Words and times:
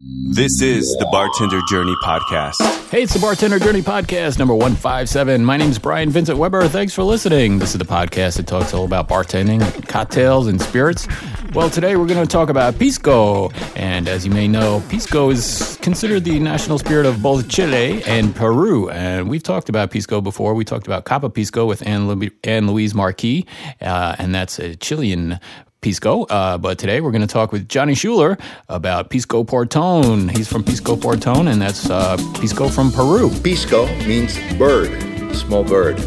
This 0.00 0.62
is 0.62 0.84
the 1.00 1.08
Bartender 1.10 1.60
Journey 1.68 1.96
Podcast. 2.04 2.54
Hey, 2.88 3.02
it's 3.02 3.14
the 3.14 3.18
Bartender 3.18 3.58
Journey 3.58 3.82
Podcast, 3.82 4.38
number 4.38 4.54
157. 4.54 5.44
My 5.44 5.56
name 5.56 5.70
is 5.70 5.80
Brian 5.80 6.08
Vincent 6.08 6.38
Weber. 6.38 6.68
Thanks 6.68 6.94
for 6.94 7.02
listening. 7.02 7.58
This 7.58 7.72
is 7.72 7.78
the 7.78 7.84
podcast 7.84 8.36
that 8.36 8.46
talks 8.46 8.72
all 8.72 8.84
about 8.84 9.08
bartending, 9.08 9.60
cocktails, 9.88 10.46
and 10.46 10.62
spirits. 10.62 11.08
Well, 11.52 11.68
today 11.68 11.96
we're 11.96 12.06
going 12.06 12.24
to 12.24 12.30
talk 12.30 12.48
about 12.48 12.78
Pisco. 12.78 13.50
And 13.74 14.06
as 14.06 14.24
you 14.24 14.30
may 14.30 14.46
know, 14.46 14.84
Pisco 14.88 15.30
is 15.30 15.76
considered 15.82 16.22
the 16.22 16.38
national 16.38 16.78
spirit 16.78 17.04
of 17.04 17.20
both 17.20 17.48
Chile 17.48 18.00
and 18.04 18.36
Peru. 18.36 18.88
And 18.90 19.28
we've 19.28 19.42
talked 19.42 19.68
about 19.68 19.90
Pisco 19.90 20.20
before. 20.20 20.54
We 20.54 20.64
talked 20.64 20.86
about 20.86 21.06
Kappa 21.06 21.28
Pisco 21.28 21.66
with 21.66 21.84
Anne, 21.84 22.06
Louise 22.06 22.94
Marquis, 22.94 23.46
uh, 23.80 24.14
and 24.20 24.32
that's 24.32 24.60
a 24.60 24.76
Chilean 24.76 25.40
Pisco. 25.80 26.24
Uh, 26.24 26.58
but 26.58 26.78
today 26.78 27.00
we're 27.00 27.10
going 27.10 27.22
to 27.22 27.26
talk 27.26 27.52
with 27.52 27.68
Johnny 27.68 27.94
Schuler 27.94 28.38
about 28.68 29.10
Pisco 29.10 29.44
Porton. 29.44 30.28
He's 30.28 30.48
from 30.48 30.64
Pisco 30.64 30.96
Porton, 30.96 31.48
and 31.48 31.60
that's 31.60 31.88
uh, 31.88 32.16
Pisco 32.40 32.68
from 32.68 32.90
Peru. 32.90 33.30
Pisco 33.42 33.86
means 34.06 34.38
bird, 34.54 35.34
small 35.34 35.64
bird, 35.64 35.98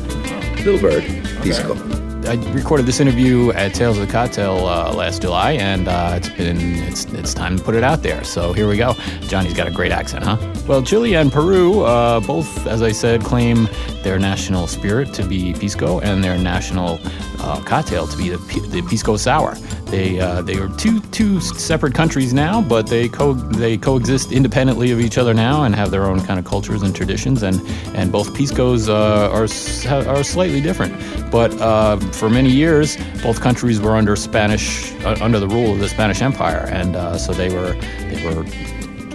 little 0.65 0.79
bird, 0.79 1.03
pisco. 1.41 1.75
I 2.27 2.35
recorded 2.53 2.85
this 2.85 2.99
interview 2.99 3.51
at 3.53 3.73
Tales 3.73 3.97
of 3.97 4.05
the 4.05 4.11
Cocktail 4.11 4.67
uh, 4.67 4.93
last 4.93 5.23
July, 5.23 5.53
and 5.53 5.87
uh, 5.87 6.13
it's 6.15 6.29
been 6.29 6.77
it's 6.83 7.05
it's 7.05 7.33
time 7.33 7.57
to 7.57 7.63
put 7.63 7.73
it 7.73 7.83
out 7.83 8.03
there. 8.03 8.23
So 8.23 8.53
here 8.53 8.67
we 8.67 8.77
go. 8.77 8.93
Johnny's 9.21 9.55
got 9.55 9.67
a 9.67 9.71
great 9.71 9.91
accent, 9.91 10.23
huh? 10.23 10.37
Well, 10.67 10.83
Chile 10.83 11.15
and 11.15 11.31
Peru 11.31 11.81
uh, 11.81 12.19
both, 12.19 12.67
as 12.67 12.83
I 12.83 12.91
said, 12.91 13.23
claim 13.23 13.67
their 14.03 14.19
national 14.19 14.67
spirit 14.67 15.13
to 15.15 15.23
be 15.25 15.53
pisco 15.53 15.99
and 15.99 16.23
their 16.23 16.37
national 16.37 16.99
uh, 17.41 17.61
cocktail 17.63 18.07
to 18.07 18.17
be 18.17 18.29
the, 18.29 18.37
the 18.69 18.81
pisco 18.83 19.17
sour. 19.17 19.55
They 19.85 20.19
uh, 20.19 20.41
they 20.41 20.57
are 20.57 20.69
two 20.77 21.01
two 21.11 21.41
separate 21.41 21.93
countries 21.93 22.33
now, 22.33 22.61
but 22.61 22.87
they 22.87 23.09
co 23.09 23.33
they 23.33 23.77
coexist 23.77 24.31
independently 24.31 24.91
of 24.91 25.01
each 25.01 25.17
other 25.17 25.33
now 25.33 25.63
and 25.63 25.75
have 25.75 25.91
their 25.91 26.05
own 26.05 26.21
kind 26.21 26.39
of 26.39 26.45
cultures 26.45 26.81
and 26.81 26.95
traditions. 26.95 27.43
And 27.43 27.61
and 27.93 28.11
both 28.11 28.33
piscos 28.33 28.87
uh, 28.87 29.29
are 29.31 29.47
are 30.07 30.23
slightly 30.23 30.61
different. 30.61 30.93
But 31.29 31.53
uh, 31.59 31.97
for 32.11 32.29
many 32.29 32.49
years, 32.49 32.97
both 33.21 33.41
countries 33.41 33.81
were 33.81 33.95
under 33.97 34.15
Spanish 34.15 34.93
uh, 35.03 35.17
under 35.21 35.39
the 35.39 35.47
rule 35.47 35.73
of 35.73 35.79
the 35.79 35.89
Spanish 35.89 36.21
Empire, 36.21 36.69
and 36.71 36.95
uh, 36.95 37.17
so 37.17 37.33
they 37.33 37.53
were 37.53 37.73
they 38.09 38.23
were 38.25 38.45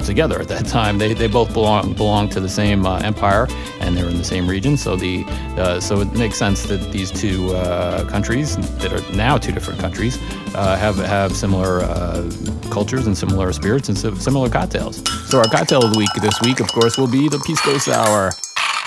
together 0.06 0.40
at 0.40 0.48
that 0.48 0.66
time. 0.66 0.98
They, 0.98 1.12
they 1.12 1.26
both 1.26 1.52
belong 1.52 1.94
belong 1.94 2.28
to 2.30 2.40
the 2.40 2.48
same 2.48 2.86
uh, 2.86 2.98
empire, 3.00 3.48
and 3.80 3.96
they're 3.96 4.08
in 4.08 4.16
the 4.16 4.24
same 4.24 4.48
region. 4.48 4.76
So 4.76 4.96
the 4.96 5.24
uh, 5.58 5.80
so 5.80 6.00
it 6.00 6.12
makes 6.14 6.36
sense 6.36 6.64
that 6.64 6.92
these 6.92 7.10
two 7.10 7.54
uh, 7.54 8.04
countries 8.08 8.56
that 8.78 8.92
are 8.92 9.16
now 9.16 9.38
two 9.38 9.52
different 9.52 9.80
countries 9.80 10.18
uh, 10.54 10.76
have 10.76 10.96
have 10.96 11.36
similar 11.36 11.80
uh, 11.80 12.30
cultures 12.70 13.06
and 13.06 13.16
similar 13.16 13.52
spirits 13.52 13.88
and 13.88 13.98
similar 13.98 14.48
cocktails. 14.48 15.02
So 15.28 15.38
our 15.38 15.48
cocktail 15.48 15.84
of 15.84 15.92
the 15.92 15.98
week 15.98 16.12
this 16.20 16.40
week, 16.42 16.60
of 16.60 16.68
course, 16.72 16.96
will 16.98 17.10
be 17.10 17.28
the 17.28 17.38
pisco 17.38 17.78
sour 17.78 18.30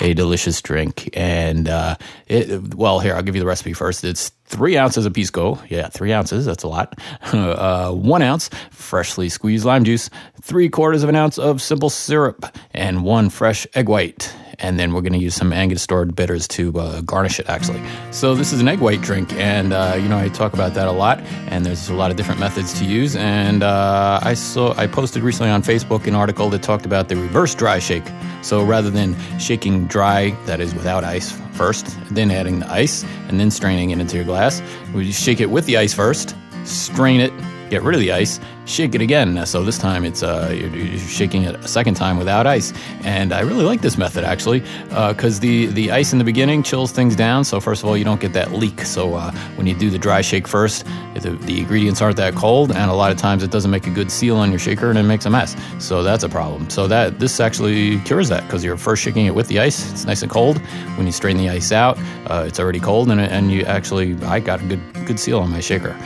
a 0.00 0.14
delicious 0.14 0.60
drink. 0.62 1.10
And 1.12 1.68
uh, 1.68 1.96
it, 2.26 2.74
well, 2.74 3.00
here 3.00 3.14
I'll 3.14 3.22
give 3.22 3.36
you 3.36 3.40
the 3.40 3.46
recipe 3.46 3.72
first. 3.72 4.02
It's 4.04 4.30
three 4.46 4.76
ounces 4.76 5.06
of 5.06 5.12
pisco. 5.12 5.58
Yeah, 5.68 5.88
three 5.88 6.12
ounces. 6.12 6.46
That's 6.46 6.64
a 6.64 6.68
lot. 6.68 6.98
uh, 7.32 7.92
one 7.92 8.22
ounce 8.22 8.50
freshly 8.70 9.28
squeezed 9.28 9.64
lime 9.64 9.84
juice, 9.84 10.10
three 10.42 10.68
quarters 10.68 11.02
of 11.02 11.08
an 11.08 11.16
ounce 11.16 11.38
of 11.38 11.62
simple 11.62 11.90
syrup, 11.90 12.56
and 12.72 13.04
one 13.04 13.30
fresh 13.30 13.66
egg 13.74 13.88
white. 13.88 14.34
And 14.60 14.78
then 14.78 14.92
we're 14.92 15.00
going 15.00 15.14
to 15.14 15.18
use 15.18 15.34
some 15.34 15.52
Angostura 15.52 16.06
bitters 16.06 16.46
to 16.48 16.78
uh, 16.78 17.00
garnish 17.02 17.40
it, 17.40 17.48
actually. 17.48 17.82
So 18.10 18.34
this 18.34 18.52
is 18.52 18.60
an 18.60 18.68
egg 18.68 18.80
white 18.80 19.00
drink, 19.00 19.32
and 19.34 19.72
uh, 19.72 19.96
you 19.96 20.08
know 20.08 20.18
I 20.18 20.28
talk 20.28 20.52
about 20.52 20.74
that 20.74 20.86
a 20.86 20.92
lot. 20.92 21.20
And 21.48 21.64
there's 21.64 21.88
a 21.88 21.94
lot 21.94 22.10
of 22.10 22.16
different 22.16 22.40
methods 22.40 22.78
to 22.78 22.84
use. 22.84 23.16
And 23.16 23.62
uh, 23.62 24.20
I 24.22 24.34
saw 24.34 24.74
I 24.76 24.86
posted 24.86 25.22
recently 25.22 25.50
on 25.50 25.62
Facebook 25.62 26.06
an 26.06 26.14
article 26.14 26.50
that 26.50 26.62
talked 26.62 26.86
about 26.86 27.08
the 27.08 27.16
reverse 27.16 27.54
dry 27.54 27.78
shake. 27.78 28.04
So 28.42 28.64
rather 28.64 28.90
than 28.90 29.16
shaking 29.38 29.86
dry, 29.86 30.30
that 30.46 30.60
is 30.60 30.74
without 30.74 31.04
ice 31.04 31.38
first, 31.52 31.96
then 32.10 32.30
adding 32.30 32.60
the 32.60 32.70
ice, 32.70 33.04
and 33.28 33.38
then 33.38 33.50
straining 33.50 33.90
it 33.90 33.98
into 33.98 34.16
your 34.16 34.24
glass, 34.24 34.62
we 34.94 35.12
shake 35.12 35.40
it 35.40 35.50
with 35.50 35.66
the 35.66 35.76
ice 35.76 35.92
first, 35.92 36.34
strain 36.64 37.20
it, 37.20 37.32
get 37.70 37.82
rid 37.82 37.94
of 37.94 38.00
the 38.00 38.12
ice, 38.12 38.40
shake 38.66 38.94
it 38.94 39.00
again. 39.00 39.46
So 39.46 39.64
this 39.64 39.78
time 39.78 40.04
it's 40.04 40.22
uh, 40.22 40.52
you're, 40.52 40.98
shaking 40.98 41.44
it 41.44 41.54
a 41.54 41.68
second 41.68 41.94
time 41.94 42.18
without 42.18 42.46
ice. 42.46 42.72
And 43.02 43.32
I 43.32 43.40
really 43.40 43.64
like 43.64 43.80
this 43.80 43.96
method 43.96 44.24
actually 44.24 44.60
because 44.88 45.40
the 45.40 45.66
the 45.66 45.90
ice 45.92 46.12
in 46.12 46.18
the 46.18 46.24
beginning 46.24 46.62
chills 46.62 46.92
things 46.92 47.16
down. 47.16 47.44
So 47.44 47.60
first 47.60 47.82
of 47.82 47.88
all, 47.88 47.96
you 47.96 48.04
don't 48.04 48.20
get 48.20 48.32
that 48.34 48.52
leak. 48.52 48.82
So 48.82 49.14
uh, 49.14 49.32
when 49.56 49.66
you 49.66 49.74
do 49.74 49.88
the 49.88 49.98
dry 49.98 50.20
shake 50.20 50.48
first, 50.48 50.84
the, 51.14 51.30
the 51.30 51.60
ingredients 51.60 52.02
aren't 52.02 52.16
that 52.16 52.34
cold, 52.34 52.72
and 52.72 52.90
a 52.90 52.94
lot 52.94 53.10
of 53.10 53.16
times 53.16 53.42
it 53.42 53.50
doesn't 53.50 53.70
make 53.70 53.86
a 53.86 53.90
good 53.90 54.10
seal 54.10 54.36
on 54.36 54.50
your 54.50 54.58
shaker, 54.58 54.90
and 54.90 54.98
it 54.98 55.04
makes 55.04 55.26
a 55.26 55.30
mess. 55.30 55.56
So 55.78 56.02
that's 56.02 56.24
a 56.24 56.28
problem. 56.28 56.68
So 56.70 56.86
that 56.88 57.20
this 57.20 57.40
actually 57.40 57.98
cures 58.00 58.28
that 58.28 58.42
because 58.44 58.64
you're 58.64 58.76
first 58.76 59.02
shaking 59.02 59.26
it 59.26 59.34
with 59.34 59.48
the 59.48 59.60
ice. 59.60 59.90
It's 59.92 60.04
nice 60.04 60.22
and 60.22 60.30
cold. 60.30 60.58
When 60.96 61.06
you 61.06 61.12
strain 61.12 61.36
the 61.36 61.48
ice 61.48 61.72
out, 61.72 61.98
uh, 62.26 62.44
it's 62.46 62.58
already 62.58 62.80
cold, 62.80 63.10
and 63.10 63.20
and 63.20 63.50
you 63.52 63.62
actually 63.62 64.16
I 64.24 64.40
got 64.40 64.60
a 64.60 64.64
good 64.64 64.80
good 65.06 65.20
seal 65.20 65.38
on 65.38 65.50
my 65.50 65.60
shaker 65.60 65.96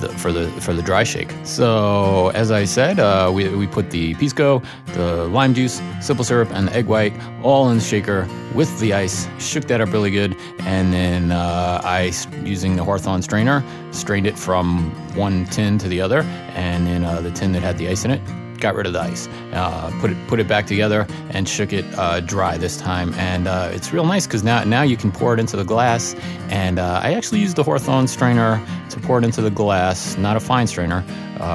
the, 0.00 0.08
for 0.18 0.32
the 0.32 0.50
for 0.60 0.72
the 0.72 0.82
dry 0.82 1.04
shake. 1.04 1.34
So 1.44 2.30
as 2.34 2.50
I 2.50 2.64
said, 2.64 2.98
uh, 2.98 3.30
we, 3.32 3.48
we 3.48 3.66
put 3.66 3.90
the 3.90 4.14
pisco, 4.14 4.62
the 4.94 5.26
lime 5.28 5.54
juice, 5.54 5.80
simple 6.00 6.24
syrup, 6.24 6.50
and 6.52 6.68
the 6.68 6.74
egg 6.74 6.86
white 6.86 7.12
all 7.42 7.70
in 7.70 7.78
the 7.78 7.84
shaker 7.84 8.28
with 8.54 8.78
the 8.80 8.94
ice. 8.94 9.28
Shook 9.38 9.64
that 9.64 9.80
up 9.80 9.92
really 9.92 10.10
good, 10.10 10.36
and 10.60 10.92
then 10.92 11.30
uh, 11.30 11.80
I 11.84 12.12
using 12.42 12.76
the 12.76 12.84
Hawthorne 12.84 13.22
strainer 13.22 13.62
strained 13.92 14.26
it 14.26 14.38
from 14.38 14.90
one 15.14 15.44
tin 15.46 15.78
to 15.78 15.88
the 15.88 16.00
other, 16.00 16.22
and 16.54 16.86
then 16.86 17.04
uh, 17.04 17.20
the 17.20 17.30
tin 17.30 17.52
that 17.52 17.62
had 17.62 17.78
the 17.78 17.88
ice 17.88 18.04
in 18.04 18.10
it 18.10 18.20
got 18.60 18.74
rid 18.74 18.86
of 18.86 18.92
the 18.92 19.00
ice, 19.00 19.28
uh, 19.52 19.90
put 20.00 20.10
it 20.10 20.16
put 20.28 20.40
it 20.40 20.48
back 20.48 20.66
together, 20.66 21.06
and 21.30 21.48
shook 21.48 21.72
it 21.72 21.84
uh, 21.96 22.20
dry 22.20 22.56
this 22.56 22.76
time. 22.76 23.14
And 23.14 23.48
uh, 23.48 23.70
it's 23.72 23.92
real 23.92 24.06
nice 24.06 24.26
because 24.26 24.44
now 24.44 24.64
now 24.64 24.82
you 24.82 24.96
can 24.96 25.10
pour 25.10 25.34
it 25.34 25.40
into 25.40 25.56
the 25.56 25.64
glass. 25.64 26.14
And 26.48 26.78
uh, 26.78 27.00
I 27.02 27.14
actually 27.14 27.40
used 27.40 27.56
the 27.56 27.64
Hawthorne 27.64 28.08
strainer 28.08 28.64
to 28.90 29.00
pour 29.00 29.18
it 29.18 29.24
into 29.24 29.42
the 29.42 29.50
glass, 29.50 30.16
not 30.16 30.36
a 30.36 30.40
fine 30.40 30.66
strainer, 30.66 31.04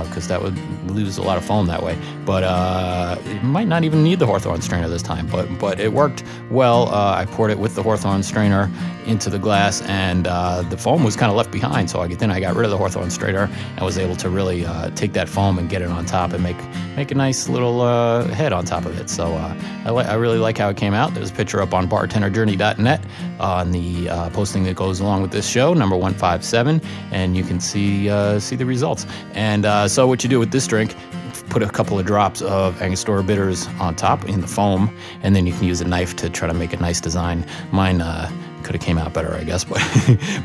because 0.06 0.28
that 0.28 0.42
would 0.42 0.58
lose 0.90 1.18
a 1.18 1.22
lot 1.22 1.38
of 1.38 1.46
foam 1.46 1.68
that 1.68 1.84
way. 1.84 1.98
But 2.26 2.44
uh, 2.44 3.18
it 3.26 3.44
might 3.44 3.68
not 3.68 3.84
even 3.84 4.04
need 4.04 4.20
the 4.20 4.26
Hawthorne 4.26 4.62
strainer 4.62 4.90
this 4.90 5.04
time. 5.04 5.28
But 5.28 5.48
but 5.60 5.80
it 5.80 5.94
worked 5.94 6.24
well. 6.50 6.90
Uh, 6.90 7.16
I 7.16 7.26
poured 7.26 7.52
it 7.52 7.60
with 7.60 7.76
the 7.76 7.84
Hawthorne 7.84 8.24
strainer 8.24 8.70
into 9.06 9.30
the 9.30 9.40
glass, 9.40 9.82
and 9.84 10.26
the 10.26 10.78
foam 10.78 11.04
was 11.04 11.16
kind 11.16 11.30
of 11.30 11.38
left 11.38 11.52
behind. 11.52 11.90
So 11.90 12.02
I, 12.02 12.08
then 12.08 12.32
I 12.32 12.40
got 12.40 12.56
rid 12.56 12.66
of 12.66 12.72
the 12.72 12.78
Hawthorne 12.78 13.12
strainer 13.12 13.50
and 13.76 13.86
was 13.86 13.98
able 13.98 14.16
to 14.18 14.30
really 14.30 14.66
take 14.96 15.14
that 15.14 15.30
foam 15.30 15.60
and 15.60 15.70
get 15.70 15.82
it 15.82 15.90
on 15.90 16.06
top 16.06 16.34
and 16.34 16.44
make 16.44 16.58
make 16.96 17.12
a 17.12 17.16
nice 17.16 17.50
little 17.50 17.82
uh, 17.82 18.26
head 18.30 18.54
on 18.54 18.66
top 18.66 18.86
of 18.86 18.98
it. 19.00 19.10
So 19.10 19.34
uh, 19.34 19.56
I, 19.86 19.92
li- 19.92 20.06
I, 20.06 20.14
really 20.16 20.38
like 20.38 20.58
how 20.58 20.70
it 20.70 20.78
came 20.78 20.94
out. 20.94 21.14
There's 21.14 21.32
a 21.32 21.34
picture 21.34 21.62
up 21.62 21.74
on 21.74 21.90
bartenderjourney.net 21.90 23.06
on 23.40 23.72
the 23.72 24.10
uh, 24.10 24.30
posting 24.30 24.64
that 24.64 24.76
goes 24.76 25.00
along 25.00 25.22
with 25.22 25.32
this 25.32 25.48
show, 25.48 25.74
number 25.74 25.96
157, 25.96 26.82
and 27.12 27.36
you 27.36 27.44
can 27.44 27.60
see 27.60 28.10
uh, 28.10 28.40
see 28.40 28.56
the 28.56 28.66
results. 28.66 29.06
And 29.34 29.66
uh, 29.76 29.88
so 29.90 30.08
what 30.08 30.24
you 30.24 30.30
do 30.30 30.40
with 30.40 30.52
this 30.52 30.66
drink, 30.68 30.96
put 31.50 31.62
a 31.62 31.70
couple 31.70 32.00
of 32.00 32.06
drops 32.06 32.42
of 32.42 32.82
Angostura 32.82 33.24
bitters 33.24 33.68
on 33.80 33.94
top 33.94 34.24
in 34.30 34.40
the 34.40 34.48
foam, 34.48 34.90
and 35.22 35.36
then 35.36 35.46
you 35.46 35.52
can 35.52 35.66
use 35.66 35.82
a 35.82 35.88
knife 35.88 36.16
to 36.16 36.30
try 36.30 36.48
to 36.48 36.54
make 36.54 36.72
a 36.72 36.78
nice 36.78 37.02
design. 37.02 37.46
Mine 37.74 38.00
uh, 38.00 38.32
could 38.64 38.74
have 38.74 38.82
came 38.82 38.98
out 38.98 39.14
better, 39.14 39.34
I 39.36 39.44
guess, 39.44 39.64
but 39.66 39.82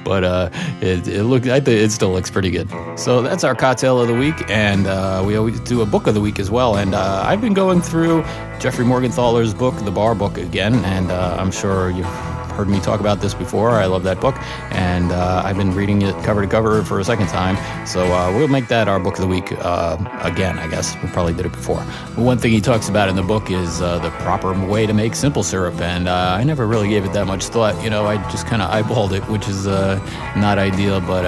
but 0.04 0.24
uh, 0.24 0.50
it, 0.80 1.06
it 1.06 1.24
looked 1.24 1.46
I 1.46 1.58
it 1.58 1.90
still 1.92 2.12
looks 2.12 2.28
pretty 2.28 2.50
good. 2.50 2.68
So 2.98 3.22
that's 3.22 3.44
our 3.44 3.54
cocktail 3.54 4.00
of 4.00 4.08
the 4.08 4.14
week, 4.14 4.34
and 4.50 4.88
uh, 4.88 5.22
we 5.24 5.36
always 5.36 5.60
do 5.60 5.80
a 5.80 5.86
book 5.86 6.08
of 6.08 6.14
the 6.14 6.20
week 6.20 6.40
as 6.40 6.50
well. 6.50 6.76
And 6.76 6.92
uh, 6.92 7.22
I've 7.24 7.40
been 7.40 7.54
going 7.54 7.80
through 7.82 8.22
Jeffrey 8.58 8.84
Morgenthaler's 8.84 9.54
book, 9.54 9.76
The 9.84 9.92
Bar 9.92 10.16
Book, 10.16 10.38
again, 10.38 10.74
and 10.84 11.12
uh, 11.12 11.36
I'm 11.38 11.52
sure 11.52 11.90
you've 11.90 12.39
heard 12.60 12.68
me 12.68 12.78
talk 12.78 13.00
about 13.00 13.22
this 13.22 13.32
before. 13.32 13.70
I 13.70 13.86
love 13.86 14.02
that 14.02 14.20
book, 14.20 14.36
and 14.70 15.12
uh, 15.12 15.40
I've 15.42 15.56
been 15.56 15.74
reading 15.74 16.02
it 16.02 16.14
cover 16.24 16.42
to 16.42 16.46
cover 16.46 16.84
for 16.84 17.00
a 17.00 17.04
second 17.04 17.28
time. 17.28 17.56
So 17.86 18.12
uh, 18.12 18.30
we'll 18.36 18.48
make 18.48 18.68
that 18.68 18.86
our 18.86 19.00
book 19.00 19.14
of 19.14 19.22
the 19.22 19.28
week 19.28 19.52
uh, 19.52 19.96
again, 20.20 20.58
I 20.58 20.68
guess. 20.68 20.94
We 21.02 21.08
probably 21.08 21.32
did 21.32 21.46
it 21.46 21.52
before. 21.52 21.82
But 22.14 22.18
one 22.18 22.36
thing 22.36 22.52
he 22.52 22.60
talks 22.60 22.90
about 22.90 23.08
in 23.08 23.16
the 23.16 23.22
book 23.22 23.50
is 23.50 23.80
uh, 23.80 23.98
the 24.00 24.10
proper 24.22 24.52
way 24.66 24.84
to 24.84 24.92
make 24.92 25.14
simple 25.14 25.42
syrup, 25.42 25.80
and 25.80 26.06
uh, 26.06 26.36
I 26.38 26.44
never 26.44 26.66
really 26.66 26.90
gave 26.90 27.06
it 27.06 27.14
that 27.14 27.26
much 27.26 27.44
thought. 27.46 27.82
You 27.82 27.88
know, 27.88 28.04
I 28.04 28.18
just 28.30 28.46
kind 28.46 28.60
of 28.60 28.70
eyeballed 28.70 29.12
it, 29.12 29.22
which 29.30 29.48
is 29.48 29.64
not 29.64 30.58
ideal. 30.58 31.00
But 31.00 31.24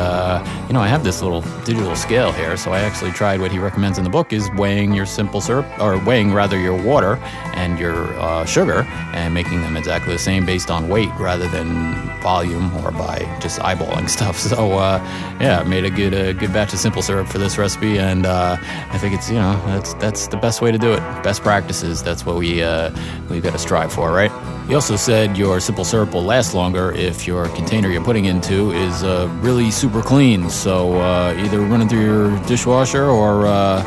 you 0.67 0.75
know, 0.75 0.81
I 0.81 0.89
have 0.89 1.03
this 1.03 1.23
little 1.23 1.41
digital 1.65 1.97
scale 1.97 2.31
here, 2.31 2.59
so 2.59 2.75
I 2.75 2.81
actually 2.81 3.13
tried 3.13 3.41
what 3.41 3.51
he 3.51 3.59
recommends 3.59 3.97
in 3.97 4.05
the 4.05 4.11
book 4.11 4.35
is 4.35 4.51
weighing 4.51 4.93
your 4.93 5.07
simple 5.07 5.41
syrup, 5.41 5.67
or 5.81 5.97
weighing 6.05 6.35
rather 6.35 6.59
your 6.59 6.77
water 6.77 7.17
and 7.55 7.79
your 7.79 8.47
sugar, 8.47 8.83
and 9.15 9.33
making 9.33 9.63
them 9.63 9.79
exactly 9.79 10.13
the 10.13 10.19
same 10.19 10.45
based 10.45 10.71
on 10.71 10.91
weight 10.91 11.09
rather 11.23 11.49
than 11.49 11.95
volume 12.21 12.75
or 12.79 12.91
by 12.91 13.19
just 13.41 13.59
eyeballing 13.61 14.09
stuff. 14.17 14.39
So 14.39 14.79
uh, 14.79 14.99
yeah, 15.41 15.63
made 15.65 15.85
a 15.85 15.91
good 15.91 16.15
a 16.15 16.35
good 16.35 16.53
batch 16.53 16.73
of 16.73 16.79
simple 16.79 17.03
syrup 17.03 17.29
for 17.29 17.39
this 17.39 17.57
recipe, 17.59 17.99
and 17.99 18.27
uh, 18.27 18.57
I 18.61 18.99
think 18.99 19.15
it's 19.15 19.31
you 19.31 19.37
know 19.37 19.61
that's 19.67 19.95
that's 19.95 20.27
the 20.29 20.37
best 20.37 20.61
way 20.61 20.73
to 20.73 20.79
do 20.79 20.93
it. 20.93 21.01
Best 21.23 21.43
practices. 21.43 22.03
That's 22.03 22.27
what 22.27 22.37
we 22.37 22.63
uh, 22.63 22.91
we've 23.31 23.43
got 23.43 23.53
to 23.53 23.59
strive 23.59 23.93
for, 23.93 24.13
right? 24.13 24.33
He 24.69 24.75
also 24.75 24.97
said 24.97 25.37
your 25.37 25.61
simple 25.61 25.85
syrup 25.85 26.15
will 26.15 26.23
last 26.23 26.55
longer 26.55 26.93
if 26.93 27.27
your 27.27 27.49
container 27.49 27.91
you're 27.91 28.05
putting 28.05 28.27
into 28.27 28.71
is 28.73 29.03
uh, 29.03 29.29
really 29.41 29.71
super 29.71 30.03
clean. 30.03 30.49
So 30.51 30.95
uh, 30.95 31.35
either 31.37 31.61
run 31.61 31.83
it 31.83 31.89
through 31.89 32.05
your 32.05 32.45
dishwasher 32.47 33.05
or 33.05 33.47
uh, 33.47 33.83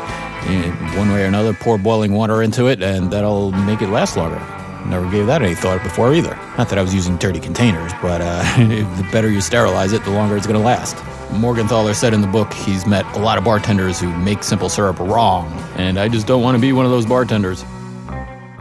One 0.96 1.10
way 1.10 1.24
or 1.24 1.26
another, 1.26 1.54
pour 1.54 1.76
boiling 1.76 2.12
water 2.12 2.40
into 2.40 2.68
it, 2.68 2.80
and 2.80 3.10
that'll 3.10 3.50
make 3.50 3.82
it 3.82 3.88
last 3.88 4.16
longer. 4.16 4.40
Never 4.88 5.10
gave 5.10 5.26
that 5.26 5.42
any 5.42 5.54
thought 5.54 5.82
before 5.82 6.14
either. 6.14 6.36
Not 6.56 6.68
that 6.68 6.78
I 6.78 6.82
was 6.82 6.94
using 6.94 7.16
dirty 7.16 7.40
containers, 7.40 7.92
but 8.00 8.20
uh, 8.20 8.42
the 8.56 9.08
better 9.10 9.30
you 9.30 9.40
sterilize 9.40 9.92
it, 9.92 10.04
the 10.04 10.10
longer 10.10 10.36
it's 10.36 10.46
going 10.46 10.58
to 10.58 10.64
last. 10.64 10.96
Morgenthaler 11.34 11.94
said 11.94 12.14
in 12.14 12.20
the 12.20 12.28
book 12.28 12.52
he's 12.52 12.86
met 12.86 13.04
a 13.16 13.18
lot 13.18 13.36
of 13.36 13.44
bartenders 13.44 14.00
who 14.00 14.16
make 14.18 14.44
simple 14.44 14.68
syrup 14.68 14.98
wrong, 15.00 15.52
and 15.76 15.98
I 15.98 16.08
just 16.08 16.26
don't 16.26 16.42
want 16.42 16.56
to 16.56 16.60
be 16.60 16.72
one 16.72 16.84
of 16.84 16.92
those 16.92 17.04
bartenders. 17.04 17.64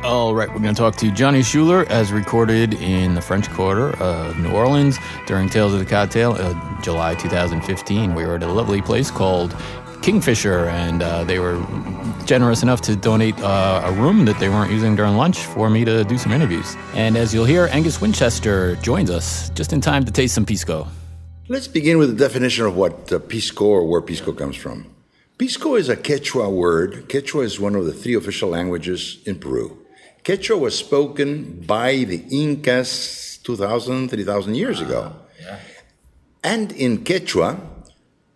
All 0.04 0.36
right, 0.36 0.48
we're 0.50 0.60
going 0.60 0.76
to 0.76 0.80
talk 0.80 0.96
to 0.98 1.12
Johnny 1.12 1.42
Schuler 1.42 1.86
as 1.90 2.12
recorded 2.12 2.76
in 2.76 3.16
the 3.16 3.22
French 3.22 3.50
Quarter 3.50 3.98
of 3.98 4.38
New 4.38 4.52
Orleans 4.52 5.00
during 5.26 5.50
Tales 5.50 5.74
of 5.74 5.80
the 5.80 5.86
Cocktail, 5.86 6.34
uh, 6.34 6.82
July 6.82 7.16
2015. 7.16 8.14
We 8.14 8.26
were 8.26 8.36
at 8.36 8.44
a 8.44 8.48
lovely 8.48 8.82
place 8.82 9.10
called 9.10 9.56
Kingfisher, 10.04 10.68
and 10.70 11.02
uh, 11.02 11.24
they 11.24 11.40
were 11.40 11.56
generous 12.26 12.64
enough 12.64 12.82
to 12.82 12.96
donate 12.96 13.38
uh, 13.40 13.82
a 13.86 13.92
room 13.94 14.26
that 14.26 14.40
they 14.40 14.50
weren't 14.50 14.72
using 14.72 14.96
during 14.96 15.16
lunch 15.16 15.40
for 15.40 15.70
me 15.70 15.86
to 15.86 16.04
do 16.04 16.18
some 16.18 16.32
interviews. 16.32 16.76
And 16.94 17.16
as 17.16 17.34
you'll 17.34 17.46
hear, 17.46 17.68
Angus 17.72 18.02
Winchester 18.02 18.76
joins 18.78 19.10
us 19.10 19.50
just 19.52 19.74
in 19.74 19.82
time 19.82 20.04
to 20.06 20.12
taste 20.12 20.36
some 20.36 20.46
pisco. 20.46 20.88
Let's 21.48 21.68
begin 21.68 21.98
with 21.98 22.10
the 22.10 22.16
definition 22.16 22.66
of 22.66 22.76
what 22.76 23.12
uh, 23.14 23.20
pisco 23.20 23.66
or 23.66 23.86
where 23.86 24.02
pisco 24.02 24.34
comes 24.34 24.56
from. 24.56 24.94
Pisco 25.38 25.76
is 25.76 25.90
a 25.90 25.96
Quechua 25.96 26.52
word. 26.52 27.10
Quechua 27.10 27.44
is 27.44 27.60
one 27.60 27.76
of 27.76 27.86
the 27.86 27.94
three 27.94 28.16
official 28.16 28.50
languages 28.50 29.20
in 29.26 29.38
Peru. 29.38 29.78
Quechua 30.24 30.60
was 30.60 30.78
spoken 30.78 31.62
by 31.68 32.04
the 32.04 32.24
Incas 32.32 33.40
2,000, 33.44 34.10
3,000 34.10 34.56
years 34.56 34.82
ago. 34.82 35.14
And 36.44 36.72
in 36.72 37.04
Quechua, 37.04 37.60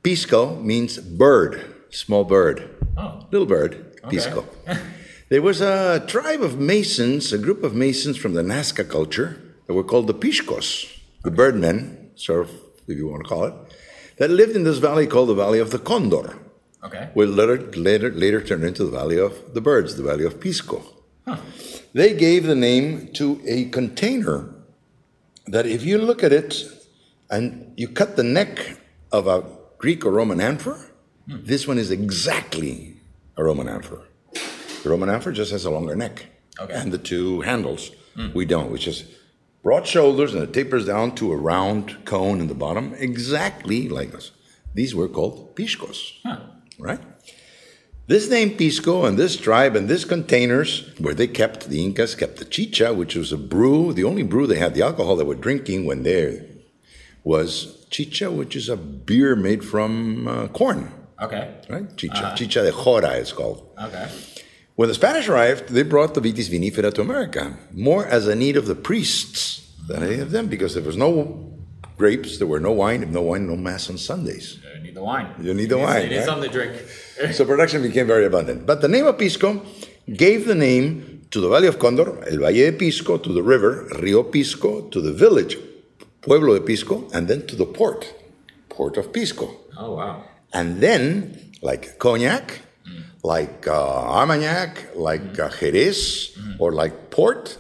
pisco 0.04 0.56
means 0.56 0.98
bird, 0.98 1.76
small 1.90 2.24
bird, 2.24 2.79
Oh. 3.02 3.26
little 3.32 3.48
bird, 3.48 3.72
pisco. 4.10 4.46
there 5.30 5.42
was 5.42 5.62
a 5.62 6.04
tribe 6.06 6.42
of 6.42 6.60
Masons, 6.60 7.32
a 7.32 7.38
group 7.38 7.64
of 7.64 7.74
Masons 7.74 8.18
from 8.18 8.34
the 8.34 8.42
Nazca 8.42 8.88
culture 8.90 9.42
that 9.68 9.74
were 9.74 9.86
called 9.86 10.08
the 10.08 10.14
Piscos, 10.14 10.86
the 11.24 11.32
birdmen, 11.32 12.12
sort 12.16 12.42
of, 12.42 12.52
if 12.88 12.98
you 12.98 13.08
want 13.08 13.24
to 13.24 13.30
call 13.30 13.46
it, 13.46 13.54
that 14.18 14.30
lived 14.30 14.54
in 14.56 14.66
this 14.66 14.80
valley 14.80 15.08
called 15.08 15.30
the 15.30 15.36
Valley 15.36 15.60
of 15.60 15.72
the 15.72 15.80
Condor, 15.80 16.38
Okay. 16.84 17.10
which 17.14 17.30
later, 17.30 17.58
later, 17.72 18.10
later 18.12 18.42
turned 18.42 18.64
into 18.66 18.84
the 18.84 18.92
Valley 18.92 19.18
of 19.18 19.54
the 19.54 19.62
Birds, 19.62 19.96
the 19.96 20.04
Valley 20.04 20.26
of 20.26 20.40
Pisco. 20.42 20.84
They 21.94 22.14
gave 22.16 22.46
the 22.46 22.56
name 22.56 23.10
to 23.14 23.42
a 23.46 23.66
container 23.70 24.50
that, 25.48 25.66
if 25.66 25.84
you 25.84 25.98
look 25.98 26.24
at 26.24 26.34
it 26.34 26.64
and 27.30 27.74
you 27.78 27.88
cut 27.88 28.16
the 28.16 28.24
neck 28.24 28.78
of 29.12 29.28
a 29.28 29.44
Greek 29.78 30.06
or 30.06 30.12
Roman 30.12 30.42
amphor, 30.42 30.78
hmm. 31.28 31.38
this 31.44 31.68
one 31.68 31.78
is 31.78 31.92
exactly 31.92 32.89
a 33.40 33.44
Roman 33.44 33.68
amphor. 33.70 34.02
The 34.84 34.90
Roman 34.90 35.10
amphor 35.10 35.32
just 35.32 35.52
has 35.52 35.66
a 35.66 35.72
longer 35.72 35.96
neck 35.96 36.26
Okay. 36.60 36.74
and 36.74 36.92
the 36.92 36.98
two 36.98 37.42
handles. 37.42 37.92
We 38.34 38.44
don't, 38.46 38.70
which 38.70 38.86
is 38.86 39.06
broad 39.64 39.88
shoulders 39.88 40.34
and 40.34 40.44
it 40.44 40.52
tapers 40.54 40.86
down 40.86 41.16
to 41.16 41.32
a 41.32 41.38
round 41.38 42.04
cone 42.04 42.42
in 42.42 42.48
the 42.48 42.54
bottom, 42.66 42.94
exactly 42.98 43.88
like 43.88 44.12
this. 44.12 44.32
These 44.74 44.94
were 44.94 45.08
called 45.08 45.56
piscos, 45.56 46.00
right? 46.78 47.00
This 48.08 48.30
name 48.30 48.58
Pisco 48.58 49.06
and 49.06 49.18
this 49.18 49.38
tribe 49.38 49.76
and 49.78 49.88
this 49.88 50.04
containers 50.04 50.70
where 50.98 51.14
they 51.14 51.28
kept 51.28 51.70
the 51.70 51.82
Incas 51.86 52.16
kept 52.16 52.38
the 52.38 52.46
chicha, 52.46 52.94
which 52.94 53.16
was 53.16 53.32
a 53.32 53.38
brew. 53.38 53.94
The 53.94 54.04
only 54.04 54.24
brew 54.24 54.48
they 54.48 54.58
had, 54.58 54.74
the 54.74 54.82
alcohol 54.82 55.16
they 55.16 55.24
were 55.24 55.36
drinking 55.48 55.86
when 55.86 56.04
there 56.04 56.44
was 57.24 57.86
chicha, 57.90 58.32
which 58.32 58.56
is 58.56 58.68
a 58.68 58.76
beer 58.78 59.36
made 59.36 59.64
from 59.64 60.28
uh, 60.28 60.48
corn, 60.48 60.92
Okay. 61.22 61.54
right? 61.70 61.98
Chicha, 61.98 62.28
uh, 62.28 62.36
chicha 62.36 62.64
de 62.64 62.72
jora 62.72 63.20
is 63.20 63.32
called. 63.34 63.68
Okay. 63.82 64.08
When 64.76 64.88
the 64.88 64.96
Spanish 64.96 65.28
arrived, 65.28 65.70
they 65.70 65.84
brought 65.84 66.14
the 66.14 66.22
vitis 66.22 66.50
vinifera 66.50 66.94
to 66.94 67.02
America, 67.02 67.58
more 67.74 68.06
as 68.06 68.28
a 68.28 68.36
need 68.36 68.56
of 68.56 68.66
the 68.66 68.76
priests 68.76 69.74
than 69.88 70.04
any 70.04 70.20
of 70.20 70.32
them, 70.32 70.48
because 70.48 70.74
there 70.76 70.84
was 70.84 70.96
no 70.96 71.52
grapes, 71.98 72.38
there 72.38 72.48
were 72.48 72.62
no 72.62 72.72
wine, 72.72 73.04
if 73.04 73.10
no 73.10 73.22
wine, 73.22 73.46
no 73.48 73.58
mass 73.58 73.90
on 73.90 73.98
Sundays. 73.98 74.60
You 74.76 74.82
need 74.84 74.96
the 74.96 75.04
wine. 75.04 75.28
You 75.42 75.54
need 75.54 75.70
the 75.70 75.78
wine, 75.78 76.04
You 76.04 76.10
need 76.10 76.16
right? 76.18 76.26
something 76.26 76.50
to 76.50 76.58
drink. 76.58 76.82
So 77.34 77.44
production 77.44 77.82
became 77.82 78.08
very 78.08 78.26
abundant. 78.26 78.66
But 78.66 78.80
the 78.80 78.88
name 78.88 79.06
of 79.06 79.18
Pisco 79.18 79.62
gave 80.14 80.46
the 80.48 80.56
name 80.56 81.28
to 81.32 81.42
the 81.42 81.50
Valley 81.50 81.68
of 81.68 81.78
Condor, 81.78 82.24
El 82.32 82.38
Valle 82.40 82.54
de 82.54 82.72
Pisco, 82.72 83.18
to 83.18 83.34
the 83.34 83.44
river, 83.44 83.90
Rio 84.00 84.24
Pisco, 84.24 84.88
to 84.88 85.02
the 85.02 85.12
village, 85.12 85.58
Pueblo 86.22 86.54
de 86.58 86.62
Pisco, 86.62 87.10
and 87.14 87.28
then 87.28 87.46
to 87.48 87.58
the 87.58 87.66
port, 87.66 88.14
Port 88.70 88.96
of 88.96 89.12
Pisco. 89.12 89.54
Oh, 89.78 89.96
wow. 89.96 90.24
And 90.54 90.82
then, 90.82 91.52
like 91.62 92.00
cognac, 92.00 92.62
like 93.24 93.68
uh, 93.68 93.74
Armagnac, 94.20 94.96
like 94.96 95.38
uh, 95.40 95.50
Jerez, 95.50 96.38
or 96.58 96.72
like 96.72 97.12
port, 97.12 97.58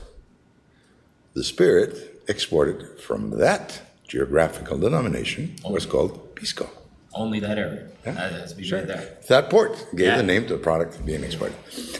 the 1.33 1.43
spirit 1.43 2.21
exported 2.27 2.99
from 2.99 3.31
that 3.39 3.81
geographical 4.07 4.77
denomination 4.77 5.55
was 5.69 5.85
called 5.85 6.35
Pisco. 6.35 6.69
Only 7.13 7.39
that 7.39 7.57
area. 7.57 7.87
That 8.03 8.15
has 8.31 8.51
to 8.53 8.57
be 8.57 8.69
made 8.71 8.87
there. 8.87 9.17
That 9.27 9.49
port 9.49 9.73
gave 9.95 10.07
Yeah. 10.07 10.17
the 10.17 10.23
name 10.23 10.43
to 10.47 10.53
the 10.53 10.59
product 10.59 11.03
being 11.05 11.23
exported. 11.23 11.55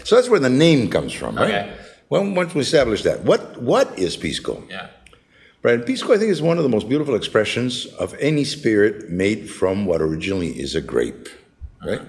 So 0.05 0.15
that's 0.15 0.29
where 0.29 0.39
the 0.39 0.49
name 0.49 0.89
comes 0.89 1.13
from, 1.13 1.35
right? 1.35 1.45
Okay. 1.47 1.73
Well, 2.09 2.23
once 2.33 2.55
we 2.55 2.61
establish 2.61 3.03
that, 3.03 3.23
what 3.23 3.61
what 3.61 3.87
is 3.99 4.17
pisco? 4.17 4.63
Yeah. 4.69 4.87
Right, 5.61 5.75
and 5.75 5.85
pisco, 5.85 6.13
I 6.13 6.17
think, 6.17 6.31
is 6.31 6.41
one 6.41 6.57
of 6.57 6.63
the 6.63 6.69
most 6.69 6.87
beautiful 6.87 7.15
expressions 7.15 7.85
of 7.85 8.15
any 8.19 8.45
spirit 8.45 9.09
made 9.09 9.49
from 9.49 9.85
what 9.85 10.01
originally 10.01 10.57
is 10.57 10.73
a 10.73 10.81
grape, 10.81 11.27
right? 11.85 12.01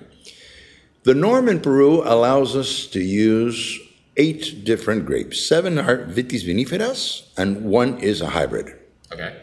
The 1.03 1.15
norm 1.15 1.49
in 1.49 1.61
Peru 1.61 2.03
allows 2.05 2.55
us 2.55 2.87
to 2.89 3.01
use 3.01 3.81
eight 4.17 4.65
different 4.65 5.05
grapes. 5.05 5.41
Seven 5.41 5.79
are 5.79 6.07
vitis 6.07 6.45
viniferas, 6.45 7.29
and 7.37 7.65
one 7.65 7.99
is 7.99 8.21
a 8.21 8.29
hybrid. 8.29 8.77
Okay. 9.11 9.35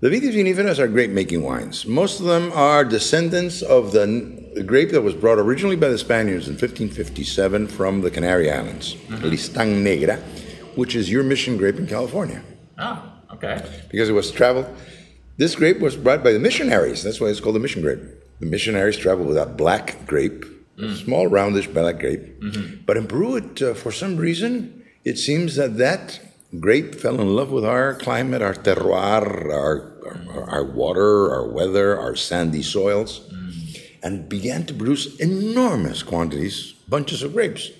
The 0.00 0.10
vitis 0.10 0.34
viniferas 0.34 0.78
are 0.78 0.86
grape 0.86 1.10
making 1.10 1.42
wines. 1.42 1.84
Most 1.84 2.20
of 2.20 2.26
them 2.26 2.52
are 2.52 2.84
descendants 2.84 3.62
of 3.62 3.90
the 3.90 4.62
grape 4.64 4.92
that 4.92 5.02
was 5.02 5.14
brought 5.14 5.38
originally 5.38 5.74
by 5.74 5.88
the 5.88 5.98
Spaniards 5.98 6.46
in 6.46 6.54
1557 6.54 7.66
from 7.66 8.02
the 8.02 8.10
Canary 8.10 8.52
Islands, 8.52 8.94
mm-hmm. 8.94 9.24
Listán 9.24 9.82
Negra, 9.82 10.18
which 10.76 10.94
is 10.94 11.10
your 11.10 11.24
mission 11.24 11.56
grape 11.56 11.76
in 11.76 11.88
California 11.88 12.44
Oh, 12.78 13.17
okay. 13.32 13.64
because 13.90 14.08
it 14.08 14.12
was 14.12 14.30
traveled. 14.30 14.66
This 15.36 15.54
grape 15.54 15.78
was 15.80 15.96
brought 15.96 16.24
by 16.24 16.32
the 16.32 16.38
missionaries. 16.38 17.02
That's 17.02 17.20
why 17.20 17.28
it's 17.28 17.40
called 17.40 17.54
the 17.54 17.60
mission 17.60 17.82
grape. 17.82 18.00
The 18.40 18.46
missionaries 18.46 18.96
traveled 18.96 19.28
with 19.28 19.36
that 19.36 19.56
black 19.56 20.06
grape, 20.06 20.44
mm. 20.76 20.96
small, 21.04 21.28
roundish 21.28 21.72
black 21.72 22.00
grape. 22.00 22.40
Mm-hmm. 22.40 22.84
But 22.86 22.96
in 22.96 23.06
Peru, 23.06 23.36
it, 23.36 23.62
uh, 23.62 23.74
for 23.74 23.92
some 23.92 24.16
reason, 24.16 24.84
it 25.04 25.18
seems 25.18 25.56
that 25.56 25.78
that 25.78 26.20
grape 26.58 26.94
fell 26.94 27.20
in 27.20 27.36
love 27.36 27.50
with 27.50 27.64
our 27.64 27.94
climate, 27.94 28.42
our 28.42 28.54
terroir, 28.54 29.52
our, 29.52 29.92
our, 30.32 30.50
our 30.50 30.64
water, 30.64 31.32
our 31.32 31.46
weather, 31.46 31.98
our 31.98 32.16
sandy 32.16 32.62
soils, 32.62 33.20
mm. 33.32 33.80
and 34.02 34.28
began 34.28 34.66
to 34.66 34.74
produce 34.74 35.16
enormous 35.16 36.02
quantities, 36.02 36.72
bunches 36.88 37.22
of 37.22 37.32
grapes. 37.32 37.70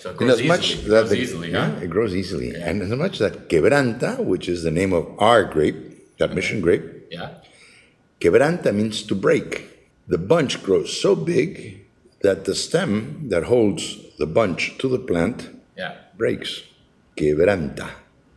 So 0.00 0.10
it 0.10 0.16
grows 0.16 0.40
as 0.40 0.46
much 0.46 0.66
easily. 0.70 0.84
It 0.84 0.88
that 0.88 1.00
grows 1.00 1.10
the- 1.10 1.16
easily, 1.18 1.50
yeah, 1.52 1.70
huh? 1.70 1.80
it 1.84 1.90
grows 1.90 2.14
easily, 2.14 2.54
and 2.54 2.82
as 2.82 2.90
much 2.90 3.18
that 3.18 3.48
quebranta, 3.48 4.18
which 4.24 4.48
is 4.48 4.62
the 4.62 4.70
name 4.70 4.92
of 4.92 5.06
our 5.18 5.44
grape, 5.44 5.76
that 6.18 6.34
mission 6.34 6.60
grape, 6.60 6.84
Yeah. 7.10 7.30
quebranta 8.20 8.74
means 8.74 9.02
to 9.04 9.14
break. 9.14 9.50
The 10.06 10.18
bunch 10.18 10.62
grows 10.62 10.98
so 11.00 11.14
big 11.14 11.80
that 12.22 12.44
the 12.44 12.54
stem 12.54 13.28
that 13.28 13.44
holds 13.44 13.96
the 14.18 14.26
bunch 14.26 14.78
to 14.78 14.88
the 14.88 14.98
plant 14.98 15.48
Yeah. 15.76 15.94
breaks. 16.16 16.62
Quebranta 17.16 17.88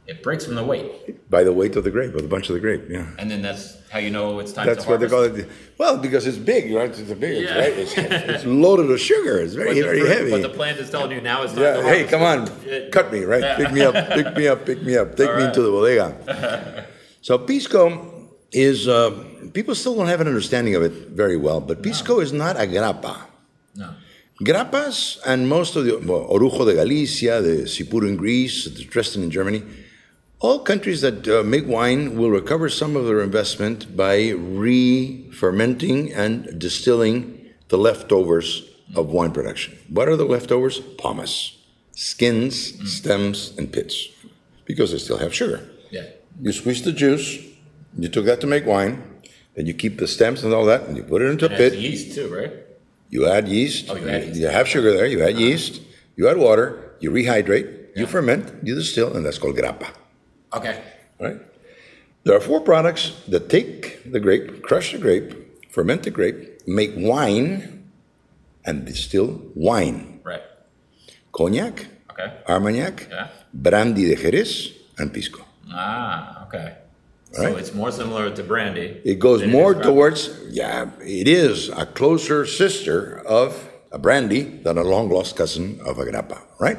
It 0.07 0.23
breaks 0.23 0.45
from 0.45 0.55
the 0.55 0.63
weight. 0.63 1.29
by 1.29 1.43
the 1.43 1.53
weight 1.53 1.75
of 1.75 1.83
the 1.83 1.91
grape, 1.91 2.13
of 2.15 2.21
the 2.23 2.27
bunch 2.27 2.49
of 2.49 2.53
the 2.55 2.59
grape. 2.59 2.83
Yeah. 2.89 3.05
And 3.19 3.29
then 3.31 3.41
that's 3.41 3.77
how 3.89 3.99
you 3.99 4.09
know 4.09 4.39
it's 4.39 4.51
time 4.51 4.65
That's 4.65 4.83
to 4.83 4.89
what 4.89 4.99
they 4.99 5.07
call 5.07 5.23
it. 5.23 5.47
Well, 5.77 5.97
because 5.97 6.25
it's 6.27 6.37
big, 6.37 6.73
right? 6.73 6.89
It's 6.89 7.11
a 7.11 7.15
big, 7.15 7.43
Yeah. 7.45 7.57
right? 7.59 7.73
It's, 7.77 7.93
it's 7.97 8.43
loaded 8.45 8.87
with 8.87 8.99
sugar. 8.99 9.37
It's 9.39 9.53
very, 9.53 9.79
very 9.79 9.99
fruit- 10.01 10.11
heavy. 10.11 10.31
but 10.31 10.41
the 10.41 10.49
plant 10.49 10.79
is 10.79 10.89
telling 10.89 11.11
you 11.11 11.21
now 11.21 11.43
it's 11.43 11.53
time 11.53 11.61
Yeah, 11.63 11.83
hey, 11.83 12.03
come 12.05 12.23
on, 12.23 12.49
It- 12.65 12.91
cut 12.91 13.11
me, 13.13 13.23
right? 13.23 13.41
Yeah. 13.41 13.57
Pick 13.57 13.71
me 13.71 13.81
up, 13.81 13.93
pick 14.09 14.35
me 14.35 14.47
up, 14.47 14.65
pick 14.65 14.81
me 14.83 14.97
up, 14.97 15.15
take 15.15 15.33
me 15.37 15.43
into 15.45 15.61
the 15.61 15.69
bodega. 15.71 16.87
so 17.21 17.37
pisco 17.37 18.29
is 18.51 18.87
uh, 18.87 19.11
people 19.53 19.75
still 19.75 19.95
don't 19.95 20.07
have 20.07 20.19
an 20.19 20.27
understanding 20.27 20.75
of 20.75 20.81
it 20.83 20.91
very 21.09 21.37
well, 21.37 21.61
but 21.61 21.81
pisco 21.83 22.19
is 22.19 22.33
not 22.33 22.57
a 22.57 22.65
grappa. 22.65 23.15
No. 23.75 23.93
Grappas 24.43 25.19
and 25.25 25.47
most 25.47 25.75
of 25.75 25.85
the 25.85 25.97
well, 25.99 26.27
Orujo 26.27 26.65
de 26.65 26.73
Galicia, 26.73 27.41
the 27.41 27.63
Tsipouro 27.63 28.07
in 28.07 28.17
Greece, 28.17 28.65
the 28.65 28.83
Trester 28.85 29.17
in 29.17 29.29
Germany, 29.29 29.61
all 30.41 30.59
countries 30.59 31.01
that 31.01 31.27
uh, 31.27 31.43
make 31.43 31.67
wine 31.67 32.17
will 32.17 32.31
recover 32.31 32.67
some 32.67 32.95
of 32.95 33.05
their 33.05 33.21
investment 33.21 33.95
by 33.95 34.29
re-fermenting 34.29 36.11
and 36.13 36.59
distilling 36.59 37.49
the 37.69 37.77
leftovers 37.77 38.63
of 38.95 39.07
wine 39.17 39.31
production. 39.31 39.77
What 39.87 40.09
are 40.09 40.15
the 40.17 40.25
leftovers? 40.25 40.79
Pomace, 40.97 41.55
skins, 41.91 42.55
stems, 42.91 43.53
and 43.57 43.71
pits, 43.71 44.09
because 44.65 44.91
they 44.91 44.97
still 44.97 45.19
have 45.19 45.33
sugar. 45.33 45.59
Yeah. 45.91 46.07
You 46.41 46.51
squeeze 46.51 46.81
the 46.81 46.91
juice, 46.91 47.37
you 47.97 48.09
took 48.09 48.25
that 48.25 48.41
to 48.41 48.47
make 48.47 48.65
wine, 48.65 49.03
then 49.55 49.67
you 49.67 49.75
keep 49.75 49.99
the 49.99 50.07
stems 50.07 50.43
and 50.43 50.53
all 50.53 50.65
that, 50.65 50.81
and 50.87 50.97
you 50.97 51.03
put 51.03 51.21
it 51.21 51.29
into 51.29 51.45
It 51.45 51.51
a 51.53 51.57
pit. 51.57 51.73
yeast 51.75 52.15
too, 52.15 52.33
right? 52.33 52.51
You 53.09 53.27
add 53.27 53.47
yeast. 53.47 53.89
Oh, 53.91 53.95
you 53.95 54.09
add 54.09 54.23
yeast. 54.25 54.39
You 54.39 54.47
have 54.47 54.67
sugar 54.67 54.91
there. 54.93 55.05
You 55.05 55.21
add 55.21 55.35
yeast. 55.37 55.81
You 56.15 56.29
add 56.29 56.37
water. 56.37 56.95
You 57.01 57.11
rehydrate. 57.11 57.89
You 57.95 58.05
ferment. 58.07 58.63
You 58.63 58.73
distill, 58.75 59.13
and 59.15 59.25
that's 59.25 59.37
called 59.37 59.57
grappa. 59.57 59.89
Okay. 60.53 60.81
Right? 61.19 61.39
There 62.23 62.35
are 62.35 62.39
four 62.39 62.61
products 62.61 63.13
that 63.27 63.49
take 63.49 64.11
the 64.11 64.19
grape, 64.19 64.61
crush 64.63 64.91
the 64.91 64.97
grape, 64.99 65.33
ferment 65.71 66.03
the 66.03 66.11
grape, 66.11 66.61
make 66.67 66.91
wine, 66.95 67.89
and 68.65 68.85
distill 68.85 69.41
wine. 69.55 70.19
Right. 70.23 70.43
Cognac, 71.31 71.87
Okay. 72.11 72.27
Armagnac, 72.47 73.07
Yeah. 73.09 73.27
brandy 73.53 74.05
de 74.05 74.15
Jerez, 74.15 74.73
and 74.99 75.11
pisco. 75.13 75.41
Ah, 75.71 76.45
okay. 76.45 76.73
So 77.31 77.43
Right. 77.43 77.57
it's 77.57 77.73
more 77.73 77.89
similar 77.91 78.29
to 78.29 78.43
brandy. 78.43 78.99
It 79.05 79.17
goes 79.17 79.41
more 79.47 79.73
grappa. 79.73 79.83
towards, 79.83 80.29
yeah, 80.51 80.89
it 80.99 81.27
is 81.29 81.69
a 81.69 81.85
closer 81.85 82.45
sister 82.45 83.23
of 83.25 83.69
a 83.91 83.97
brandy 83.97 84.43
than 84.63 84.77
a 84.77 84.83
long 84.83 85.09
lost 85.09 85.37
cousin 85.37 85.79
of 85.85 85.97
a 85.97 86.03
grappa, 86.05 86.39
right? 86.59 86.77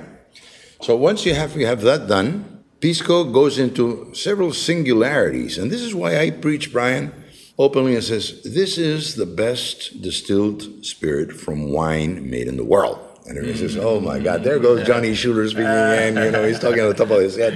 So 0.83 0.95
once 0.97 1.25
you 1.25 1.33
have 1.35 1.57
you 1.57 1.67
have 1.67 1.81
that 1.83 2.07
done, 2.07 2.52
pisco 2.83 3.25
goes 3.25 3.59
into 3.59 4.12
several 4.12 4.53
singularities, 4.53 5.57
and 5.57 5.71
this 5.71 5.81
is 5.81 5.95
why 5.95 6.19
I 6.19 6.31
preach, 6.31 6.73
Brian, 6.73 7.15
openly 7.59 7.95
and 7.95 8.05
says 8.05 8.43
this 8.43 8.77
is 8.77 9.15
the 9.15 9.25
best 9.25 10.03
distilled 10.03 10.85
spirit 10.85 11.33
from 11.33 11.73
wine 11.73 12.29
made 12.29 12.49
in 12.49 12.57
the 12.57 12.65
world. 12.65 12.99
And 13.27 13.39
everyone 13.39 13.59
says, 13.59 13.77
"Oh 13.77 14.01
my 14.01 14.19
God, 14.19 14.43
there 14.43 14.59
goes 14.59 14.83
mm. 14.83 14.87
Johnny 14.87 15.15
Schuler 15.15 15.49
speaking 15.49 15.67
again." 15.67 16.17
You 16.17 16.33
know, 16.33 16.45
he's 16.45 16.59
talking 16.59 16.81
on 16.81 16.89
the 16.89 16.95
top 16.95 17.11
of 17.11 17.21
his 17.23 17.37
head. 17.37 17.55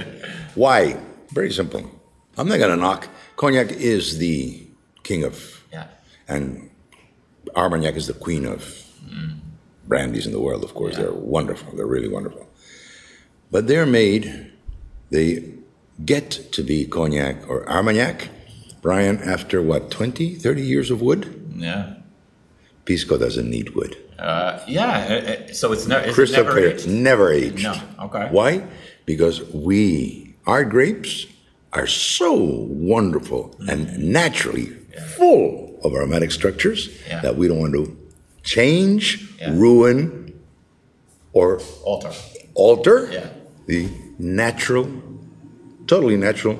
Why? 0.55 0.97
Very 1.33 1.51
simple. 1.51 1.83
I'm 2.37 2.47
not 2.47 2.57
going 2.57 2.71
to 2.71 2.77
knock. 2.77 3.09
Cognac 3.35 3.71
is 3.71 4.17
the 4.17 4.65
king 5.03 5.23
of, 5.23 5.35
Yeah. 5.73 5.87
and 6.27 6.69
Armagnac 7.55 7.95
is 7.95 8.07
the 8.07 8.13
queen 8.13 8.45
of 8.45 8.61
mm. 9.05 9.39
brandies 9.87 10.25
in 10.25 10.31
the 10.31 10.39
world. 10.39 10.63
Of 10.63 10.73
course, 10.73 10.95
they're 10.95 11.11
wonderful. 11.11 11.75
They're 11.75 11.93
really 11.97 12.07
wonderful. 12.07 12.47
But 13.51 13.67
they're 13.67 13.85
made. 13.85 14.53
They 15.09 15.53
get 16.03 16.31
to 16.53 16.63
be 16.63 16.85
cognac 16.85 17.49
or 17.49 17.67
Armagnac, 17.69 18.29
Brian, 18.81 19.17
after 19.19 19.61
what 19.61 19.89
20, 19.91 20.35
30 20.35 20.61
years 20.61 20.91
of 20.91 21.01
wood. 21.01 21.51
Yeah. 21.55 21.95
Pisco 22.85 23.17
doesn't 23.17 23.49
need 23.49 23.71
wood. 23.75 23.97
Uh, 24.19 24.59
yeah. 24.67 24.87
uh, 25.09 25.31
uh, 25.49 25.53
So 25.53 25.71
it's, 25.73 25.87
ne- 25.87 26.05
it's 26.05 26.15
Crystal 26.15 26.43
never 26.43 26.51
clear, 26.51 26.69
aged? 26.71 26.87
never 26.87 27.31
aged. 27.31 27.63
No, 27.63 27.75
okay. 28.05 28.27
Why? 28.31 28.63
Because 29.05 29.41
we, 29.53 30.35
our 30.45 30.63
grapes, 30.63 31.25
are 31.73 31.87
so 31.87 32.33
wonderful 32.33 33.53
and 33.67 33.97
naturally 33.99 34.67
full 35.17 35.77
of 35.83 35.93
aromatic 35.93 36.31
structures 36.31 36.89
Yeah. 37.07 37.21
that 37.21 37.35
we 37.35 37.47
don't 37.47 37.59
want 37.59 37.73
to 37.73 37.95
change, 38.43 39.29
Yeah. 39.39 39.51
ruin, 39.53 40.33
or 41.33 41.59
alter. 41.83 42.11
alter 42.55 43.09
Yeah. 43.11 43.27
the 43.67 43.89
natural, 44.19 44.87
totally 45.87 46.17
natural 46.17 46.59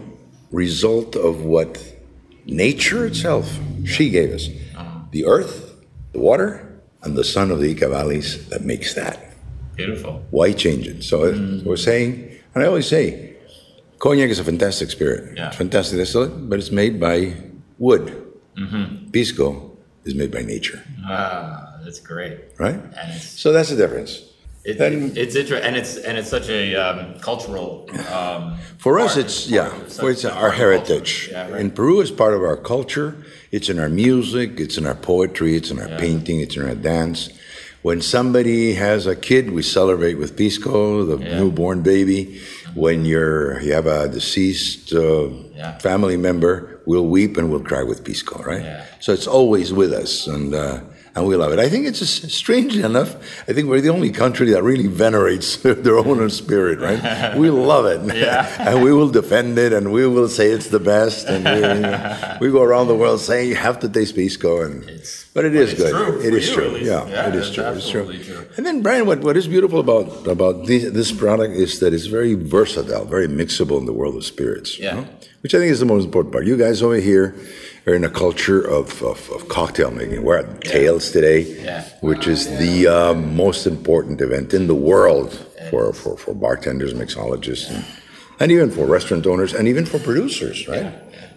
result 0.52 1.16
of 1.16 1.44
what 1.44 1.84
nature 2.46 3.06
itself 3.06 3.60
she 3.86 4.10
gave 4.10 4.32
us. 4.34 4.48
Uh-huh. 4.76 5.00
The 5.12 5.26
earth, 5.26 5.76
the 6.14 6.20
water, 6.20 6.82
and 7.04 7.16
the 7.16 7.24
sun 7.24 7.52
of 7.52 7.60
the 7.60 7.74
Ica 7.74 7.90
valleys 7.90 8.48
that 8.50 8.64
makes 8.64 8.94
that. 8.96 9.24
Beautiful. 9.76 10.24
Why 10.32 10.54
change 10.54 10.88
it? 10.88 11.04
So 11.04 11.32
Mm. 11.34 11.64
we're 11.64 11.78
saying, 11.78 12.30
and 12.56 12.64
I 12.64 12.68
always 12.68 12.88
say, 12.88 13.36
cognac 14.00 14.30
is 14.30 14.40
a 14.40 14.44
fantastic 14.44 14.90
spirit. 14.90 15.38
Yeah. 15.38 15.48
It's 15.48 15.58
fantastic 15.58 15.98
distillate, 15.98 16.50
but 16.50 16.58
it's 16.60 16.72
made 16.72 17.00
by 17.00 17.34
wood. 17.78 18.16
Mm-hmm. 18.58 19.12
Pisco 19.12 19.78
is 20.06 20.16
made 20.16 20.32
by 20.32 20.42
nature, 20.42 20.82
Ah, 21.08 21.78
that's 21.84 22.00
great. 22.00 22.40
right? 22.58 22.80
And 22.98 23.22
So 23.22 23.52
that's 23.52 23.70
the 23.70 23.76
difference. 23.76 24.24
It, 24.68 24.78
Then- 24.78 25.14
it's 25.16 25.36
interesting, 25.36 25.66
and 25.68 25.76
it's 25.78 25.96
and 26.08 26.18
it's 26.18 26.30
such 26.30 26.50
a 26.50 26.76
um, 26.76 27.20
cultural. 27.30 27.70
Um, 28.14 28.58
For 28.78 29.00
us, 29.00 29.16
it's 29.18 29.48
yeah. 29.50 29.70
Part 29.70 29.82
of- 29.82 29.94
For 29.94 30.10
it's 30.12 30.26
our 30.26 30.32
part 30.32 30.44
of 30.44 30.58
culture. 30.58 30.64
heritage. 30.64 31.30
Yeah, 31.32 31.50
right. 31.52 31.62
In 31.62 31.72
Peru, 31.72 32.02
it's 32.02 32.12
part 32.12 32.34
of 32.34 32.42
our 32.50 32.58
culture. 32.58 33.16
It's 33.52 33.70
in 33.70 33.80
our 33.80 33.90
music. 33.90 34.60
It's 34.60 34.78
in 34.78 34.86
our 34.86 34.96
poetry. 35.12 35.56
It's 35.56 35.72
in 35.72 35.80
our 35.80 35.92
painting. 35.98 36.42
It's 36.42 36.56
in 36.58 36.64
our 36.68 36.76
dance. 36.76 37.30
When 37.82 38.02
somebody 38.02 38.74
has 38.74 39.08
a 39.08 39.16
kid, 39.16 39.52
we 39.52 39.62
celebrate 39.64 40.16
with 40.16 40.36
pisco, 40.36 41.06
the 41.06 41.18
Yeah. 41.24 41.40
newborn 41.40 41.82
baby. 41.82 42.22
When 42.76 43.06
you're 43.06 43.62
you 43.62 43.72
have 43.74 43.88
a 43.88 44.08
deceased 44.10 44.94
uh, 44.94 45.30
Yeah. 45.56 45.78
family 45.80 46.18
member, 46.18 46.82
we'll 46.86 47.08
weep 47.18 47.38
and 47.38 47.46
we'll 47.50 47.64
cry 47.72 47.84
with 47.84 48.04
pisco, 48.04 48.36
right? 48.44 48.64
Yeah. 48.64 48.84
So 49.00 49.14
it's 49.14 49.28
always 49.28 49.72
with 49.72 49.94
us, 50.04 50.28
and 50.28 50.54
uh, 50.54 50.80
and 51.18 51.28
we 51.28 51.36
love 51.36 51.52
it. 51.52 51.60
I 51.60 51.68
think 51.70 51.88
it's 51.88 52.00
just, 52.00 52.30
strangely 52.32 52.84
enough, 52.84 53.16
I 53.50 53.54
think 53.54 53.68
we're 53.70 53.82
the 53.82 53.90
only 53.90 54.12
country 54.12 54.52
that 54.52 54.64
really 54.64 54.88
venerates 54.88 55.58
their 55.86 55.98
own 55.98 56.30
spirit, 56.30 56.80
right? 56.80 57.36
we 57.38 57.50
love 57.50 57.86
it, 57.86 58.16
Yeah. 58.26 58.46
and 58.70 58.84
we 58.84 58.94
will 58.94 59.10
defend 59.10 59.58
it, 59.58 59.74
and 59.74 59.92
we 59.92 60.06
will 60.08 60.30
say 60.30 60.52
it's 60.52 60.68
the 60.70 60.80
best, 60.80 61.28
and 61.28 61.42
we, 62.40 62.48
we 62.48 62.52
go 62.52 62.62
around 62.64 62.88
the 62.88 62.96
world 62.96 63.20
saying 63.20 63.50
you 63.50 63.56
have 63.56 63.80
to 63.82 63.90
taste 63.90 64.16
pisco, 64.16 64.62
and 64.62 64.84
It's- 64.84 65.26
but 65.38 65.46
it 65.46 65.54
is 65.56 65.76
good. 65.76 65.92
true 65.94 66.20
It 66.28 66.34
is 66.34 66.48
you, 66.50 66.54
true. 66.56 66.78
Yeah, 66.78 67.08
Yeah, 67.08 67.30
it 67.30 67.36
is 67.36 67.52
true. 67.52 67.64
It's 67.66 67.88
true. 67.90 68.06
true. 68.24 68.46
And 68.58 68.66
then, 68.66 68.82
Brian, 68.82 69.06
what, 69.06 69.20
what 69.22 69.38
is 69.38 69.48
beautiful 69.48 69.80
about 69.80 70.26
about 70.26 70.66
this, 70.66 70.90
this 70.92 71.12
product 71.12 71.54
is 71.54 71.80
that 71.82 71.94
it's 71.94 72.08
very 72.08 72.34
versatile, 72.34 73.06
very 73.06 73.28
mixable 73.28 73.78
in 73.78 73.86
the 73.86 73.94
world 73.94 74.16
of 74.16 74.26
spirits. 74.26 74.80
you 74.80 74.86
Yeah. 74.86 74.96
know? 74.96 75.06
Which 75.42 75.54
I 75.54 75.60
think 75.60 75.72
is 75.72 75.80
the 75.80 75.86
most 75.86 76.06
important 76.06 76.32
part. 76.34 76.46
You 76.48 76.58
guys 76.58 76.82
over 76.82 76.96
here 77.12 77.36
are 77.88 77.96
in 77.96 78.04
a 78.04 78.10
culture 78.10 78.62
of, 78.62 79.02
of, 79.02 79.30
of 79.32 79.48
cocktail 79.48 79.92
making. 79.92 80.22
We're 80.24 80.40
at 80.40 80.62
Tales 80.62 81.12
today, 81.12 81.42
Yeah. 81.64 81.88
which 82.02 82.28
is 82.28 82.46
the 82.60 82.88
uh, 82.88 83.14
most 83.14 83.66
important 83.66 84.20
event 84.20 84.54
in 84.54 84.68
the 84.68 84.76
world 84.76 85.34
for, 85.70 85.94
for, 85.94 86.18
for 86.18 86.34
bartenders, 86.34 86.94
mixologists, 86.94 87.70
and, 87.74 87.86
and 88.42 88.52
even 88.52 88.72
for 88.72 88.86
restaurant 88.86 89.26
owners, 89.26 89.54
and 89.54 89.68
even 89.70 89.86
for 89.86 90.00
producers, 90.00 90.68
right? 90.68 90.94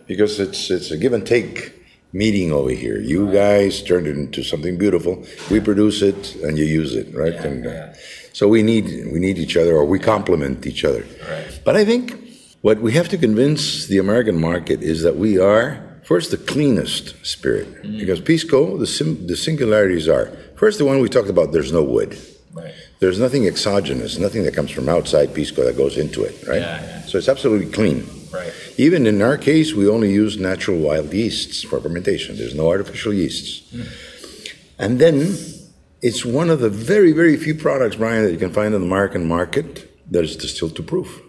Because 0.06 0.40
it's 0.40 0.70
it's 0.70 0.90
a 0.90 0.96
give 0.96 1.12
and 1.12 1.24
take 1.24 1.72
meeting 2.12 2.50
over 2.50 2.70
here. 2.70 2.98
You 2.98 3.30
guys 3.32 3.80
turned 3.80 4.08
it 4.08 4.16
into 4.16 4.42
something 4.42 4.76
beautiful. 4.76 5.24
We 5.50 5.60
produce 5.60 6.02
it, 6.02 6.34
and 6.42 6.58
you 6.58 6.64
use 6.64 6.96
it, 6.96 7.14
right? 7.14 7.32
Yeah, 7.32 7.46
and 7.46 7.66
uh, 7.66 7.92
so 8.32 8.48
we 8.48 8.64
need 8.64 8.86
we 9.12 9.20
need 9.20 9.38
each 9.38 9.56
other, 9.56 9.76
or 9.76 9.84
we 9.84 10.00
complement 10.00 10.66
each 10.66 10.84
other. 10.84 11.04
Right. 11.30 11.60
But 11.64 11.76
I 11.76 11.84
think 11.84 12.18
what 12.60 12.80
we 12.80 12.92
have 12.92 13.08
to 13.10 13.18
convince 13.18 13.86
the 13.86 13.98
American 13.98 14.38
market 14.40 14.82
is 14.82 15.02
that 15.02 15.14
we 15.16 15.38
are 15.38 15.78
first 16.04 16.30
the 16.30 16.36
cleanest 16.36 17.14
spirit, 17.24 17.82
because 17.82 18.20
pisco 18.20 18.76
the 18.76 18.86
sim- 18.86 19.26
the 19.26 19.36
singularities 19.36 20.08
are 20.08 20.26
first 20.56 20.78
the 20.78 20.84
one 20.84 21.00
we 21.00 21.08
talked 21.08 21.30
about. 21.30 21.52
There's 21.52 21.72
no 21.72 21.82
wood. 21.82 22.18
Right. 22.52 22.74
There's 22.98 23.18
nothing 23.18 23.46
exogenous, 23.46 24.18
nothing 24.18 24.42
that 24.44 24.54
comes 24.54 24.70
from 24.70 24.88
outside 24.88 25.34
pisco 25.34 25.64
that 25.64 25.76
goes 25.76 25.96
into 25.96 26.22
it, 26.24 26.46
right? 26.46 26.60
Yeah, 26.60 26.82
yeah. 26.82 27.00
So 27.02 27.18
it's 27.18 27.28
absolutely 27.28 27.70
clean. 27.70 28.06
Right. 28.32 28.52
Even 28.76 29.06
in 29.06 29.22
our 29.22 29.36
case, 29.36 29.72
we 29.72 29.88
only 29.88 30.12
use 30.12 30.36
natural 30.36 30.78
wild 30.78 31.12
yeasts 31.12 31.62
for 31.62 31.80
fermentation. 31.80 32.36
There's 32.36 32.54
no 32.54 32.68
artificial 32.68 33.12
yeasts. 33.12 33.70
Hmm. 33.70 33.82
And 34.78 34.98
then 34.98 35.36
it's 36.02 36.24
one 36.24 36.50
of 36.50 36.60
the 36.60 36.70
very, 36.70 37.12
very 37.12 37.36
few 37.36 37.54
products, 37.54 37.96
Brian, 37.96 38.24
that 38.24 38.32
you 38.32 38.38
can 38.38 38.52
find 38.52 38.74
in 38.74 38.80
the 38.80 38.86
American 38.86 39.26
market 39.26 39.90
that 40.10 40.24
is 40.24 40.36
distilled 40.36 40.76
to 40.76 40.82
proof. 40.82 41.20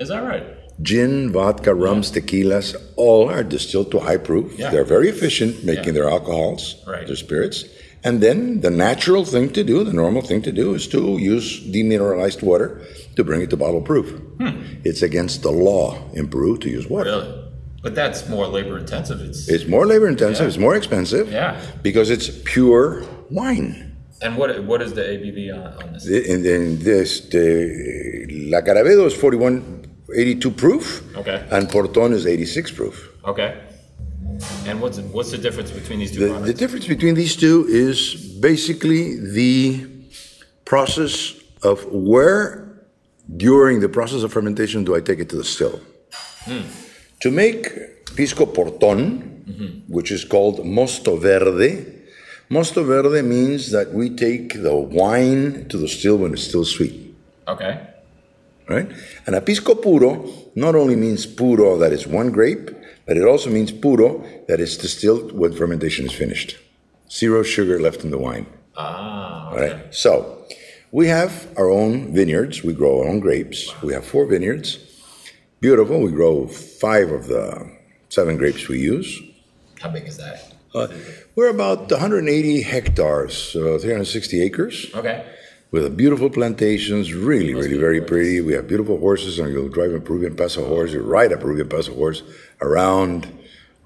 Is 0.00 0.08
that 0.08 0.22
right? 0.22 0.44
Gin, 0.82 1.32
vodka, 1.32 1.74
rums, 1.74 2.12
tequilas, 2.12 2.76
all 2.96 3.28
are 3.28 3.42
distilled 3.42 3.90
to 3.90 3.98
high 3.98 4.16
proof. 4.16 4.56
Yeah. 4.58 4.70
They're 4.70 4.84
very 4.84 5.08
efficient 5.08 5.64
making 5.64 5.86
Yeah. 5.86 5.92
their 5.92 6.08
alcohols, 6.08 6.76
Right. 6.86 7.06
their 7.06 7.16
spirits. 7.16 7.64
And 8.04 8.20
then 8.20 8.60
the 8.60 8.70
natural 8.70 9.24
thing 9.24 9.50
to 9.50 9.64
do, 9.64 9.82
the 9.82 9.92
normal 9.92 10.22
thing 10.22 10.40
to 10.42 10.52
do, 10.52 10.74
is 10.74 10.86
to 10.88 11.18
use 11.18 11.60
demineralized 11.76 12.42
water 12.42 12.80
to 13.16 13.24
bring 13.24 13.42
it 13.42 13.50
to 13.50 13.56
bottle 13.56 13.80
proof. 13.80 14.08
Hmm. 14.40 14.50
It's 14.84 15.02
against 15.02 15.42
the 15.42 15.50
law 15.50 15.96
in 16.14 16.28
Peru 16.28 16.56
to 16.58 16.68
use 16.70 16.88
water. 16.88 17.10
Really? 17.10 17.34
But 17.82 17.94
that's 17.96 18.28
more 18.28 18.46
labor 18.46 18.78
intensive. 18.78 19.20
It's, 19.20 19.48
It's 19.48 19.66
more 19.66 19.84
labor 19.84 20.06
intensive, 20.08 20.44
Yeah. 20.44 20.48
it's 20.48 20.58
more 20.58 20.76
expensive 20.76 21.32
Yeah. 21.32 21.56
because 21.82 22.08
it's 22.10 22.30
pure 22.44 23.02
wine. 23.30 23.84
and 24.20 24.36
what 24.36 24.50
what 24.64 24.82
is 24.82 24.94
the 24.94 25.02
ABV 25.14 25.50
on, 25.54 25.60
on 25.80 25.92
this? 25.92 26.04
In, 26.08 26.44
in 26.44 26.78
this, 26.82 27.20
the, 27.20 28.26
La 28.50 28.60
Caravedo 28.62 29.06
is 29.06 29.14
41, 29.14 29.77
82 30.14 30.50
proof, 30.50 31.02
Okay. 31.16 31.44
and 31.50 31.68
Porton 31.68 32.12
is 32.12 32.26
86 32.26 32.72
proof. 32.72 33.08
Okay. 33.24 33.54
And 34.66 34.80
what's 34.80 34.98
what's 35.12 35.30
the 35.30 35.38
difference 35.38 35.70
between 35.70 35.98
these 35.98 36.12
two 36.12 36.28
The, 36.28 36.40
the 36.52 36.54
difference 36.54 36.86
between 36.86 37.14
these 37.14 37.34
two 37.36 37.66
is 37.68 38.14
basically 38.40 39.18
the 39.18 39.86
process 40.64 41.34
of 41.62 41.84
where 41.90 42.64
during 43.36 43.80
the 43.80 43.88
process 43.88 44.22
of 44.22 44.32
fermentation 44.32 44.84
do 44.84 44.94
I 44.94 45.00
take 45.00 45.18
it 45.18 45.28
to 45.30 45.36
the 45.36 45.44
still. 45.44 45.80
Hmm. 46.44 46.62
To 47.20 47.30
make 47.30 47.60
pisco 48.16 48.46
porton, 48.46 49.44
mm-hmm. 49.48 49.92
which 49.92 50.10
is 50.12 50.24
called 50.24 50.60
mosto 50.64 51.18
verde, 51.18 51.84
mosto 52.48 52.84
verde 52.86 53.22
means 53.22 53.70
that 53.72 53.92
we 53.92 54.10
take 54.10 54.62
the 54.62 54.74
wine 54.74 55.68
to 55.68 55.76
the 55.76 55.88
still 55.88 56.16
when 56.18 56.32
it's 56.32 56.44
still 56.44 56.64
sweet. 56.64 57.14
okay. 57.48 57.74
Right? 58.68 58.90
And 59.26 59.34
a 59.34 59.40
pisco 59.40 59.74
puro 59.74 60.28
not 60.54 60.74
only 60.74 60.96
means 60.96 61.26
puro 61.26 61.78
that 61.78 61.92
is 61.92 62.06
one 62.06 62.30
grape, 62.30 62.70
but 63.06 63.16
it 63.16 63.24
also 63.24 63.50
means 63.50 63.72
puro 63.72 64.24
that 64.48 64.60
is 64.60 64.76
distilled 64.76 65.32
when 65.32 65.52
fermentation 65.54 66.04
is 66.06 66.12
finished. 66.12 66.56
zero 67.10 67.42
sugar 67.42 67.78
left 67.80 68.04
in 68.04 68.10
the 68.10 68.18
wine. 68.18 68.46
Ah, 68.76 69.50
All 69.50 69.56
right. 69.56 69.94
So 69.94 70.44
we 70.92 71.08
have 71.08 71.32
our 71.56 71.70
own 71.70 72.12
vineyards. 72.14 72.62
We 72.62 72.72
grow 72.74 73.00
our 73.00 73.08
own 73.08 73.20
grapes. 73.20 73.58
We 73.82 73.92
have 73.94 74.04
four 74.04 74.26
vineyards. 74.26 74.78
Beautiful. 75.60 76.00
We 76.02 76.12
grow 76.12 76.46
five 76.46 77.10
of 77.10 77.26
the 77.26 77.44
seven 78.10 78.36
grapes 78.36 78.68
we 78.68 78.78
use. 78.78 79.08
How 79.80 79.90
big 79.90 80.06
is 80.06 80.16
that? 80.18 80.52
Uh, 80.74 80.88
we're 81.34 81.48
about 81.50 81.90
180 81.90 82.60
hectares, 82.62 83.56
uh, 83.56 83.78
360 83.80 84.42
acres, 84.42 84.86
Okay. 84.94 85.24
With 85.70 85.96
beautiful 85.96 86.30
plantations. 86.30 87.12
Really, 87.12 87.54
really 87.54 87.78
very 87.78 88.00
pretty. 88.00 88.40
We 88.40 88.52
have 88.54 88.66
beautiful 88.68 88.98
horses, 88.98 89.38
and 89.38 89.52
you'll 89.52 89.68
drive 89.68 89.92
a 89.92 90.00
Peruvian 90.00 90.34
Paso 90.36 90.66
horse. 90.66 90.92
You 90.92 91.02
ride 91.02 91.32
a 91.32 91.36
Peruvian 91.36 91.68
Paso 91.68 91.94
horse 91.94 92.22
around. 92.60 93.32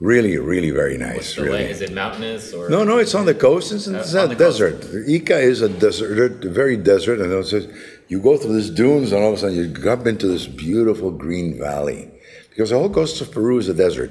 Really, 0.00 0.36
really 0.36 0.70
very 0.70 0.98
nice. 0.98 1.38
Really. 1.38 1.62
is 1.62 1.80
it 1.80 1.92
mountainous 1.92 2.52
or? 2.52 2.68
No, 2.68 2.82
no, 2.82 2.98
it's 2.98 3.14
on 3.14 3.24
the 3.24 3.34
coast. 3.34 3.70
It's, 3.70 3.86
it's 3.86 4.12
Uh, 4.14 4.26
the 4.26 4.34
coast. 4.34 4.58
desert. 4.58 4.80
Ica 5.06 5.40
is 5.40 5.62
a 5.62 5.68
desert, 5.68 6.42
very 6.44 6.76
desert, 6.76 7.20
and 7.20 7.32
it 7.32 7.46
says 7.46 7.68
you 8.08 8.20
go 8.20 8.36
through 8.36 8.54
these 8.54 8.70
dunes, 8.70 9.12
and 9.12 9.22
all 9.22 9.28
of 9.32 9.36
a 9.36 9.40
sudden 9.40 9.56
you 9.56 9.70
come 9.72 10.06
into 10.08 10.26
this 10.26 10.48
beautiful 10.48 11.12
green 11.12 11.56
valley. 11.56 12.10
Because 12.50 12.70
the 12.70 12.78
whole 12.78 12.90
coast 12.90 13.20
of 13.20 13.30
Peru 13.30 13.58
is 13.58 13.68
a 13.68 13.74
desert, 13.74 14.10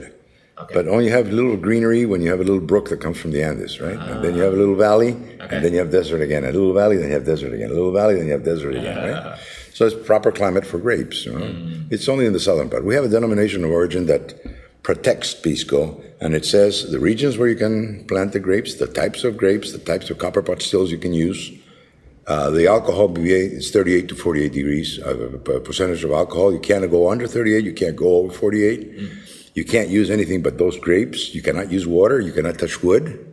but 0.73 0.87
only 0.87 1.09
have 1.09 1.27
a 1.27 1.31
little 1.31 1.57
greenery 1.57 2.05
when 2.05 2.21
you 2.21 2.29
have 2.29 2.39
a 2.39 2.43
little 2.43 2.59
brook 2.61 2.89
that 2.89 3.01
comes 3.01 3.17
from 3.19 3.31
the 3.31 3.41
Andes, 3.43 3.79
right? 3.81 3.97
and 3.97 4.23
then 4.23 4.35
you 4.35 4.41
have 4.41 4.53
a 4.53 4.57
little 4.57 4.75
valley, 4.75 5.11
Okay. 5.41 5.55
and 5.55 5.65
then 5.65 5.73
you 5.73 5.79
have 5.79 5.91
desert 5.91 6.21
again. 6.21 6.43
A 6.43 6.51
little 6.51 6.73
valley, 6.73 6.97
then 6.97 7.07
you 7.07 7.13
have 7.13 7.25
desert 7.25 7.53
again. 7.53 7.69
A 7.71 7.73
little 7.73 7.91
valley, 7.91 8.15
then 8.15 8.25
you 8.27 8.31
have 8.33 8.43
desert 8.43 8.75
again, 8.75 8.97
right? 8.97 9.39
So 9.73 9.85
it's 9.87 9.95
proper 10.05 10.31
climate 10.33 10.65
for 10.65 10.77
grapes. 10.77 11.25
You 11.25 11.31
know? 11.39 11.55
It's 11.89 12.07
only 12.09 12.25
in 12.25 12.33
the 12.33 12.39
southern 12.41 12.69
part. 12.69 12.83
We 12.83 12.93
have 12.93 13.05
a 13.05 13.07
denomination 13.07 13.63
of 13.63 13.71
origin 13.71 14.05
that 14.07 14.35
protects 14.83 15.33
Pisco, 15.33 16.03
and 16.19 16.35
it 16.35 16.45
says 16.45 16.91
the 16.91 16.99
regions 16.99 17.37
where 17.37 17.47
you 17.47 17.55
can 17.55 18.05
plant 18.05 18.33
the 18.33 18.39
grapes, 18.39 18.75
the 18.75 18.85
types 18.85 19.23
of 19.23 19.37
grapes, 19.37 19.71
the 19.71 19.79
types 19.79 20.09
of 20.11 20.17
copper 20.19 20.41
pot 20.43 20.61
stills 20.61 20.91
you 20.91 20.97
can 20.97 21.13
use. 21.13 21.51
Uh, 22.27 22.49
the 22.51 22.67
alcohol 22.67 23.07
BA 23.07 23.55
is 23.57 23.71
38 23.71 24.09
to 24.09 24.15
48 24.15 24.51
degrees 24.53 24.99
uh, 24.99 25.37
p- 25.43 25.59
percentage 25.61 26.03
of 26.03 26.11
alcohol. 26.11 26.53
You 26.53 26.59
can't 26.59 26.87
go 26.91 27.09
under 27.09 27.25
38. 27.25 27.63
You 27.63 27.73
can't 27.73 27.95
go 27.95 28.17
over 28.17 28.31
48. 28.33 29.09
You 29.53 29.65
can't 29.65 29.89
use 29.89 30.09
anything 30.09 30.41
but 30.41 30.57
those 30.57 30.77
grapes. 30.79 31.33
You 31.35 31.41
cannot 31.41 31.71
use 31.71 31.85
water. 31.85 32.19
You 32.19 32.31
cannot 32.31 32.57
touch 32.57 32.81
wood. 32.83 33.27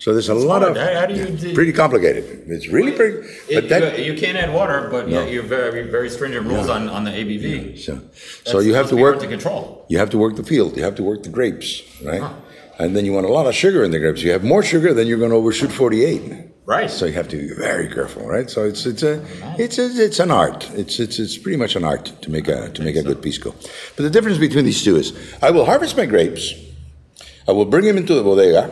So 0.00 0.12
there's 0.12 0.28
a 0.28 0.34
lot 0.34 0.62
hard. 0.62 0.76
of 0.76 0.82
How- 0.94 1.06
do 1.06 1.14
you 1.14 1.26
do- 1.26 1.54
pretty 1.54 1.72
complicated. 1.72 2.24
It's 2.46 2.68
really 2.68 2.92
pretty. 2.92 3.26
But 3.52 3.68
that, 3.70 3.98
you, 3.98 4.12
you 4.12 4.18
can't 4.20 4.36
add 4.38 4.54
water, 4.54 4.88
but 4.90 5.08
No. 5.08 5.24
you 5.24 5.32
you're 5.34 5.42
very 5.42 5.90
very 5.90 6.08
stringent 6.10 6.46
rules 6.46 6.68
on, 6.68 6.88
on 6.88 7.02
the 7.04 7.10
ABV. 7.10 7.78
so, 7.80 7.94
That's 7.94 8.50
so 8.52 8.60
you 8.60 8.74
have 8.74 8.88
to 8.90 8.96
work. 8.96 9.18
to 9.20 9.26
control. 9.26 9.84
You 9.88 9.98
have 9.98 10.10
to 10.10 10.18
work 10.18 10.36
the 10.36 10.44
field. 10.44 10.76
You 10.76 10.84
have 10.84 10.94
to 10.96 11.02
work 11.02 11.24
the 11.24 11.30
grapes, 11.30 11.82
right? 12.04 12.22
And 12.78 12.94
then 12.94 13.04
you 13.04 13.12
want 13.12 13.26
a 13.26 13.32
lot 13.32 13.46
of 13.48 13.54
sugar 13.56 13.82
in 13.82 13.90
the 13.90 13.98
grapes. 13.98 14.22
You 14.22 14.30
have 14.30 14.44
more 14.44 14.62
sugar, 14.62 14.94
then 14.94 15.08
you're 15.08 15.18
going 15.18 15.30
to 15.32 15.36
overshoot 15.36 15.72
48. 15.72 16.22
Right. 16.68 16.90
So 16.90 17.06
you 17.06 17.14
have 17.14 17.28
to 17.28 17.36
be 17.38 17.54
very 17.54 17.88
careful, 17.88 18.26
right? 18.26 18.50
So 18.50 18.66
it's 18.66 18.84
it's 18.84 19.02
a 19.02 19.24
it's 19.58 19.78
a, 19.78 19.86
it's 19.86 20.20
an 20.20 20.30
art. 20.30 20.70
It's 20.74 21.00
it's 21.00 21.18
it's 21.18 21.38
pretty 21.38 21.56
much 21.56 21.76
an 21.76 21.82
art 21.82 22.12
to 22.20 22.30
make 22.30 22.46
a 22.46 22.68
to 22.68 22.82
make 22.82 22.94
a 22.94 23.02
good 23.02 23.22
pisco. 23.22 23.54
But 23.96 24.02
the 24.02 24.10
difference 24.10 24.36
between 24.36 24.66
these 24.66 24.84
two 24.84 24.96
is, 24.96 25.14
I 25.40 25.50
will 25.50 25.64
harvest 25.64 25.96
my 25.96 26.04
grapes. 26.04 26.52
I 27.48 27.52
will 27.52 27.64
bring 27.64 27.86
them 27.86 27.96
into 27.96 28.12
the 28.12 28.22
bodega. 28.22 28.70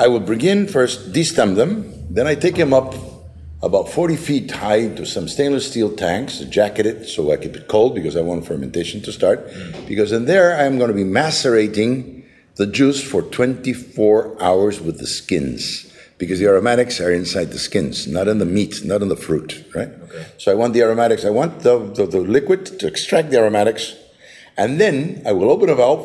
I 0.00 0.08
will 0.08 0.18
begin 0.18 0.66
first 0.66 1.12
destem 1.12 1.54
them. 1.54 2.12
Then 2.12 2.26
I 2.26 2.34
take 2.34 2.56
them 2.56 2.74
up 2.74 2.92
about 3.62 3.88
40 3.88 4.16
feet 4.16 4.50
high 4.50 4.88
to 4.88 5.06
some 5.06 5.28
stainless 5.28 5.70
steel 5.70 5.94
tanks, 5.94 6.40
jacket 6.40 6.86
it 6.86 7.06
so 7.06 7.30
I 7.30 7.36
keep 7.36 7.54
it 7.54 7.68
cold 7.68 7.94
because 7.94 8.16
I 8.16 8.22
want 8.22 8.46
fermentation 8.46 9.00
to 9.02 9.12
start. 9.12 9.46
Mm. 9.46 9.86
Because 9.86 10.10
in 10.10 10.24
there 10.24 10.56
I 10.56 10.64
am 10.64 10.76
going 10.78 10.90
to 10.90 10.96
be 10.96 11.04
macerating 11.04 12.24
the 12.56 12.66
juice 12.66 13.00
for 13.00 13.22
24 13.22 14.42
hours 14.42 14.80
with 14.80 14.98
the 14.98 15.06
skins. 15.06 15.86
Because 16.20 16.38
the 16.38 16.46
aromatics 16.46 17.00
are 17.00 17.10
inside 17.10 17.48
the 17.50 17.58
skins, 17.58 18.06
not 18.06 18.28
in 18.28 18.38
the 18.38 18.44
meat, 18.44 18.84
not 18.84 19.00
in 19.02 19.08
the 19.08 19.16
fruit, 19.16 19.64
right? 19.74 19.88
Okay. 19.88 20.26
So 20.38 20.52
I 20.52 20.54
want 20.54 20.74
the 20.74 20.82
aromatics, 20.82 21.24
I 21.24 21.30
want 21.30 21.60
the, 21.66 21.78
the, 21.96 22.06
the 22.06 22.20
liquid 22.20 22.78
to 22.78 22.86
extract 22.86 23.30
the 23.30 23.38
aromatics, 23.38 23.96
and 24.56 24.78
then 24.78 25.22
I 25.26 25.32
will 25.32 25.50
open 25.50 25.68
a 25.70 25.74
valve, 25.74 26.04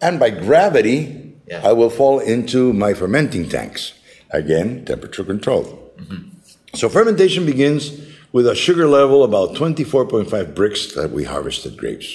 and 0.00 0.18
by 0.18 0.30
gravity, 0.30 1.26
Yeah. 1.46 1.62
I 1.62 1.72
will 1.72 1.90
fall 1.90 2.18
into 2.18 2.72
my 2.72 2.92
fermenting 2.94 3.48
tanks. 3.48 3.94
Again, 4.30 4.84
temperature 4.84 5.22
controlled. 5.24 5.68
Mm-hmm. 5.96 6.34
So 6.74 6.88
fermentation 6.88 7.46
begins 7.46 7.92
with 8.32 8.46
a 8.48 8.54
sugar 8.54 8.86
level 8.88 9.22
about 9.22 9.54
24.5 9.54 10.26
brix 10.54 10.94
that 10.94 11.10
we 11.12 11.22
harvested 11.24 11.76
grapes. 11.76 12.08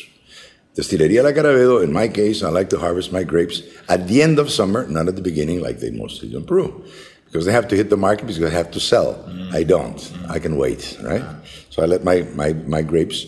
Destilería 0.75 1.23
La 1.23 1.31
Caravedo, 1.31 1.81
in 1.83 1.91
my 1.91 2.07
case, 2.07 2.43
I 2.43 2.49
like 2.49 2.69
to 2.69 2.79
harvest 2.79 3.11
my 3.11 3.23
grapes 3.23 3.61
at 3.87 4.07
the 4.07 4.21
end 4.21 4.37
of 4.39 4.49
summer, 4.49 4.85
not 4.87 5.07
at 5.07 5.15
the 5.15 5.21
beginning 5.21 5.61
like 5.61 5.79
they 5.79 5.91
mostly 5.91 6.29
do 6.29 6.37
in 6.37 6.45
Peru. 6.45 6.83
Because 7.31 7.45
they 7.45 7.53
have 7.53 7.69
to 7.69 7.77
hit 7.77 7.89
the 7.89 7.97
market 7.97 8.25
because 8.25 8.39
they 8.39 8.49
have 8.49 8.71
to 8.71 8.79
sell. 8.81 9.23
I 9.53 9.63
don't. 9.63 10.13
I 10.29 10.39
can 10.39 10.57
wait, 10.57 10.97
right? 11.01 11.23
So 11.69 11.81
I 11.81 11.85
let 11.85 12.03
my, 12.03 12.23
my, 12.35 12.51
my 12.53 12.81
grapes 12.81 13.25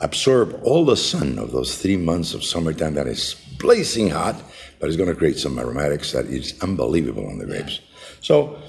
absorb 0.00 0.60
all 0.64 0.84
the 0.84 0.96
sun 0.96 1.38
of 1.38 1.52
those 1.52 1.78
three 1.78 1.96
months 1.96 2.34
of 2.34 2.42
summertime 2.44 2.94
that 2.94 3.06
is 3.06 3.36
blazing 3.58 4.10
hot, 4.10 4.42
but 4.80 4.88
it's 4.88 4.96
going 4.96 5.08
to 5.08 5.14
create 5.14 5.38
some 5.38 5.58
aromatics 5.58 6.12
that 6.12 6.26
is 6.26 6.60
unbelievable 6.60 7.26
on 7.26 7.38
the 7.38 7.46
grapes. 7.46 7.80
So 8.20 8.60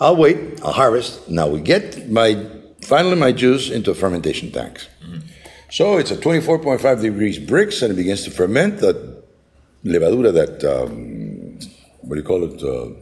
I'll 0.00 0.16
wait, 0.16 0.62
I'll 0.62 0.72
harvest. 0.72 1.28
Now 1.28 1.48
we 1.48 1.60
get 1.60 2.10
my 2.10 2.46
finally 2.80 3.16
my 3.16 3.32
juice 3.32 3.70
into 3.70 3.94
fermentation 3.94 4.50
tanks. 4.50 4.88
So 5.70 5.96
it's 5.96 6.10
at 6.10 6.20
24.5 6.20 7.00
degrees 7.00 7.38
brix 7.38 7.82
and 7.82 7.92
it 7.92 7.96
begins 7.96 8.24
to 8.24 8.30
ferment 8.30 8.78
that 8.80 9.24
levadura, 9.84 10.32
that, 10.34 10.64
um, 10.64 11.58
what 12.02 12.16
do 12.16 12.20
you 12.20 12.26
call 12.26 12.44
it? 12.44 12.62
Uh, 12.62 13.00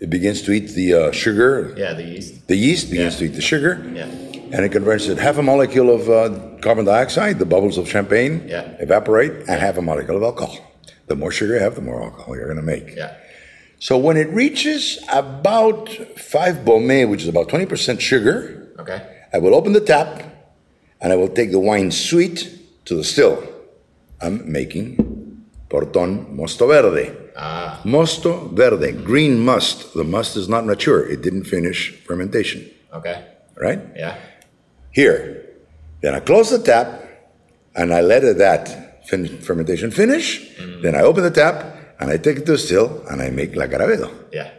it 0.00 0.08
begins 0.10 0.42
to 0.42 0.52
eat 0.52 0.68
the 0.74 0.94
uh, 0.94 1.12
sugar. 1.12 1.74
Yeah, 1.76 1.92
the 1.94 2.02
yeast. 2.02 2.48
The 2.48 2.56
yeast 2.56 2.90
begins 2.90 3.14
Yeah. 3.14 3.18
to 3.20 3.24
eat 3.26 3.34
the 3.34 3.42
sugar. 3.42 3.72
Yeah. 3.94 4.04
And 4.52 4.64
it 4.64 4.70
converts 4.72 5.06
it 5.06 5.18
half 5.18 5.36
a 5.38 5.42
molecule 5.42 5.90
of 5.94 6.08
uh, 6.10 6.58
carbon 6.60 6.84
dioxide, 6.86 7.38
the 7.38 7.46
bubbles 7.46 7.78
of 7.78 7.88
champagne 7.88 8.44
Yeah. 8.48 8.64
evaporate, 8.80 9.32
and 9.48 9.60
half 9.60 9.76
a 9.76 9.82
molecule 9.82 10.16
of 10.16 10.22
alcohol. 10.22 10.58
The 11.06 11.16
more 11.16 11.30
sugar 11.30 11.54
you 11.54 11.60
have, 11.60 11.74
the 11.74 11.82
more 11.82 12.02
alcohol 12.02 12.34
you're 12.36 12.46
going 12.52 12.56
to 12.66 12.70
make. 12.76 12.96
Yeah. 12.96 13.14
So 13.78 13.96
when 13.96 14.16
it 14.16 14.28
reaches 14.30 14.98
about 15.12 15.88
five 16.18 16.64
baume, 16.64 17.08
which 17.08 17.22
is 17.22 17.28
about 17.28 17.48
20% 17.48 18.00
sugar, 18.00 18.56
Okay. 18.78 19.00
I 19.32 19.38
will 19.38 19.54
open 19.54 19.72
the 19.74 19.80
tap 19.80 20.22
and 21.00 21.12
I 21.12 21.16
will 21.16 21.28
take 21.28 21.50
the 21.52 21.60
wine 21.60 21.90
sweet 21.90 22.48
to 22.86 22.94
the 22.96 23.04
still. 23.04 23.42
I'm 24.20 24.50
making 24.50 25.44
Porton 25.68 26.36
Mosto 26.36 26.66
Verde. 26.66 27.12
Ah. 27.36 27.80
Mosto 27.84 28.48
Verde, 28.54 28.92
green 28.92 29.40
must. 29.40 29.94
The 29.94 30.04
must 30.04 30.36
is 30.36 30.48
not 30.48 30.64
mature, 30.66 31.08
it 31.08 31.22
didn't 31.22 31.44
finish 31.44 31.90
fermentation, 32.06 32.68
Okay. 32.92 33.24
right? 33.56 33.80
Yeah. 33.96 34.16
Here. 34.92 35.46
Then 36.02 36.14
I 36.14 36.20
close 36.20 36.50
the 36.50 36.58
tap 36.62 36.88
and 37.76 37.92
I 37.92 38.00
let 38.00 38.24
it, 38.24 38.38
that 38.38 39.06
fin- 39.06 39.38
fermentation 39.40 39.90
finish. 39.90 40.56
Then 40.82 40.94
I 40.94 41.02
open 41.02 41.22
the 41.22 41.30
tap 41.30 41.76
and 42.00 42.10
I 42.10 42.16
take 42.16 42.38
it 42.38 42.46
to 42.46 42.52
the 42.52 42.58
still 42.58 43.04
and 43.10 43.20
I 43.22 43.30
make 43.30 43.54
La 43.54 43.66
Caravedo. 43.66 44.10
Yeah. 44.32 44.50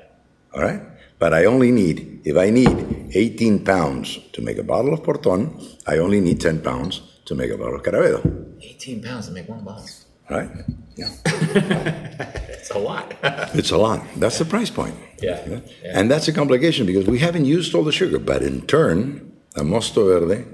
All 0.53 0.61
right? 0.61 0.81
But 1.19 1.33
I 1.33 1.45
only 1.45 1.71
need, 1.71 2.21
if 2.25 2.35
I 2.37 2.49
need 2.49 3.09
18 3.13 3.63
pounds 3.65 4.19
to 4.33 4.41
make 4.41 4.57
a 4.57 4.63
bottle 4.63 4.93
of 4.93 5.03
Porton, 5.03 5.49
I 5.87 5.97
only 5.97 6.19
need 6.21 6.39
10 6.39 6.61
pounds 6.61 7.01
to 7.25 7.35
make 7.35 7.51
a 7.51 7.57
bottle 7.57 7.75
of 7.75 7.83
Caravedo. 7.83 8.55
18 8.61 9.01
pounds 9.03 9.27
to 9.27 9.33
make 9.33 9.47
one 9.49 9.63
bottle. 9.63 9.85
Right? 10.31 10.49
Yeah. 10.95 11.09
It's 12.61 12.71
a 12.71 12.79
lot. 12.79 13.07
It's 13.59 13.71
a 13.71 13.77
lot. 13.77 13.99
That's 14.15 14.37
the 14.37 14.45
price 14.45 14.69
point. 14.69 14.95
Yeah. 15.21 15.39
Yeah. 15.47 15.59
And 15.97 16.09
that's 16.11 16.27
a 16.27 16.33
complication 16.33 16.85
because 16.85 17.05
we 17.07 17.19
haven't 17.19 17.45
used 17.45 17.73
all 17.75 17.83
the 17.83 17.91
sugar. 17.91 18.19
But 18.19 18.41
in 18.43 18.61
turn, 18.67 19.31
a 19.55 19.61
Mosto 19.63 20.05
Verde 20.07 20.45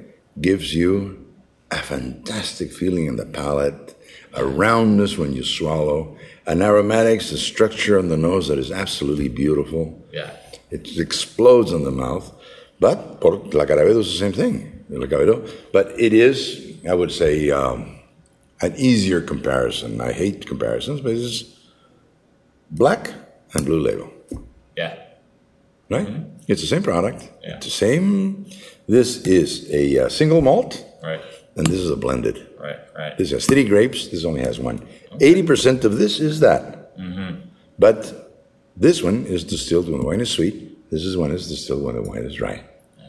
gives 0.42 0.74
you 0.74 0.92
a 1.70 1.78
fantastic 1.78 2.72
feeling 2.72 3.06
in 3.08 3.18
the 3.18 3.26
palate, 3.26 3.96
a 4.34 4.46
roundness 4.46 5.18
when 5.18 5.34
you 5.34 5.44
swallow, 5.44 6.18
an 6.48 6.62
aromatics, 6.62 7.32
a 7.32 7.38
structure 7.38 8.00
on 8.00 8.08
the 8.08 8.18
nose 8.18 8.48
that 8.48 8.58
is 8.58 8.72
absolutely 8.72 9.30
beautiful. 9.30 9.86
yeah. 10.14 10.32
It 10.72 10.98
explodes 10.98 11.72
in 11.72 11.84
the 11.84 11.92
mouth. 11.92 12.28
But 12.80 13.22
por, 13.22 13.34
La 13.54 13.66
Caravedo 13.66 14.00
is 14.00 14.08
the 14.14 14.20
same 14.26 14.34
thing. 14.34 14.86
La 14.90 15.06
Caravedo. 15.08 15.48
But 15.72 15.88
it 16.00 16.14
is, 16.14 16.38
I 16.90 16.94
would 16.94 17.12
say, 17.12 17.50
um, 17.52 17.97
an 18.62 18.76
easier 18.76 19.22
comparison. 19.22 20.02
I 20.02 20.12
hate 20.12 20.46
comparisons, 20.48 21.02
but 21.02 21.14
it's 21.14 21.44
black 22.72 23.14
and 23.54 23.66
blue 23.66 23.80
label, 23.80 24.10
Yeah. 24.76 24.96
right? 25.90 26.08
It's 26.48 26.62
the 26.62 26.68
same 26.68 26.84
product. 26.84 27.30
Yeah. 27.44 27.56
It's 27.56 27.66
the 27.66 27.72
same. 27.72 28.46
This 28.88 29.22
is 29.28 29.70
a 29.72 30.06
uh, 30.06 30.10
single 30.10 30.42
malt, 30.42 30.86
Right. 31.04 31.22
and 31.56 31.68
this 31.68 31.80
is 31.80 31.90
a 31.90 31.96
blended. 31.96 32.48
Right. 32.60 32.80
Right. 32.98 33.18
This 33.18 33.32
has 33.32 33.46
three 33.46 33.64
grapes. 33.64 34.08
This 34.08 34.26
only 34.26 34.42
has 34.42 34.60
one. 34.60 34.82
Eighty 35.22 35.44
percent 35.44 35.86
of 35.86 35.98
this 35.98 36.20
is 36.20 36.40
that, 36.40 36.64
Mm 36.98 37.14
-hmm. 37.14 37.36
but 37.80 38.00
this 38.80 39.04
one 39.04 39.26
is 39.28 39.44
distilled 39.44 39.88
when 39.90 40.00
the 40.02 40.08
wine 40.08 40.22
is 40.22 40.30
sweet. 40.30 40.56
This 40.90 41.04
is 41.04 41.16
one 41.16 41.34
is 41.36 41.48
distilled 41.48 41.84
when 41.84 41.96
the 41.96 42.10
wine 42.10 42.26
is 42.30 42.36
dry. 42.36 42.64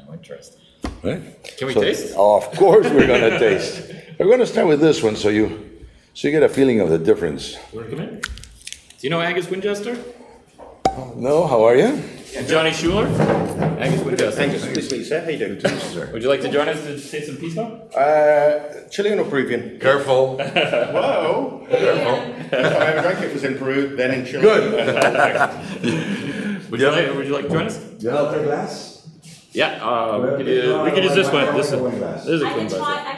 Oh, 0.09 0.13
interesting. 0.15 0.63
Right? 1.03 1.23
Can 1.59 1.69
we 1.69 1.75
taste? 1.75 2.15
Of 2.17 2.45
course, 2.57 2.89
we're 2.91 3.07
going 3.07 3.31
to 3.31 3.39
taste. 3.39 3.83
We're 4.19 4.27
going 4.27 4.41
to 4.41 4.47
start 4.47 4.67
with 4.67 4.81
this 4.81 5.01
one, 5.01 5.15
so 5.15 5.29
you, 5.29 5.79
so 6.13 6.27
you 6.27 6.33
get 6.33 6.43
a 6.43 6.49
feeling 6.49 6.81
of 6.81 6.89
the 6.89 6.99
difference. 6.99 7.57
Do 7.73 8.21
you 9.03 9.11
know 9.11 9.21
Angus 9.21 9.49
Winchester? 9.49 9.97
No, 11.15 11.47
how 11.47 11.63
are 11.63 11.77
you? 11.77 12.03
And 12.37 12.49
Johnny 12.49 12.73
Schuler. 12.73 13.07
Angus, 13.07 14.03
Winchester. 14.03 14.33
do 14.33 14.43
you 14.43 14.49
Angus, 14.49 14.65
nice 14.65 14.89
to 14.89 14.95
meet 14.97 14.99
you, 14.99 15.05
sir. 15.05 15.21
How 15.21 15.31
you 15.31 15.39
doing? 15.39 16.13
Would 16.13 16.23
you 16.23 16.29
like 16.29 16.41
to 16.41 16.51
join 16.51 16.69
us 16.69 16.83
to 16.83 16.99
taste 16.99 17.29
some 17.29 17.37
pisco? 17.37 17.63
Uh, 17.91 18.89
Chilean 18.89 19.21
or 19.21 19.25
Peruvian? 19.25 19.79
Careful. 19.79 20.37
Whoa! 20.39 21.65
Careful. 21.71 22.59
I 22.59 22.87
ever 22.87 23.03
drank 23.03 23.21
it 23.25 23.33
was 23.33 23.45
in 23.45 23.57
Peru, 23.57 23.95
then 23.95 24.11
in 24.19 24.27
Chile. 24.27 24.43
Good. 24.43 24.73
Would 26.73 26.81
you 26.81 26.91
like? 26.91 27.15
Would 27.15 27.27
you 27.29 27.35
like 27.35 27.45
to 27.45 27.51
join 27.51 27.67
us? 27.67 27.79
You 28.01 28.11
have 28.11 28.35
a 28.35 28.43
glass? 28.43 29.09
Yeah. 29.53 29.79
Uh, 29.81 30.19
we 30.19 30.37
could 30.39 30.47
use, 30.49 30.83
we 30.83 30.91
could 30.91 31.05
use 31.05 31.15
this 31.15 31.31
one. 31.33 31.55
This 31.57 31.71
is 31.73 31.81
this 31.81 32.27
is 32.27 32.43
a 32.43 32.47
I 32.47 32.53
clean 32.53 32.67
glass. 32.67 33.18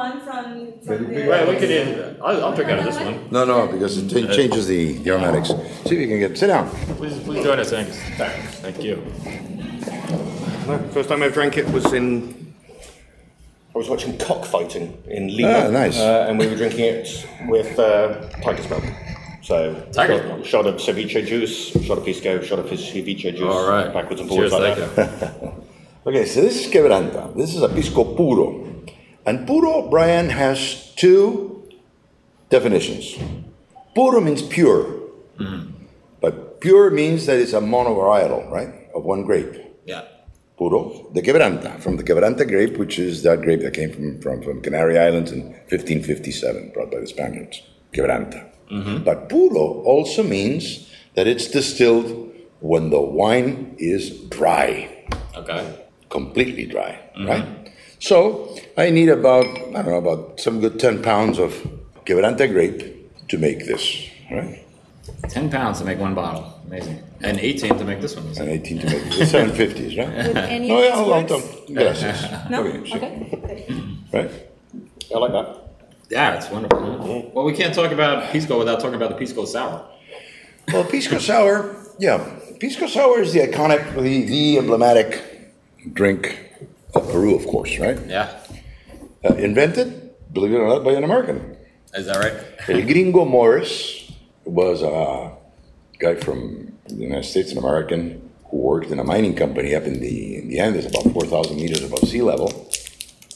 One 0.00 0.20
from. 0.20 0.44
from 0.82 1.12
the, 1.14 1.28
Right. 1.28 1.48
We 1.48 1.56
could. 1.56 1.70
use- 1.70 2.16
I'll, 2.22 2.44
I'll 2.44 2.54
drink 2.54 2.70
out 2.70 2.78
of 2.80 2.84
this 2.86 2.98
one. 3.00 3.28
No, 3.30 3.44
no, 3.44 3.66
because 3.66 3.98
it 3.98 4.08
cha- 4.08 4.32
changes 4.34 4.66
the, 4.66 4.94
the 4.98 5.10
aromatics. 5.10 5.48
See 5.48 5.94
if 5.96 6.00
you 6.02 6.08
can 6.08 6.18
get, 6.18 6.36
sit 6.38 6.48
down. 6.48 6.68
Please, 6.98 7.18
please 7.20 7.44
join 7.44 7.58
us, 7.58 7.72
Angus. 7.72 7.98
Thank 8.64 8.82
you. 8.82 8.96
No, 10.66 10.78
First 10.92 11.08
time 11.08 11.22
I 11.22 11.26
ever 11.26 11.34
drank 11.34 11.56
it 11.56 11.68
was 11.70 11.92
in. 11.92 12.54
I 13.74 13.78
was 13.78 13.88
watching 13.88 14.18
cockfighting 14.18 14.86
in 15.06 15.28
Lima. 15.36 15.66
Ah, 15.66 15.70
nice. 15.70 15.98
Uh, 15.98 16.26
and 16.28 16.38
we 16.38 16.46
were 16.48 16.56
drinking 16.56 16.84
it 16.86 17.26
with 17.46 17.78
uh, 17.78 18.28
tiger's 18.42 18.68
milk. 18.68 18.82
So, 19.42 19.74
Tiger's 19.92 20.20
shot, 20.20 20.26
milk. 20.26 20.44
shot 20.44 20.66
of 20.66 20.74
ceviche 20.76 21.24
juice, 21.26 21.70
shot 21.86 21.98
of 21.98 22.04
pisco, 22.04 22.40
shot 22.42 22.58
of 22.58 22.68
his 22.68 22.80
ceviche 22.80 23.30
juice. 23.36 23.40
All 23.42 23.68
right. 23.68 23.92
Backwards 23.92 24.20
and 24.20 24.28
forwards 24.28 24.52
Cheers, 24.52 24.76
like 24.76 24.94
thank 24.96 25.18
that. 25.20 25.54
Okay, 26.06 26.24
so 26.24 26.40
this 26.40 26.64
is 26.66 26.72
quebranta. 26.72 27.36
This 27.36 27.54
is 27.54 27.62
a 27.62 27.68
pisco 27.68 28.04
puro. 28.16 28.46
And 29.26 29.46
puro, 29.46 29.88
Brian, 29.88 30.30
has 30.30 30.92
two 30.96 31.68
definitions. 32.48 33.16
Puro 33.94 34.20
means 34.20 34.42
pure. 34.42 34.84
Mm-hmm. 35.38 35.84
But 36.20 36.60
pure 36.60 36.90
means 36.90 37.26
that 37.26 37.38
it's 37.38 37.52
a 37.52 37.60
monovarietal, 37.60 38.50
right? 38.50 38.74
Of 38.94 39.04
one 39.04 39.24
grape. 39.24 39.54
Yeah. 39.86 40.04
Puro, 40.58 41.10
the 41.14 41.22
quebranta, 41.22 41.80
from 41.80 41.96
the 41.96 42.04
quebranta 42.04 42.46
grape, 42.46 42.76
which 42.76 42.98
is 42.98 43.22
that 43.22 43.40
grape 43.40 43.62
that 43.62 43.72
came 43.72 43.92
from, 43.92 44.20
from, 44.20 44.42
from 44.42 44.60
Canary 44.60 44.98
Islands 44.98 45.32
in 45.32 45.52
1557, 45.70 46.72
brought 46.74 46.90
by 46.90 47.00
the 47.00 47.06
Spaniards. 47.06 47.62
Quebranta. 47.94 48.46
Mm-hmm. 48.70 49.04
But 49.04 49.28
puro 49.28 49.82
also 49.82 50.22
means 50.22 50.90
that 51.14 51.26
it's 51.26 51.48
distilled 51.48 52.30
when 52.60 52.90
the 52.90 53.00
wine 53.00 53.74
is 53.78 54.10
dry 54.28 54.96
Okay. 55.36 55.86
completely 56.10 56.66
dry, 56.66 56.98
mm-hmm. 57.16 57.26
right? 57.26 57.72
So 58.00 58.56
I 58.76 58.90
need 58.90 59.08
about 59.08 59.46
I 59.46 59.82
don't 59.82 59.86
know 59.86 59.96
about 59.98 60.40
some 60.40 60.60
good 60.60 60.80
ten 60.80 61.02
pounds 61.02 61.38
of 61.38 61.52
quebranta 62.06 62.50
grape 62.50 63.28
to 63.28 63.38
make 63.38 63.66
this, 63.66 64.08
right? 64.30 64.64
Ten 65.28 65.50
pounds 65.50 65.78
to 65.80 65.84
make 65.84 65.98
one 65.98 66.14
bottle. 66.14 66.60
Amazing. 66.66 67.02
And 67.22 67.38
eighteen 67.38 67.76
to 67.78 67.84
make 67.84 68.00
this 68.00 68.16
one. 68.16 68.26
And 68.38 68.48
eighteen 68.48 68.78
to 68.80 68.86
make 68.86 69.02
it. 69.06 69.26
Seven 69.26 69.54
fifties, 69.54 69.96
right? 69.98 70.08
Would 70.08 70.36
any 70.36 70.68
No, 70.68 70.78
yeah, 70.78 70.82
this 70.90 70.94
hold 70.94 71.12
on, 71.12 71.26
works? 71.26 71.30
don't- 71.66 71.74
gracias. 71.74 72.50
No. 72.50 72.62
Okay. 72.64 73.30
Okay. 73.36 73.96
Right? 74.12 74.30
I 75.14 75.18
like 75.18 75.32
that. 75.32 75.56
Yeah, 76.08 76.34
it's 76.36 76.50
wonderful. 76.50 76.78
Mm-hmm. 76.80 77.34
Well, 77.34 77.44
we 77.44 77.52
can't 77.54 77.74
talk 77.74 77.92
about 77.92 78.30
pisco 78.32 78.58
without 78.58 78.80
talking 78.80 78.94
about 78.96 79.10
the 79.10 79.16
pisco 79.16 79.44
sour. 79.44 79.84
Well, 80.72 80.84
pisco 80.84 81.18
sour, 81.18 81.76
yeah, 81.98 82.18
pisco 82.58 82.86
sour 82.86 83.20
is 83.20 83.32
the 83.32 83.40
iconic, 83.40 83.94
the, 83.94 84.24
the 84.26 84.58
emblematic 84.58 85.52
drink 85.92 86.50
of 86.94 87.10
Peru, 87.10 87.36
of 87.36 87.46
course, 87.46 87.78
right? 87.78 87.98
Yeah. 88.06 88.36
Uh, 89.24 89.34
invented, 89.34 90.14
believe 90.32 90.52
it 90.52 90.56
or 90.56 90.68
not, 90.68 90.84
by 90.84 90.92
an 90.92 91.04
American. 91.04 91.56
Is 91.94 92.06
that 92.06 92.18
right? 92.18 92.34
El 92.68 92.82
Gringo 92.82 93.24
Morris 93.24 94.12
was 94.44 94.82
a 94.82 95.32
guy 95.98 96.14
from 96.14 96.72
the 96.86 96.94
United 96.94 97.24
States, 97.24 97.52
an 97.52 97.58
American, 97.58 98.30
who 98.50 98.56
worked 98.58 98.90
in 98.90 98.98
a 98.98 99.04
mining 99.04 99.34
company 99.34 99.74
up 99.74 99.84
in 99.84 100.00
the, 100.00 100.36
in 100.36 100.48
the 100.48 100.58
Andes, 100.58 100.86
about 100.86 101.12
4,000 101.12 101.56
meters 101.56 101.82
above 101.84 102.08
sea 102.08 102.22
level, 102.22 102.70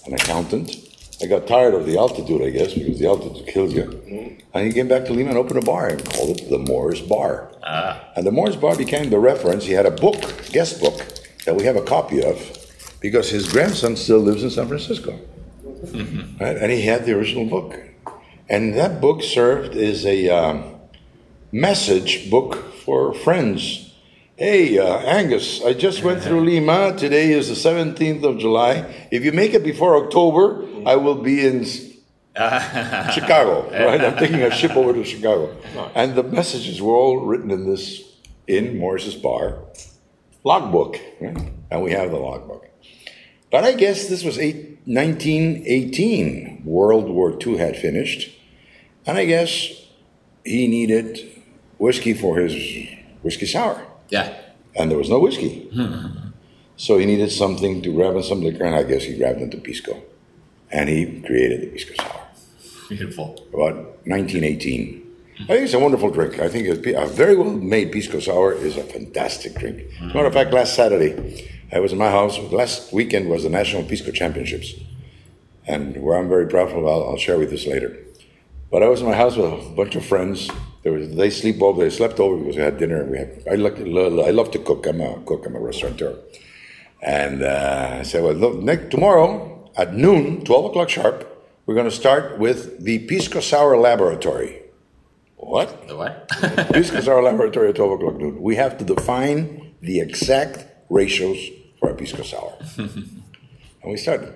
an 0.07 0.15
accountant. 0.15 0.77
I 1.23 1.27
got 1.27 1.47
tired 1.47 1.75
of 1.75 1.87
the 1.87 1.97
altitude, 1.97 2.43
I 2.43 2.51
guess, 2.51 2.75
because 2.75 2.99
the 2.99 3.07
altitude 3.07 3.47
kills 3.47 3.73
you. 3.73 4.37
And 4.53 4.67
he 4.67 4.73
came 4.73 4.89
back 4.89 5.05
to 5.07 5.13
Lima 5.13 5.31
and 5.31 5.39
opened 5.39 5.63
a 5.63 5.67
bar 5.67 5.89
and 5.89 6.05
called 6.05 6.41
it 6.41 6.51
the 6.51 6.59
Morris 6.59 7.01
Bar. 7.01 7.51
Ah. 7.63 8.05
And 8.17 8.27
the 8.27 8.33
Morris 8.33 8.57
Bar 8.57 8.77
became 8.77 9.11
the 9.11 9.19
reference. 9.19 9.65
He 9.65 9.73
had 9.73 9.87
a 9.87 9.91
book, 9.91 10.21
guest 10.51 10.81
book, 10.81 10.99
that 11.45 11.55
we 11.55 11.65
have 11.65 11.77
a 11.77 11.83
copy 11.83 12.23
of, 12.23 12.37
because 13.05 13.29
his 13.29 13.53
grandson 13.53 13.95
still 13.97 14.19
lives 14.19 14.43
in 14.43 14.49
San 14.49 14.67
Francisco. 14.67 15.21
Right? 16.41 16.57
And 16.57 16.73
he 16.73 16.81
had 16.87 17.05
the 17.05 17.13
original 17.13 17.45
book. 17.45 17.79
And 18.49 18.73
that 18.79 18.99
book 18.99 19.23
served 19.23 19.77
as 19.77 20.07
a 20.07 20.31
um, 20.31 20.77
message 21.53 22.31
book 22.31 22.73
for 22.77 23.13
friends. 23.13 23.93
Hey, 24.37 24.79
uh, 24.79 25.01
Angus, 25.01 25.63
I 25.63 25.75
just 25.75 26.03
went 26.03 26.23
through 26.23 26.47
Lima. 26.47 26.97
Today 26.97 27.33
is 27.33 27.51
the 27.51 27.71
17th 27.71 28.25
of 28.25 28.39
July. 28.39 29.07
If 29.11 29.23
you 29.23 29.33
make 29.33 29.53
it 29.53 29.63
before 29.63 30.03
October, 30.03 30.65
I 30.87 30.97
will 30.97 31.17
be 31.17 31.47
in 31.47 31.65
Chicago, 33.13 33.69
right? 33.71 34.01
I'm 34.01 34.17
taking 34.17 34.41
a 34.41 34.51
ship 34.51 34.75
over 34.77 34.95
to 34.95 35.05
Chicago. 35.13 35.55
And 35.95 36.15
the 36.15 36.23
messages 36.23 36.81
were 36.81 36.95
all 36.95 37.19
written 37.19 37.51
in 37.51 37.67
this, 37.67 38.01
in 38.47 38.79
Morris's 38.79 39.15
bar, 39.15 39.59
logbook. 40.43 40.99
Right? 41.21 41.53
And 41.71 41.83
we 41.83 41.93
have 41.93 42.11
the 42.11 42.17
logbook. 42.17 42.71
But 43.55 43.63
I 43.63 43.71
guess 43.75 44.09
this 44.09 44.25
was 44.25 44.37
eight, 44.37 44.81
1918. 44.87 46.63
World 46.65 47.09
War 47.09 47.39
II 47.41 47.57
had 47.57 47.77
finished. 47.77 48.37
And 49.07 49.17
I 49.17 49.27
guess 49.27 49.69
he 50.45 50.67
needed 50.67 51.21
whiskey 51.79 52.15
for 52.15 52.39
his 52.39 52.53
whiskey 53.23 53.47
sour. 53.47 53.81
Yeah. 54.09 54.37
And 54.75 54.91
there 54.91 54.99
was 54.99 55.09
no 55.09 55.21
whiskey. 55.21 55.71
Hmm. 55.73 56.31
so 56.77 56.99
he 56.99 57.07
needed 57.07 57.31
something 57.31 57.81
to 57.83 57.95
grab 57.95 58.17
in 58.17 58.25
some 58.25 58.43
liquor, 58.43 58.65
and 58.65 58.75
I 58.75 58.83
guess 58.83 59.05
he 59.05 59.17
grabbed 59.17 59.41
into 59.41 59.59
Pisco. 59.59 60.03
And 60.73 60.89
he 60.89 61.21
created 61.21 61.61
the 61.61 61.67
Pisco 61.69 61.95
Sour 61.95 62.27
Beautiful. 62.89 63.39
about 63.55 63.77
1918. 64.05 65.04
I 65.41 65.47
think 65.47 65.65
it's 65.65 65.75
a 65.75 65.81
wonderful 65.81 66.11
drink. 66.11 66.39
I 66.39 66.49
think 66.49 66.69
a, 66.69 67.07
very 67.07 67.37
well 67.37 67.51
made 67.51 67.91
Pisco 67.91 68.21
Sour 68.21 68.53
is 68.55 68.77
a 68.77 68.85
fantastic 68.85 69.55
drink. 69.55 69.83
As 69.97 70.01
a 70.01 70.15
matter 70.15 70.27
of 70.27 70.33
fact, 70.33 70.53
last 70.53 70.75
Saturday, 70.75 71.51
I 71.73 71.81
was 71.81 71.93
in 71.93 71.99
my 71.99 72.11
house. 72.11 72.39
Last 72.39 72.93
weekend 72.93 73.29
was 73.29 73.43
the 73.43 73.49
National 73.49 73.83
Pisco 73.83 74.13
Championships. 74.13 74.75
And 75.67 76.01
where 76.01 76.19
I'm 76.19 76.29
very 76.29 76.47
proud 76.47 76.69
of, 76.69 76.87
I'll, 76.87 77.09
I'll 77.09 77.17
share 77.17 77.37
with 77.37 77.51
this 77.51 77.67
later. 77.67 77.97
But 78.71 78.85
I 78.85 78.89
was 78.89 79.01
in 79.01 79.09
my 79.09 79.17
house 79.17 79.37
with 79.37 79.53
a 79.53 79.71
bunch 79.75 79.97
of 79.97 80.05
friends. 80.05 80.49
Was, 80.85 81.15
they 81.17 81.31
sleep 81.31 81.61
over. 81.61 81.83
They 81.83 81.91
slept 81.91 82.21
over 82.21 82.37
because 82.37 82.57
we 82.57 82.63
had 82.63 82.79
dinner. 82.79 83.05
We 83.05 83.19
had, 83.19 83.43
I, 83.51 83.57
like, 83.57 83.79
I 83.79 84.31
love 84.31 84.53
to 84.53 84.59
cook. 84.61 84.87
I'm 84.87 85.01
a 85.01 85.21
cook. 85.27 85.47
I'm 85.47 85.57
a 85.57 85.61
restaurateur. 85.61 86.15
And 87.03 87.43
uh, 87.43 87.99
I 88.01 88.03
said, 88.03 88.23
well, 88.23 88.35
look, 88.35 88.91
tomorrow 88.91 89.71
at 89.77 89.95
noon, 89.95 90.45
12 90.45 90.67
o'clock 90.67 90.91
sharp, 90.91 91.31
we're 91.67 91.75
going 91.75 91.91
to 91.91 91.97
start 91.97 92.39
with 92.39 92.85
the 92.85 93.01
Pisco 93.01 93.41
Sour 93.41 93.77
Laboratory. 93.79 94.64
What? 95.55 95.87
The 95.87 95.97
what? 95.97 96.29
Pisco 96.73 97.01
Sour 97.01 97.23
Laboratory 97.23 97.69
at 97.69 97.77
12 97.77 97.93
o'clock 97.93 98.17
noon. 98.17 98.43
We 98.43 98.57
have 98.57 98.77
to 98.79 98.85
define 98.85 99.77
the 99.81 100.01
exact 100.01 100.67
ratios 100.91 101.39
for 101.79 101.91
a 101.91 101.95
Pisco 101.95 102.25
Sour. 102.25 102.55
and 102.79 103.23
we 103.85 103.97
started. 103.97 104.35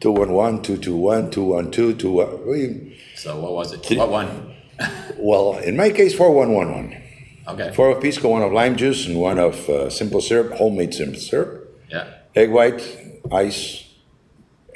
211, 0.00 0.62
221, 0.62 1.30
212, 1.30 1.98
21. 2.00 2.48
We- 2.48 2.98
so 3.14 3.38
what 3.40 3.52
was 3.52 3.72
it? 3.74 3.96
What 3.96 4.10
one? 4.10 4.56
Well, 5.18 5.58
in 5.58 5.76
my 5.76 5.90
case, 5.90 6.14
4111. 6.16 7.00
Okay. 7.46 7.72
Four 7.72 7.90
of 7.90 8.02
pisco, 8.02 8.30
one 8.30 8.42
of 8.42 8.50
lime 8.52 8.74
juice, 8.74 9.06
and 9.06 9.20
one 9.20 9.38
of 9.38 9.68
uh, 9.68 9.88
simple 9.88 10.20
syrup, 10.20 10.54
homemade 10.54 10.94
simple 10.94 11.20
syrup, 11.20 11.80
Yeah. 11.88 12.08
egg 12.34 12.50
white, 12.50 12.82
ice, 13.30 13.84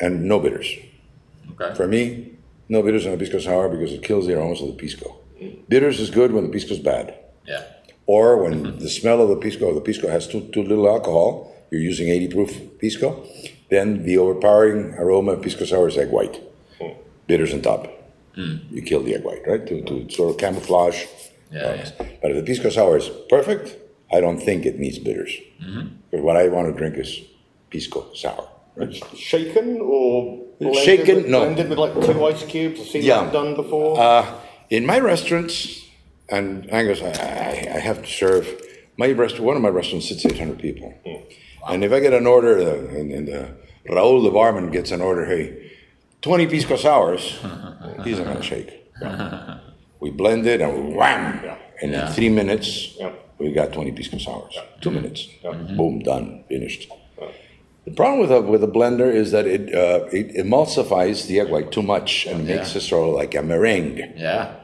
and 0.00 0.24
no 0.24 0.38
bitters. 0.38 0.68
Okay. 1.52 1.74
For 1.74 1.88
me, 1.88 2.34
no 2.68 2.80
bitters 2.82 3.06
on 3.06 3.14
a 3.14 3.16
pisco 3.16 3.40
sour 3.40 3.68
because 3.68 3.92
it 3.92 4.02
kills 4.04 4.26
the 4.28 4.34
aromas 4.38 4.60
of 4.60 4.68
the 4.68 4.74
pisco. 4.74 5.16
Bitters 5.68 6.00
is 6.00 6.10
good 6.10 6.32
when 6.32 6.44
the 6.44 6.50
pisco's 6.50 6.78
bad, 6.78 7.14
Yeah. 7.46 7.62
or 8.06 8.42
when 8.42 8.78
the 8.84 8.88
smell 8.88 9.20
of 9.20 9.28
the 9.28 9.36
pisco, 9.36 9.74
the 9.74 9.80
pisco 9.80 10.08
has 10.08 10.26
too, 10.26 10.42
too 10.52 10.62
little 10.62 10.88
alcohol. 10.88 11.52
You're 11.70 11.80
using 11.80 12.08
80 12.08 12.28
proof 12.28 12.78
pisco. 12.78 13.24
Then 13.70 14.04
the 14.04 14.18
overpowering 14.18 14.94
aroma 14.94 15.32
of 15.32 15.42
pisco 15.42 15.64
sour 15.64 15.88
is 15.88 15.96
egg 15.96 16.10
white, 16.10 16.40
hmm. 16.80 16.90
bitters 17.26 17.52
on 17.52 17.62
top. 17.62 17.88
Hmm. 18.34 18.56
You 18.70 18.82
kill 18.82 19.02
the 19.02 19.14
egg 19.14 19.24
white, 19.24 19.42
right? 19.46 19.66
To, 19.66 19.82
to 19.82 20.10
sort 20.10 20.30
of 20.30 20.38
camouflage. 20.38 21.04
Yeah, 21.50 21.60
uh, 21.60 21.68
aromas. 21.70 21.92
But 22.22 22.30
if 22.30 22.36
the 22.36 22.42
pisco 22.42 22.70
sour 22.70 22.96
is 22.96 23.10
perfect, 23.28 23.76
I 24.12 24.20
don't 24.20 24.38
think 24.40 24.66
it 24.66 24.78
needs 24.78 24.98
bitters. 24.98 25.32
Mm-hmm. 25.62 25.88
Because 26.10 26.24
what 26.24 26.36
I 26.36 26.48
want 26.48 26.72
to 26.72 26.78
drink 26.78 26.96
is 26.96 27.20
pisco 27.70 28.12
sour. 28.14 28.48
Right? 28.76 28.92
Shaken 29.16 29.80
or 29.80 30.44
blended 30.60 30.84
Shaken, 30.84 31.16
with- 31.16 31.26
no. 31.28 31.40
Blended 31.40 31.68
with 31.70 31.78
like 31.78 31.94
two 32.04 32.24
ice 32.24 32.44
cubes. 32.44 32.80
I've 32.80 32.86
seen 32.86 33.02
Yeah. 33.02 33.24
that 33.24 33.32
done 33.32 33.54
before. 33.54 33.98
Uh, 33.98 34.26
in 34.70 34.86
my 34.86 34.98
restaurants, 34.98 35.82
and 36.28 36.70
Angus, 36.72 37.00
I, 37.02 37.10
I, 37.10 37.76
I 37.76 37.78
have 37.78 38.02
to 38.02 38.10
serve. 38.10 38.48
My 38.96 39.10
rest, 39.10 39.40
one 39.40 39.56
of 39.56 39.62
my 39.62 39.68
restaurants 39.70 40.08
sits 40.08 40.24
800 40.24 40.58
people, 40.58 40.94
and 41.68 41.82
if 41.84 41.92
I 41.92 41.98
get 42.00 42.12
an 42.12 42.26
order, 42.26 42.58
uh, 42.58 42.96
and, 42.96 43.10
and 43.12 43.28
uh, 43.28 43.46
Raul 43.88 44.22
the 44.22 44.30
barman 44.30 44.70
gets 44.70 44.90
an 44.92 45.00
order, 45.00 45.24
hey, 45.26 45.72
20 46.22 46.46
pisco 46.46 46.76
sours, 46.76 47.22
he's 48.04 48.18
not 48.18 48.26
gonna 48.28 48.42
shake. 48.42 48.70
We 50.00 50.10
blend 50.10 50.46
it 50.46 50.60
and 50.60 50.94
wham, 50.94 51.40
and 51.82 51.90
Yeah. 51.92 52.06
in 52.06 52.12
three 52.12 52.28
minutes, 52.28 52.94
Yeah. 52.98 53.12
we 53.38 53.52
got 53.52 53.72
20 53.72 53.92
pisco 53.92 54.18
sours. 54.18 54.56
Two 54.80 54.90
minutes. 54.92 55.26
Boom, 55.42 55.98
done, 56.00 56.44
finished. 56.48 56.88
The 57.84 57.90
problem 57.90 58.20
with 58.20 58.32
a, 58.32 58.40
with 58.40 58.64
a 58.64 58.68
blender 58.68 59.12
is 59.12 59.30
that 59.32 59.46
it, 59.46 59.74
uh, 59.74 60.06
it 60.10 60.34
emulsifies 60.36 61.26
the 61.26 61.40
egg 61.40 61.50
white 61.50 61.70
too 61.70 61.82
much 61.82 62.26
and 62.26 62.46
makes 62.46 62.72
Yeah. 62.72 62.78
it 62.78 62.80
sort 62.80 63.08
of 63.10 63.14
like 63.14 63.34
a 63.34 63.42
meringue. 63.42 63.98
Yeah. 64.16 64.54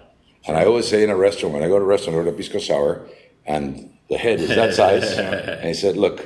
And 0.47 0.57
I 0.57 0.65
always 0.65 0.89
say 0.89 1.03
in 1.05 1.11
a 1.11 1.17
restaurant, 1.17 1.55
when 1.55 1.63
I 1.63 1.69
go 1.69 1.79
to 1.79 1.85
a 1.85 1.87
restaurant, 1.87 2.15
I 2.15 2.19
order 2.19 2.31
a 2.31 2.33
pisco 2.33 2.59
sour, 2.59 3.07
and 3.47 3.91
the 4.09 4.17
head 4.17 4.41
is 4.41 4.49
that 4.49 4.73
size. 4.75 5.19
and 5.19 5.69
he 5.69 5.75
said, 5.75 5.97
Look, 5.99 6.19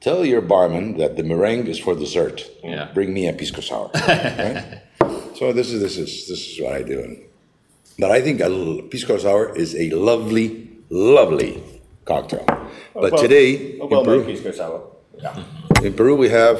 tell 0.00 0.24
your 0.24 0.40
barman 0.40 0.96
that 0.98 1.16
the 1.16 1.22
meringue 1.22 1.68
is 1.68 1.78
for 1.78 1.94
dessert. 1.94 2.42
Yeah. 2.64 2.90
Bring 2.92 3.14
me 3.14 3.28
a 3.28 3.32
pisco 3.32 3.60
sour. 3.60 3.90
right? 3.94 4.82
So 5.36 5.52
this 5.52 5.70
is 5.72 5.80
this 5.80 5.96
is 5.96 6.26
this 6.28 6.40
is 6.50 6.60
what 6.60 6.72
I 6.72 6.82
do. 6.82 7.16
But 7.98 8.10
I 8.10 8.20
think 8.20 8.40
a 8.40 8.82
pisco 8.90 9.18
sour 9.18 9.54
is 9.56 9.76
a 9.76 9.90
lovely, 9.90 10.68
lovely 10.90 11.62
cocktail. 12.04 12.44
But 12.92 13.12
Well, 13.12 13.22
today 13.22 13.78
a 13.78 13.86
well-made 13.86 14.26
pisco 14.26 14.50
sour. 14.50 14.82
Yeah. 15.22 15.44
in 15.82 15.92
Peru 15.94 16.16
we 16.16 16.28
have 16.30 16.58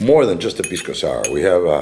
more 0.00 0.24
than 0.26 0.38
just 0.40 0.58
a 0.60 0.62
pisco 0.62 0.92
sour. 0.92 1.22
We 1.32 1.42
have 1.42 1.64
a, 1.64 1.80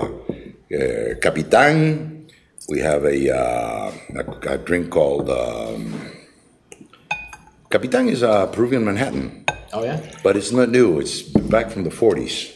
uh 0.78 1.14
Capitan. 1.20 2.26
We 2.68 2.80
have 2.80 3.04
a, 3.04 3.18
uh, 3.34 3.92
a, 4.20 4.54
a 4.54 4.58
drink 4.58 4.90
called 4.90 5.30
um, 5.30 5.94
Capitan 7.70 8.08
is 8.08 8.22
a 8.22 8.48
Peruvian 8.52 8.84
Manhattan, 8.84 9.44
Oh 9.72 9.84
yeah. 9.84 10.00
but 10.22 10.36
it's 10.36 10.52
not 10.52 10.68
new. 10.70 10.98
It's 11.00 11.22
back 11.22 11.70
from 11.70 11.84
the 11.84 11.90
40s, 11.90 12.54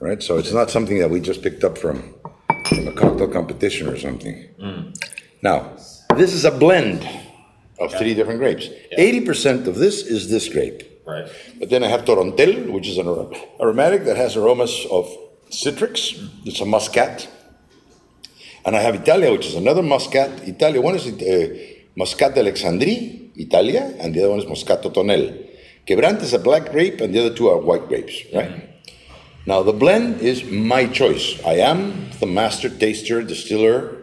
right? 0.00 0.22
So 0.22 0.38
it's 0.38 0.52
not 0.52 0.70
something 0.70 0.98
that 0.98 1.10
we 1.10 1.20
just 1.20 1.42
picked 1.42 1.62
up 1.64 1.76
from, 1.78 2.14
from 2.66 2.88
a 2.88 2.92
cocktail 2.92 3.28
competition 3.28 3.88
or 3.88 3.96
something. 3.98 4.36
Now, 5.42 5.76
this 6.16 6.32
is 6.32 6.44
a 6.44 6.50
blend 6.50 7.06
of 7.78 7.92
three 7.94 8.14
different 8.14 8.40
grapes. 8.40 8.68
80% 8.98 9.66
of 9.66 9.76
this 9.76 10.02
is 10.02 10.28
this 10.30 10.48
grape. 10.48 10.82
Right. 11.10 11.28
But 11.58 11.70
then 11.70 11.82
I 11.84 11.88
have 11.88 12.04
Torontel, 12.04 12.70
which 12.70 12.88
is 12.88 12.98
an 12.98 13.08
aromatic 13.60 14.04
that 14.04 14.16
has 14.16 14.36
aromas 14.36 14.86
of 14.90 15.08
citrus. 15.50 16.14
It's 16.44 16.60
a 16.60 16.66
muscat. 16.66 17.28
And 18.64 18.76
I 18.76 18.80
have 18.80 18.94
Italia, 18.94 19.32
which 19.32 19.46
is 19.46 19.54
another 19.54 19.82
muscat. 19.82 20.46
Italia, 20.46 20.80
one 20.80 20.94
is 20.94 21.06
uh, 21.06 21.56
Muscat 21.96 22.34
d'Alexandrie, 22.34 23.30
Italia, 23.36 23.94
and 23.98 24.14
the 24.14 24.20
other 24.20 24.30
one 24.30 24.38
is 24.38 24.44
Moscato 24.44 24.92
Tonel. 24.92 25.48
Quebrante 25.86 26.22
is 26.22 26.34
a 26.34 26.38
black 26.38 26.70
grape, 26.70 27.00
and 27.00 27.14
the 27.14 27.20
other 27.20 27.34
two 27.34 27.48
are 27.48 27.58
white 27.58 27.88
grapes, 27.88 28.22
right? 28.34 28.68
Now, 29.46 29.62
the 29.62 29.72
blend 29.72 30.20
is 30.20 30.44
my 30.44 30.86
choice. 30.86 31.42
I 31.44 31.54
am 31.54 32.10
the 32.20 32.26
master 32.26 32.68
taster, 32.68 33.22
distiller 33.22 33.96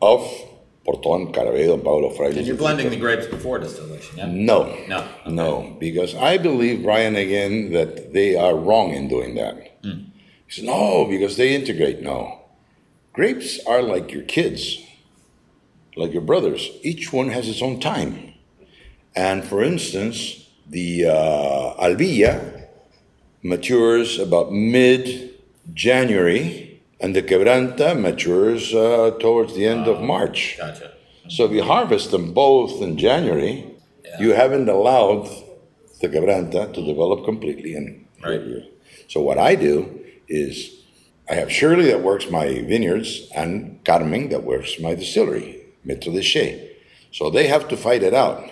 of 0.00 0.47
Porton, 0.92 1.26
and 1.26 1.84
Paulo. 1.84 2.14
And 2.18 2.46
you're 2.46 2.56
blending 2.56 2.90
the 2.90 2.96
grapes 2.96 3.26
before 3.26 3.58
distillation, 3.58 4.18
yeah? 4.18 4.26
No. 4.26 4.76
No. 4.88 5.06
No, 5.26 5.76
because 5.78 6.14
I 6.14 6.38
believe, 6.38 6.82
Brian, 6.82 7.16
again, 7.16 7.72
that 7.72 8.12
they 8.12 8.36
are 8.36 8.56
wrong 8.56 8.92
in 8.92 9.08
doing 9.08 9.34
that. 9.34 9.78
He 9.82 10.12
said, 10.48 10.64
no, 10.64 11.04
because 11.04 11.36
they 11.36 11.54
integrate. 11.54 12.00
No. 12.00 12.40
Grapes 13.12 13.58
are 13.66 13.82
like 13.82 14.12
your 14.12 14.22
kids, 14.22 14.78
like 15.96 16.12
your 16.12 16.22
brothers. 16.22 16.70
Each 16.82 17.12
one 17.12 17.28
has 17.30 17.48
its 17.48 17.60
own 17.60 17.80
time. 17.80 18.34
And 19.14 19.44
for 19.44 19.62
instance, 19.62 20.48
the 20.66 21.06
uh, 21.06 21.84
Albilla 21.84 22.66
matures 23.42 24.18
about 24.18 24.52
mid 24.52 25.34
January, 25.74 26.67
and 27.00 27.14
the 27.14 27.22
Quebranta 27.22 27.98
matures 27.98 28.74
uh, 28.74 29.12
towards 29.20 29.54
the 29.54 29.66
end 29.66 29.86
of 29.86 30.00
March. 30.00 30.56
Gotcha. 30.58 30.92
So 31.28 31.44
if 31.44 31.52
you 31.52 31.62
harvest 31.62 32.10
them 32.10 32.32
both 32.32 32.80
in 32.80 32.96
January, 32.96 33.66
you 34.18 34.32
haven't 34.32 34.68
allowed 34.68 35.28
the 36.00 36.08
quebranta 36.08 36.72
to 36.72 36.84
develop 36.84 37.24
completely 37.24 37.74
and 37.74 38.06
Right. 38.24 38.40
So 39.06 39.20
what 39.20 39.38
I 39.38 39.54
do 39.54 40.00
is 40.26 40.74
I 41.30 41.34
have 41.34 41.52
Shirley 41.52 41.84
that 41.86 42.02
works 42.02 42.30
my 42.30 42.62
vineyards 42.62 43.28
and 43.34 43.78
Carmen 43.84 44.30
that 44.30 44.42
works 44.42 44.80
my 44.80 44.94
distillery, 44.94 45.60
Metro 45.84 46.12
de 46.12 46.22
Che. 46.22 46.76
So 47.12 47.30
they 47.30 47.46
have 47.46 47.68
to 47.68 47.76
fight 47.76 48.02
it 48.02 48.14
out. 48.14 48.42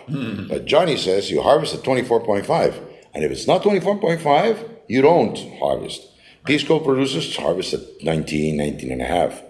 But 0.48 0.66
Johnny 0.66 0.96
says 0.96 1.30
you 1.30 1.42
harvest 1.42 1.74
at 1.74 1.82
24.5. 1.82 2.80
And 3.14 3.24
if 3.24 3.32
it's 3.32 3.46
not 3.46 3.62
24.5, 3.62 4.68
you 4.88 5.02
don't 5.02 5.36
harvest. 5.58 6.06
Pisco 6.46 6.80
producers 6.80 7.36
harvest 7.36 7.74
at 7.74 7.80
19, 8.02 8.56
19 8.56 8.92
and 8.92 9.02
a 9.02 9.04
half. 9.04 9.42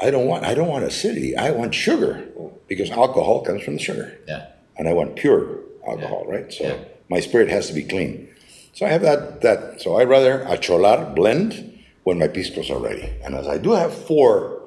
I 0.00 0.10
don't 0.10 0.26
want 0.26 0.44
I 0.44 0.54
don't 0.54 0.68
want 0.68 0.84
acidity. 0.84 1.36
I 1.36 1.50
want 1.50 1.74
sugar 1.74 2.26
because 2.68 2.90
alcohol 2.90 3.42
comes 3.42 3.62
from 3.62 3.74
the 3.74 3.80
sugar. 3.80 4.18
Yeah. 4.26 4.46
And 4.78 4.88
I 4.88 4.94
want 4.94 5.16
pure 5.16 5.58
alcohol, 5.86 6.24
right? 6.26 6.52
So 6.52 6.64
Yeah. 6.64 6.76
my 7.08 7.20
spirit 7.20 7.48
has 7.48 7.66
to 7.68 7.74
be 7.74 7.82
clean. 7.82 8.28
So 8.72 8.86
I 8.86 8.90
have 8.90 9.02
that 9.02 9.42
that 9.42 9.80
so 9.82 9.96
I 9.96 10.04
rather 10.04 10.42
a 10.42 10.56
cholar 10.56 11.12
blend 11.14 11.80
when 12.04 12.18
my 12.18 12.28
piscos 12.28 12.70
are 12.70 12.78
ready. 12.78 13.10
And 13.22 13.34
as 13.34 13.46
I 13.46 13.58
do 13.58 13.72
have 13.72 13.92
four 13.92 14.62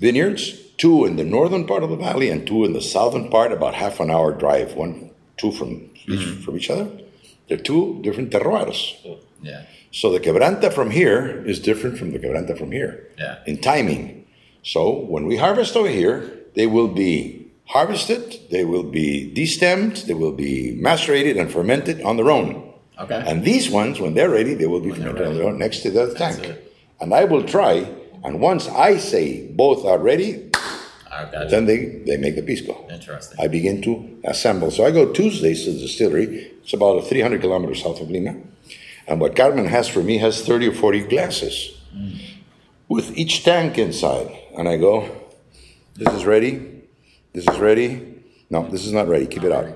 vineyards, 0.00 0.58
two 0.76 1.04
in 1.04 1.16
the 1.16 1.24
northern 1.24 1.64
part 1.66 1.84
of 1.84 1.90
the 1.90 1.96
valley 1.96 2.28
and 2.28 2.46
two 2.46 2.64
in 2.64 2.72
the 2.72 2.80
southern 2.80 3.30
part, 3.30 3.52
about 3.52 3.74
half 3.74 4.00
an 4.00 4.10
hour 4.10 4.32
drive, 4.32 4.74
one 4.74 5.10
two 5.36 5.52
from 5.52 5.70
each 6.06 6.06
mm-hmm. 6.06 6.42
from 6.42 6.56
each 6.56 6.70
other. 6.70 6.88
They're 7.48 7.58
two 7.70 8.00
different 8.02 8.30
terroirs. 8.30 8.80
Yeah. 9.42 9.62
So 9.92 10.10
the 10.10 10.18
quebranta 10.20 10.72
from 10.72 10.90
here 10.90 11.42
is 11.46 11.60
different 11.60 11.98
from 11.98 12.12
the 12.12 12.18
quebranta 12.18 12.56
from 12.58 12.72
here 12.72 13.06
Yeah. 13.18 13.36
in 13.46 13.58
timing. 13.58 14.24
So 14.62 14.80
when 14.90 15.26
we 15.26 15.36
harvest 15.36 15.76
over 15.76 15.88
here, 15.88 16.30
they 16.54 16.66
will 16.66 16.88
be 16.88 17.46
harvested, 17.66 18.38
they 18.50 18.64
will 18.64 18.82
be 19.00 19.30
destemmed, 19.34 20.04
they 20.06 20.14
will 20.14 20.32
be 20.32 20.76
macerated 20.80 21.36
and 21.36 21.50
fermented 21.50 22.00
on 22.02 22.16
their 22.16 22.30
own. 22.30 22.48
Okay. 23.00 23.22
And 23.26 23.44
these 23.44 23.70
ones, 23.70 24.00
when 24.00 24.14
they're 24.14 24.30
ready, 24.30 24.54
they 24.54 24.66
will 24.66 24.80
be 24.80 24.90
fermented 24.92 25.26
on 25.26 25.34
their 25.34 25.44
own 25.48 25.58
next 25.58 25.80
to 25.82 25.90
the 25.90 26.14
tank. 26.14 26.42
it. 26.44 26.72
And 27.00 27.12
I 27.14 27.24
will 27.24 27.42
try, 27.44 27.86
and 28.24 28.40
once 28.40 28.68
I 28.68 28.96
say 28.98 29.46
both 29.48 29.84
are 29.84 29.98
ready, 29.98 30.50
then 31.50 31.66
they, 31.66 31.78
they 32.06 32.16
make 32.16 32.36
the 32.36 32.42
pisco. 32.42 32.86
Interesting. 32.90 33.38
I 33.40 33.48
begin 33.48 33.82
to 33.82 34.18
assemble. 34.24 34.70
So 34.70 34.84
I 34.86 34.90
go 34.90 35.12
Tuesdays 35.12 35.64
to 35.64 35.72
the 35.72 35.80
distillery. 35.80 36.52
It's 36.62 36.72
about 36.72 37.06
300 37.06 37.40
kilometers 37.40 37.82
south 37.82 38.00
of 38.00 38.10
Lima. 38.10 38.36
And 39.12 39.20
what 39.20 39.36
Carmen 39.36 39.66
has 39.66 39.88
for 39.88 40.02
me 40.02 40.16
has 40.24 40.40
30 40.42 40.68
or 40.68 40.72
40 40.72 41.00
glasses 41.00 41.78
with 42.88 43.14
each 43.14 43.44
tank 43.44 43.76
inside. 43.76 44.34
And 44.56 44.66
I 44.66 44.78
go, 44.78 45.06
this 45.96 46.10
is 46.14 46.24
ready. 46.24 46.82
This 47.34 47.46
is 47.46 47.58
ready. 47.58 48.22
No, 48.48 48.66
this 48.70 48.86
is 48.86 48.92
not 48.94 49.08
ready. 49.08 49.26
Keep 49.26 49.44
it 49.44 49.52
out. 49.52 49.66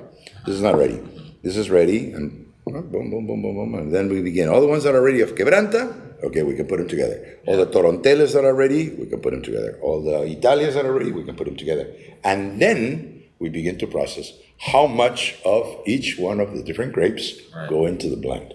This 0.47 0.55
is 0.55 0.63
not 0.63 0.75
ready. 0.79 0.99
This 1.43 1.59
is 1.59 1.69
ready. 1.69 2.13
And 2.13 2.51
boom, 2.65 2.89
boom, 2.91 3.11
boom, 3.11 3.27
boom, 3.27 3.43
boom. 3.43 3.75
And 3.75 3.93
then 3.93 4.09
we 4.09 4.23
begin. 4.23 4.49
All 4.49 4.63
the 4.63 4.69
ones 4.69 4.85
that 4.85 4.95
are 4.95 5.03
ready 5.03 5.21
of 5.21 5.35
Quebranta, 5.35 6.25
okay, 6.25 6.43
we 6.43 6.55
can 6.57 6.67
put 6.67 6.79
them 6.79 6.89
together. 6.89 7.39
All 7.47 7.59
the 7.59 7.67
Toronteles 7.67 8.33
that 8.33 8.47
are 8.47 8.55
ready, 8.55 8.89
we 8.89 9.05
can 9.05 9.21
put 9.21 9.33
them 9.35 9.43
together. 9.43 9.79
All 9.83 10.03
the 10.03 10.21
Italias 10.35 10.73
that 10.77 10.87
are 10.87 10.95
ready, 10.95 11.13
we 11.13 11.25
can 11.25 11.37
put 11.37 11.45
them 11.45 11.57
together. 11.57 11.93
And 12.25 12.59
then 12.59 13.23
we 13.39 13.51
begin 13.51 13.77
to 13.81 13.87
process 13.87 14.33
how 14.59 14.87
much 14.87 15.37
of 15.45 15.83
each 15.85 16.19
one 16.19 16.41
of 16.41 16.55
the 16.57 16.63
different 16.63 16.95
grapes 16.95 17.35
Right. 17.55 17.69
go 17.69 17.85
into 17.85 18.09
the 18.09 18.17
blend. 18.17 18.55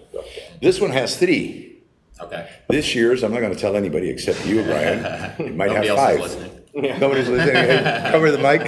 This 0.62 0.80
one 0.80 0.90
has 0.92 1.16
three. 1.16 1.82
Okay. 2.20 2.48
This 2.68 2.94
year's, 2.94 3.24
I'm 3.24 3.32
not 3.32 3.40
going 3.40 3.52
to 3.52 3.58
tell 3.58 3.74
anybody 3.74 4.08
except 4.08 4.46
you, 4.46 4.62
Brian. 4.62 5.34
You 5.40 5.52
might 5.54 5.66
Nobody 5.70 5.88
have 5.88 5.98
else 5.98 6.10
is 6.12 6.34
five. 6.36 6.42
listening. 6.74 7.00
Nobody's 7.00 7.28
listening. 7.28 7.54
Hey, 7.56 8.08
cover 8.12 8.30
the 8.30 8.38
mic. 8.38 8.60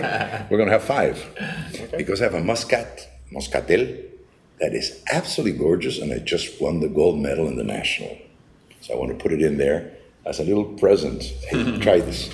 We're 0.50 0.56
going 0.58 0.66
to 0.68 0.72
have 0.72 0.82
five. 0.82 1.24
Because 1.96 2.20
I 2.20 2.24
have 2.24 2.34
a 2.34 2.42
Muscat, 2.42 3.08
Moscatel, 3.32 4.04
that 4.60 4.74
is 4.74 5.02
absolutely 5.12 5.56
gorgeous, 5.56 6.00
and 6.00 6.12
I 6.12 6.18
just 6.18 6.60
won 6.60 6.80
the 6.80 6.88
gold 6.88 7.20
medal 7.20 7.46
in 7.46 7.56
the 7.56 7.64
national. 7.64 8.18
So 8.80 8.94
I 8.94 8.96
want 8.98 9.16
to 9.16 9.22
put 9.22 9.32
it 9.32 9.40
in 9.40 9.56
there 9.56 9.92
as 10.26 10.40
a 10.40 10.44
little 10.44 10.64
present. 10.64 11.22
Hey, 11.48 11.78
try 11.86 12.00
this. 12.00 12.28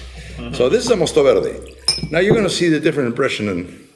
So 0.57 0.71
this 0.71 0.85
is 0.87 0.91
a 0.91 0.97
Mosto 0.97 1.23
Verde. 1.23 1.77
Now 2.11 2.21
you're 2.21 2.33
going 2.35 2.49
to 2.49 2.55
see 2.61 2.71
the 2.71 2.81
different 2.81 3.09
impression 3.09 3.47
in, 3.49 3.89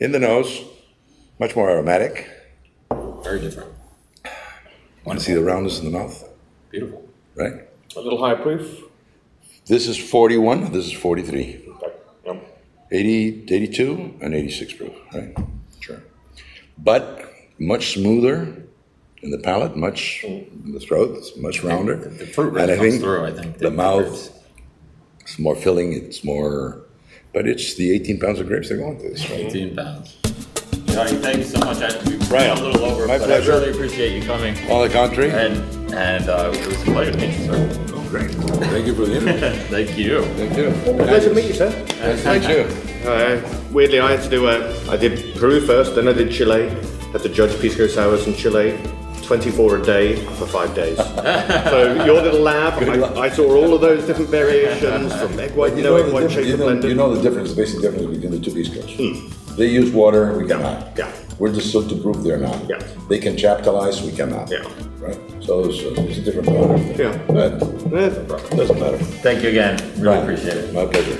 in 0.00 0.10
the 0.10 0.18
nose, 0.18 0.64
much 1.38 1.54
more 1.54 1.70
aromatic. 1.70 2.28
Very 3.22 3.40
different. 3.40 3.75
Want 5.06 5.18
to 5.20 5.24
see 5.24 5.34
the 5.34 5.42
roundness 5.42 5.78
in 5.78 5.84
the 5.84 5.96
mouth, 5.96 6.28
Beautiful. 6.70 7.04
right? 7.36 7.54
A 7.96 8.00
little 8.00 8.18
higher 8.18 8.36
proof. 8.36 8.82
This 9.66 9.86
is 9.86 9.96
41, 9.96 10.72
this 10.72 10.86
is 10.86 10.92
43. 10.92 11.62
Okay. 11.68 11.92
Yep. 12.26 12.58
80, 12.90 13.44
82 13.54 14.14
and 14.20 14.34
86 14.34 14.72
proof, 14.74 14.92
right? 15.14 15.34
Sure. 15.80 16.02
But 16.78 17.24
much 17.58 17.92
smoother 17.94 18.64
in 19.22 19.30
the 19.30 19.38
palate, 19.38 19.76
much 19.76 20.24
in 20.24 20.72
the 20.72 20.80
throat, 20.80 21.16
it's 21.16 21.36
much 21.36 21.62
rounder. 21.62 21.96
The 21.96 22.26
fruit 22.26 22.48
and 22.48 22.56
really 22.56 22.72
I 22.72 22.76
comes 22.76 22.90
think 22.90 23.02
through, 23.02 23.24
I 23.26 23.32
think. 23.32 23.58
the 23.58 23.70
the 23.70 23.76
mouth, 23.76 24.06
grapes. 24.08 24.30
it's 25.20 25.38
more 25.38 25.54
filling, 25.56 25.92
it's 25.92 26.24
more, 26.24 26.82
but 27.32 27.46
it's 27.46 27.74
the 27.74 27.92
18 27.92 28.18
pounds 28.20 28.40
of 28.40 28.48
grapes 28.48 28.68
they're 28.68 28.78
going 28.78 28.98
this, 28.98 29.28
right? 29.30 29.40
18 29.40 29.76
pounds. 29.76 30.16
Johnny, 30.96 31.16
thank 31.18 31.36
you 31.38 31.44
so 31.44 31.58
much. 31.60 31.76
I, 31.82 31.88
we 32.08 32.16
Right. 32.28 32.48
a 32.48 32.54
little 32.64 32.84
over, 32.86 33.06
My 33.06 33.18
but 33.18 33.26
pleasure. 33.26 33.52
I 33.52 33.56
really 33.56 33.70
appreciate 33.72 34.12
you 34.20 34.22
coming. 34.26 34.56
On 34.70 34.80
the 34.86 34.92
country. 34.92 35.28
And 35.30 35.56
and 35.94 36.28
uh, 36.28 36.50
it 36.54 36.66
was 36.66 36.80
a 36.82 36.84
pleasure 36.86 37.12
to 37.12 37.18
meet 37.18 37.38
you, 37.38 37.44
sir. 37.46 38.08
Great. 38.08 38.30
Thank 38.72 38.86
you 38.86 38.94
for 38.94 39.04
the 39.04 39.16
interview. 39.18 39.50
Thank 39.76 39.98
you. 39.98 40.22
Thank 40.40 40.56
you. 40.56 40.70
Pleasure 41.04 41.28
to 41.28 41.34
meet 41.34 41.44
you, 41.48 41.52
sir. 41.54 41.70
Thank 42.24 42.48
you. 42.48 42.60
Uh, 43.08 43.42
weirdly, 43.72 44.00
I 44.00 44.12
had 44.12 44.22
to 44.22 44.30
do 44.30 44.48
a. 44.48 44.72
I 44.90 44.96
did 44.96 45.36
Peru 45.36 45.60
first, 45.60 45.94
then 45.96 46.08
I 46.08 46.14
did 46.14 46.32
Chile. 46.32 46.70
Had 47.12 47.22
to 47.22 47.28
judge 47.28 47.60
pisco 47.60 47.86
sours 47.86 48.26
in 48.26 48.34
Chile, 48.34 48.78
24 49.22 49.76
a 49.76 49.82
day 49.84 50.16
for 50.38 50.46
five 50.46 50.74
days. 50.74 50.96
so 51.70 52.04
your 52.06 52.22
little 52.22 52.40
lab, 52.40 52.82
I, 52.82 53.20
I 53.20 53.28
saw 53.28 53.44
all 53.54 53.74
of 53.74 53.80
those 53.82 54.04
different 54.06 54.30
variations 54.30 55.14
from 55.14 55.38
egg 55.38 55.54
white, 55.54 55.76
You 55.76 55.82
no 55.84 55.90
know, 55.90 55.96
egg 55.98 56.06
the 56.06 56.12
white, 56.14 56.20
difference, 56.28 56.48
you, 56.48 56.56
know, 56.56 56.64
blended. 56.64 56.90
you 56.90 56.96
know 56.96 57.14
the 57.14 57.22
difference, 57.22 57.50
the 57.50 57.56
basic 57.62 57.80
difference 57.82 58.06
between 58.06 58.30
the 58.32 58.40
two 58.40 58.50
bistros. 58.50 59.32
They 59.56 59.68
use 59.68 59.90
water, 59.90 60.36
we 60.38 60.46
cannot. 60.46 60.96
Yeah. 60.98 61.10
We're 61.38 61.52
just 61.52 61.72
so 61.72 61.86
to 61.86 61.94
prove 61.96 62.22
they're 62.22 62.38
not. 62.38 62.58
Yeah. 62.68 62.78
They 63.08 63.18
can 63.18 63.36
chaptalize, 63.36 64.02
we 64.04 64.12
cannot. 64.12 64.50
Yeah. 64.50 64.58
Right? 64.98 65.18
So 65.42 65.64
it's, 65.64 65.80
uh, 65.82 66.02
it's 66.02 66.18
a 66.18 66.20
different 66.22 66.48
product. 66.48 66.98
Yeah. 66.98 67.16
But 67.26 67.62
Yeah. 67.90 68.56
doesn't 68.56 68.78
matter. 68.80 68.98
Thank 69.22 69.42
you 69.42 69.48
again. 69.50 69.76
Really 69.96 70.08
Right. 70.08 70.22
appreciate 70.22 70.56
it. 70.58 70.74
My 70.74 70.84
pleasure. 70.86 71.18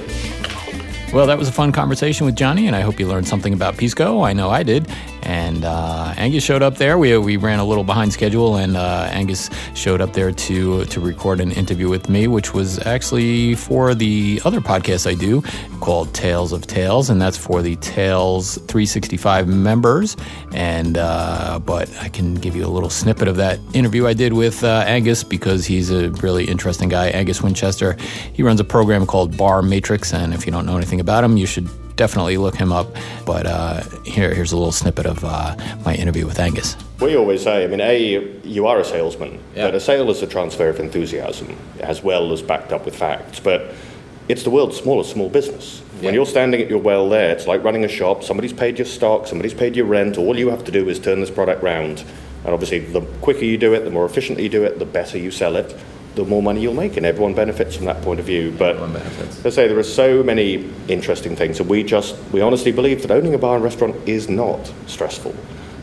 Well, 1.14 1.26
that 1.26 1.38
was 1.38 1.48
a 1.48 1.52
fun 1.52 1.72
conversation 1.72 2.26
with 2.26 2.34
Johnny, 2.36 2.66
and 2.66 2.74
I 2.76 2.80
hope 2.80 2.98
you 3.00 3.06
learned 3.06 3.26
something 3.28 3.54
about 3.54 3.76
Pisco. 3.78 4.22
I 4.22 4.32
know 4.34 4.50
I 4.50 4.62
did. 4.62 4.86
And 5.26 5.64
uh, 5.64 6.14
Angus 6.16 6.44
showed 6.44 6.62
up 6.62 6.76
there. 6.76 6.98
We, 6.98 7.18
we 7.18 7.36
ran 7.36 7.58
a 7.58 7.64
little 7.64 7.82
behind 7.82 8.12
schedule, 8.12 8.56
and 8.56 8.76
uh, 8.76 9.08
Angus 9.10 9.50
showed 9.74 10.00
up 10.00 10.12
there 10.12 10.30
to 10.30 10.84
to 10.84 11.00
record 11.00 11.40
an 11.40 11.50
interview 11.50 11.88
with 11.88 12.08
me, 12.08 12.28
which 12.28 12.54
was 12.54 12.78
actually 12.86 13.56
for 13.56 13.92
the 13.92 14.40
other 14.44 14.60
podcast 14.60 15.04
I 15.04 15.14
do 15.14 15.42
called 15.80 16.14
Tales 16.14 16.52
of 16.52 16.68
Tales, 16.68 17.10
and 17.10 17.20
that's 17.20 17.36
for 17.36 17.60
the 17.60 17.74
Tales 17.76 18.54
365 18.68 19.48
members. 19.48 20.16
And 20.52 20.96
uh, 20.96 21.58
but 21.58 21.90
I 22.00 22.08
can 22.08 22.36
give 22.36 22.54
you 22.54 22.64
a 22.64 22.70
little 22.70 22.90
snippet 22.90 23.26
of 23.26 23.34
that 23.36 23.58
interview 23.74 24.06
I 24.06 24.14
did 24.14 24.32
with 24.32 24.62
uh, 24.62 24.84
Angus 24.86 25.24
because 25.24 25.66
he's 25.66 25.90
a 25.90 26.10
really 26.22 26.44
interesting 26.44 26.88
guy. 26.88 27.08
Angus 27.08 27.42
Winchester. 27.42 27.96
He 28.32 28.44
runs 28.44 28.60
a 28.60 28.64
program 28.64 29.06
called 29.06 29.32
BarMetrix, 29.32 30.14
and 30.14 30.32
if 30.32 30.46
you 30.46 30.52
don't 30.52 30.66
know 30.66 30.76
anything 30.76 31.00
about 31.00 31.24
him, 31.24 31.36
you 31.36 31.46
should 31.46 31.68
definitely 31.96 32.36
look 32.36 32.54
him 32.54 32.72
up. 32.72 32.94
But 33.24 33.46
uh, 33.46 33.82
here, 34.04 34.32
here's 34.32 34.52
a 34.52 34.56
little 34.56 34.72
snippet 34.72 35.06
of 35.06 35.24
uh, 35.24 35.56
my 35.84 35.94
interview 35.94 36.26
with 36.26 36.38
Angus. 36.38 36.76
We 37.00 37.16
always 37.16 37.42
say, 37.42 37.64
I 37.64 37.66
mean, 37.66 37.80
A, 37.80 38.40
you 38.42 38.66
are 38.66 38.78
a 38.78 38.84
salesman, 38.84 39.40
Yeah. 39.54 39.66
but 39.66 39.74
a 39.74 39.80
sale 39.80 40.10
is 40.10 40.22
a 40.22 40.26
transfer 40.26 40.68
of 40.68 40.78
enthusiasm 40.78 41.56
as 41.80 42.02
well 42.02 42.32
as 42.32 42.42
backed 42.42 42.72
up 42.72 42.84
with 42.84 42.94
facts. 42.96 43.40
But 43.40 43.72
it's 44.28 44.42
the 44.44 44.50
world's 44.50 44.76
smallest 44.76 45.10
small 45.12 45.28
business. 45.28 45.80
When 46.00 46.12
you're 46.12 46.26
standing 46.26 46.60
at 46.60 46.68
your 46.68 46.78
well 46.78 47.08
there, 47.08 47.30
it's 47.30 47.46
like 47.46 47.64
running 47.64 47.84
a 47.84 47.88
shop. 47.88 48.22
Somebody's 48.22 48.52
paid 48.52 48.78
your 48.78 48.84
stock, 48.86 49.26
somebody's 49.26 49.54
paid 49.54 49.76
your 49.76 49.86
rent. 49.86 50.18
All 50.18 50.38
you 50.38 50.50
have 50.50 50.62
to 50.64 50.72
do 50.72 50.88
is 50.88 50.98
turn 50.98 51.20
this 51.20 51.30
product 51.30 51.62
round. 51.62 52.04
And 52.44 52.52
obviously, 52.52 52.80
the 52.80 53.00
quicker 53.22 53.44
you 53.44 53.56
do 53.56 53.72
it, 53.72 53.80
the 53.80 53.90
more 53.90 54.04
efficiently 54.04 54.42
you 54.44 54.50
do 54.50 54.62
it, 54.62 54.78
the 54.78 54.84
better 54.84 55.16
you 55.16 55.30
sell 55.30 55.56
it, 55.56 55.74
the 56.16 56.24
more 56.24 56.42
money 56.42 56.60
you'll 56.62 56.74
make. 56.74 56.96
And 56.96 57.06
everyone 57.06 57.34
benefits 57.34 57.76
from 57.76 57.84
that 57.86 58.02
point 58.02 58.18
of 58.18 58.26
view. 58.26 58.52
But 58.58 58.78
benefits. 58.78 59.44
I 59.46 59.50
say 59.50 59.68
there 59.68 59.78
are 59.78 59.82
so 59.84 60.22
many 60.22 60.68
interesting 60.88 61.36
things, 61.36 61.60
and 61.60 61.68
we 61.68 61.84
just 61.84 62.16
we 62.32 62.40
honestly 62.40 62.72
believe 62.72 63.02
that 63.02 63.10
owning 63.12 63.34
a 63.34 63.38
bar 63.38 63.54
and 63.54 63.62
restaurant 63.64 63.94
is 64.08 64.28
not 64.28 64.72
stressful. 64.86 65.34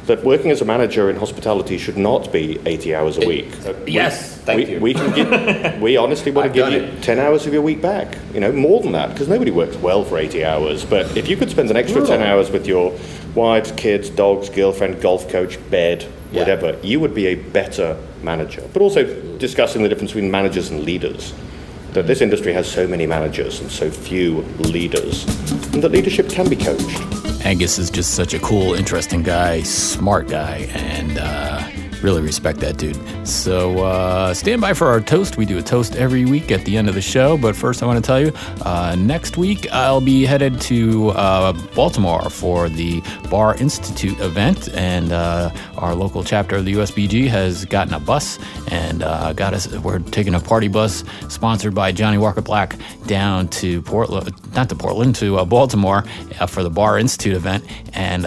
That 0.07 0.21
working 0.25 0.51
as 0.51 0.59
a 0.59 0.65
manager 0.65 1.09
in 1.09 1.15
hospitality 1.15 1.77
should 1.77 1.95
not 1.95 2.29
be 2.33 2.59
80 2.65 2.93
hours 2.93 3.17
a 3.17 3.25
week. 3.25 3.49
That 3.59 3.85
we- 3.85 3.91
yes, 3.93 4.35
thank 4.39 4.67
we, 4.67 4.73
you. 4.73 4.79
We 4.81 4.93
can 4.93 5.15
give, 5.15 5.81
we 5.81 5.95
honestly 5.95 6.29
want 6.29 6.47
I've 6.47 6.53
to 6.53 6.59
give 6.59 6.73
you 6.73 6.79
it. 6.79 7.03
10 7.03 7.19
hours 7.19 7.45
of 7.47 7.53
your 7.53 7.61
week 7.61 7.81
back. 7.81 8.17
You 8.33 8.41
know, 8.41 8.51
more 8.51 8.81
than 8.81 8.91
that, 8.91 9.11
because 9.11 9.29
nobody 9.29 9.49
works 9.51 9.77
well 9.77 10.03
for 10.03 10.17
80 10.17 10.43
hours. 10.43 10.83
But 10.83 11.15
if 11.15 11.29
you 11.29 11.37
could 11.37 11.49
spend 11.49 11.69
an 11.71 11.77
extra 11.77 12.05
10 12.05 12.21
hours 12.21 12.51
with 12.51 12.67
your 12.67 12.93
wives, 13.33 13.71
kids, 13.77 14.09
dogs, 14.09 14.49
girlfriend, 14.49 14.99
golf 15.01 15.29
coach, 15.29 15.57
bed, 15.71 16.05
Yeah. 16.33 16.39
whatever, 16.41 16.77
you 16.83 16.99
would 16.99 17.13
be 17.13 17.27
a 17.27 17.35
better 17.35 17.95
manager. 18.23 18.67
But 18.73 18.81
also 18.81 19.03
discussing 19.37 19.83
the 19.83 19.89
difference 19.89 20.11
between 20.11 20.31
managers 20.31 20.69
and 20.69 20.83
leaders. 20.83 21.33
That 21.93 22.07
this 22.07 22.21
industry 22.21 22.53
has 22.53 22.67
so 22.71 22.87
many 22.87 23.05
managers 23.05 23.59
and 23.59 23.69
so 23.69 23.91
few 23.91 24.41
leaders, 24.57 25.25
and 25.73 25.83
that 25.83 25.91
leadership 25.91 26.27
can 26.27 26.49
be 26.49 26.55
coached. 26.55 27.45
Angus 27.45 27.77
is 27.77 27.91
just 27.91 28.15
such 28.15 28.33
a 28.33 28.39
cool, 28.39 28.73
interesting 28.73 29.21
guy, 29.21 29.61
smart 29.61 30.27
guy, 30.27 30.69
and 30.73 31.19
uh, 31.19 31.67
really 32.03 32.21
respect 32.21 32.59
that 32.59 32.77
dude. 32.77 32.97
So 33.27 33.83
uh, 33.83 34.33
stand 34.33 34.61
by 34.61 34.73
for 34.73 34.87
our 34.87 34.99
toast. 34.99 35.37
We 35.37 35.45
do 35.45 35.57
a 35.57 35.61
toast 35.61 35.95
every 35.95 36.25
week 36.25 36.51
at 36.51 36.65
the 36.65 36.77
end 36.77 36.89
of 36.89 36.95
the 36.95 37.01
show. 37.01 37.37
But 37.37 37.55
first, 37.55 37.81
I 37.81 37.85
want 37.85 38.03
to 38.03 38.05
tell 38.05 38.19
you 38.19 38.31
uh, 38.63 38.95
next 38.97 39.37
week 39.37 39.71
I'll 39.71 40.01
be 40.01 40.25
headed 40.25 40.59
to 40.61 41.09
uh, 41.11 41.53
Baltimore 41.73 42.29
for 42.29 42.69
the 42.69 43.01
Bar 43.29 43.55
Institute 43.55 44.19
event, 44.19 44.69
and 44.73 45.11
uh, 45.11 45.51
our 45.77 45.95
local 45.95 46.23
chapter 46.23 46.57
of 46.57 46.65
the 46.65 46.73
USBG 46.73 47.27
has 47.27 47.65
gotten 47.65 47.93
a 47.93 47.99
bus 47.99 48.39
and 48.71 49.03
uh, 49.03 49.33
got 49.33 49.53
us. 49.53 49.67
We're 49.67 49.99
taking 49.99 50.35
a 50.35 50.39
party 50.39 50.67
bus 50.67 51.03
sponsored 51.29 51.73
by 51.73 51.91
Johnnie 51.91 52.17
Walker 52.17 52.41
Black 52.41 52.77
down 53.07 53.47
to 53.49 53.81
Portland, 53.83 54.33
not 54.53 54.69
to 54.69 54.75
Portland, 54.75 55.15
to 55.15 55.37
uh, 55.37 55.45
Baltimore 55.45 56.03
for 56.47 56.63
the 56.63 56.69
Bar 56.69 56.99
Institute 56.99 57.35
event. 57.35 57.65
And 57.93 58.23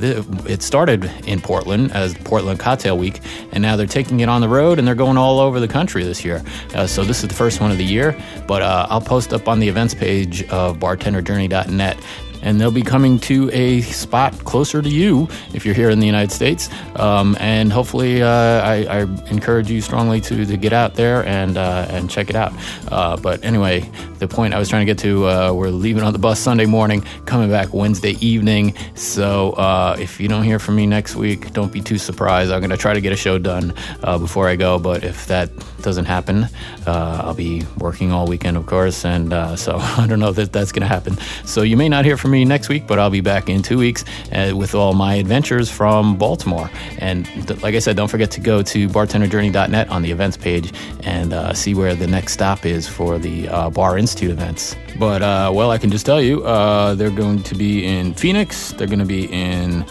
th- 0.00 0.24
it 0.46 0.62
started 0.62 1.04
in 1.26 1.40
Portland 1.40 1.92
as 1.92 2.14
Portland 2.14 2.58
Cocktail 2.58 2.98
Week, 2.98 3.11
and 3.52 3.62
now 3.62 3.76
they're 3.76 3.86
taking 3.86 4.20
it 4.20 4.28
on 4.28 4.40
the 4.40 4.48
road 4.48 4.78
and 4.78 4.86
they're 4.86 4.94
going 4.94 5.16
all 5.16 5.40
over 5.40 5.60
the 5.60 5.68
country 5.68 6.04
this 6.04 6.24
year. 6.24 6.42
Uh, 6.74 6.86
so 6.86 7.04
this 7.04 7.22
is 7.22 7.28
the 7.28 7.34
first 7.34 7.60
one 7.60 7.70
of 7.70 7.78
the 7.78 7.84
year, 7.84 8.16
but 8.46 8.62
uh, 8.62 8.86
I'll 8.88 9.00
post 9.00 9.32
up 9.32 9.48
on 9.48 9.58
the 9.58 9.68
events 9.68 9.94
page 9.94 10.42
of 10.44 10.78
bartenderjourney.net 10.78 11.96
and 12.42 12.60
they'll 12.60 12.70
be 12.70 12.82
coming 12.82 13.18
to 13.20 13.50
a 13.52 13.80
spot 13.82 14.32
closer 14.44 14.82
to 14.82 14.88
you 14.88 15.28
if 15.54 15.64
you're 15.64 15.74
here 15.74 15.90
in 15.90 16.00
the 16.00 16.06
United 16.06 16.32
States. 16.32 16.68
Um, 16.96 17.36
and 17.40 17.72
hopefully, 17.72 18.22
uh, 18.22 18.28
I, 18.28 18.86
I 18.88 19.00
encourage 19.30 19.70
you 19.70 19.80
strongly 19.80 20.20
to, 20.22 20.44
to 20.44 20.56
get 20.56 20.72
out 20.72 20.94
there 20.94 21.24
and 21.26 21.56
uh, 21.56 21.86
and 21.90 22.10
check 22.10 22.30
it 22.30 22.36
out. 22.36 22.52
Uh, 22.90 23.16
but 23.16 23.44
anyway, 23.44 23.88
the 24.18 24.28
point 24.28 24.54
I 24.54 24.58
was 24.58 24.68
trying 24.68 24.86
to 24.86 24.90
get 24.92 24.98
to, 25.02 25.26
uh, 25.26 25.52
we're 25.52 25.68
leaving 25.68 26.02
on 26.02 26.12
the 26.12 26.18
bus 26.18 26.38
Sunday 26.38 26.66
morning, 26.66 27.02
coming 27.26 27.50
back 27.50 27.72
Wednesday 27.72 28.16
evening. 28.20 28.74
So 28.94 29.52
uh, 29.52 29.96
if 29.98 30.20
you 30.20 30.28
don't 30.28 30.44
hear 30.44 30.58
from 30.58 30.76
me 30.76 30.86
next 30.86 31.16
week, 31.16 31.52
don't 31.52 31.72
be 31.72 31.80
too 31.80 31.98
surprised. 31.98 32.52
I'm 32.52 32.60
going 32.60 32.70
to 32.70 32.76
try 32.76 32.94
to 32.94 33.00
get 33.00 33.12
a 33.12 33.16
show 33.16 33.38
done 33.38 33.74
uh, 34.02 34.18
before 34.18 34.48
I 34.48 34.56
go. 34.56 34.78
But 34.78 35.04
if 35.04 35.26
that 35.26 35.50
doesn't 35.82 36.06
happen, 36.06 36.44
uh, 36.86 37.22
I'll 37.24 37.34
be 37.34 37.64
working 37.78 38.12
all 38.12 38.26
weekend, 38.26 38.56
of 38.56 38.66
course, 38.66 39.04
and 39.04 39.32
uh, 39.32 39.56
so 39.56 39.76
I 39.80 40.06
don't 40.06 40.18
know 40.18 40.32
that 40.32 40.52
that's 40.52 40.72
going 40.72 40.82
to 40.82 40.88
happen. 40.88 41.16
So 41.44 41.62
you 41.62 41.76
may 41.76 41.88
not 41.88 42.04
hear 42.04 42.16
from 42.16 42.30
me 42.30 42.44
next 42.44 42.68
week, 42.68 42.86
but 42.86 42.98
I'll 42.98 43.10
be 43.10 43.20
back 43.20 43.48
in 43.48 43.62
two 43.62 43.78
weeks 43.78 44.04
uh, 44.32 44.52
with 44.56 44.74
all 44.74 44.94
my 44.94 45.14
adventures 45.14 45.70
from 45.70 46.16
Baltimore. 46.16 46.70
And 46.98 47.26
th- 47.26 47.62
like 47.62 47.74
I 47.74 47.78
said, 47.78 47.96
don't 47.96 48.08
forget 48.08 48.30
to 48.32 48.40
go 48.40 48.62
to 48.62 48.88
bartenderjourney.net 48.88 49.88
on 49.88 50.02
the 50.02 50.10
events 50.10 50.36
page 50.36 50.72
and 51.00 51.32
uh, 51.32 51.52
see 51.54 51.74
where 51.74 51.94
the 51.94 52.06
next 52.06 52.32
stop 52.32 52.64
is 52.64 52.88
for 52.88 53.18
the 53.18 53.48
uh, 53.48 53.70
Bar 53.70 53.98
Institute 53.98 54.30
events. 54.30 54.76
But 54.98 55.22
uh, 55.22 55.50
well, 55.54 55.70
I 55.70 55.78
can 55.78 55.90
just 55.90 56.06
tell 56.06 56.20
you, 56.20 56.42
they're 56.96 57.10
going 57.10 57.42
to 57.44 57.54
be 57.54 57.86
in 57.86 58.14
Phoenix. 58.14 58.72
They're 58.72 58.86
going 58.86 58.98
to 58.98 59.04
be 59.04 59.24
in 59.26 59.84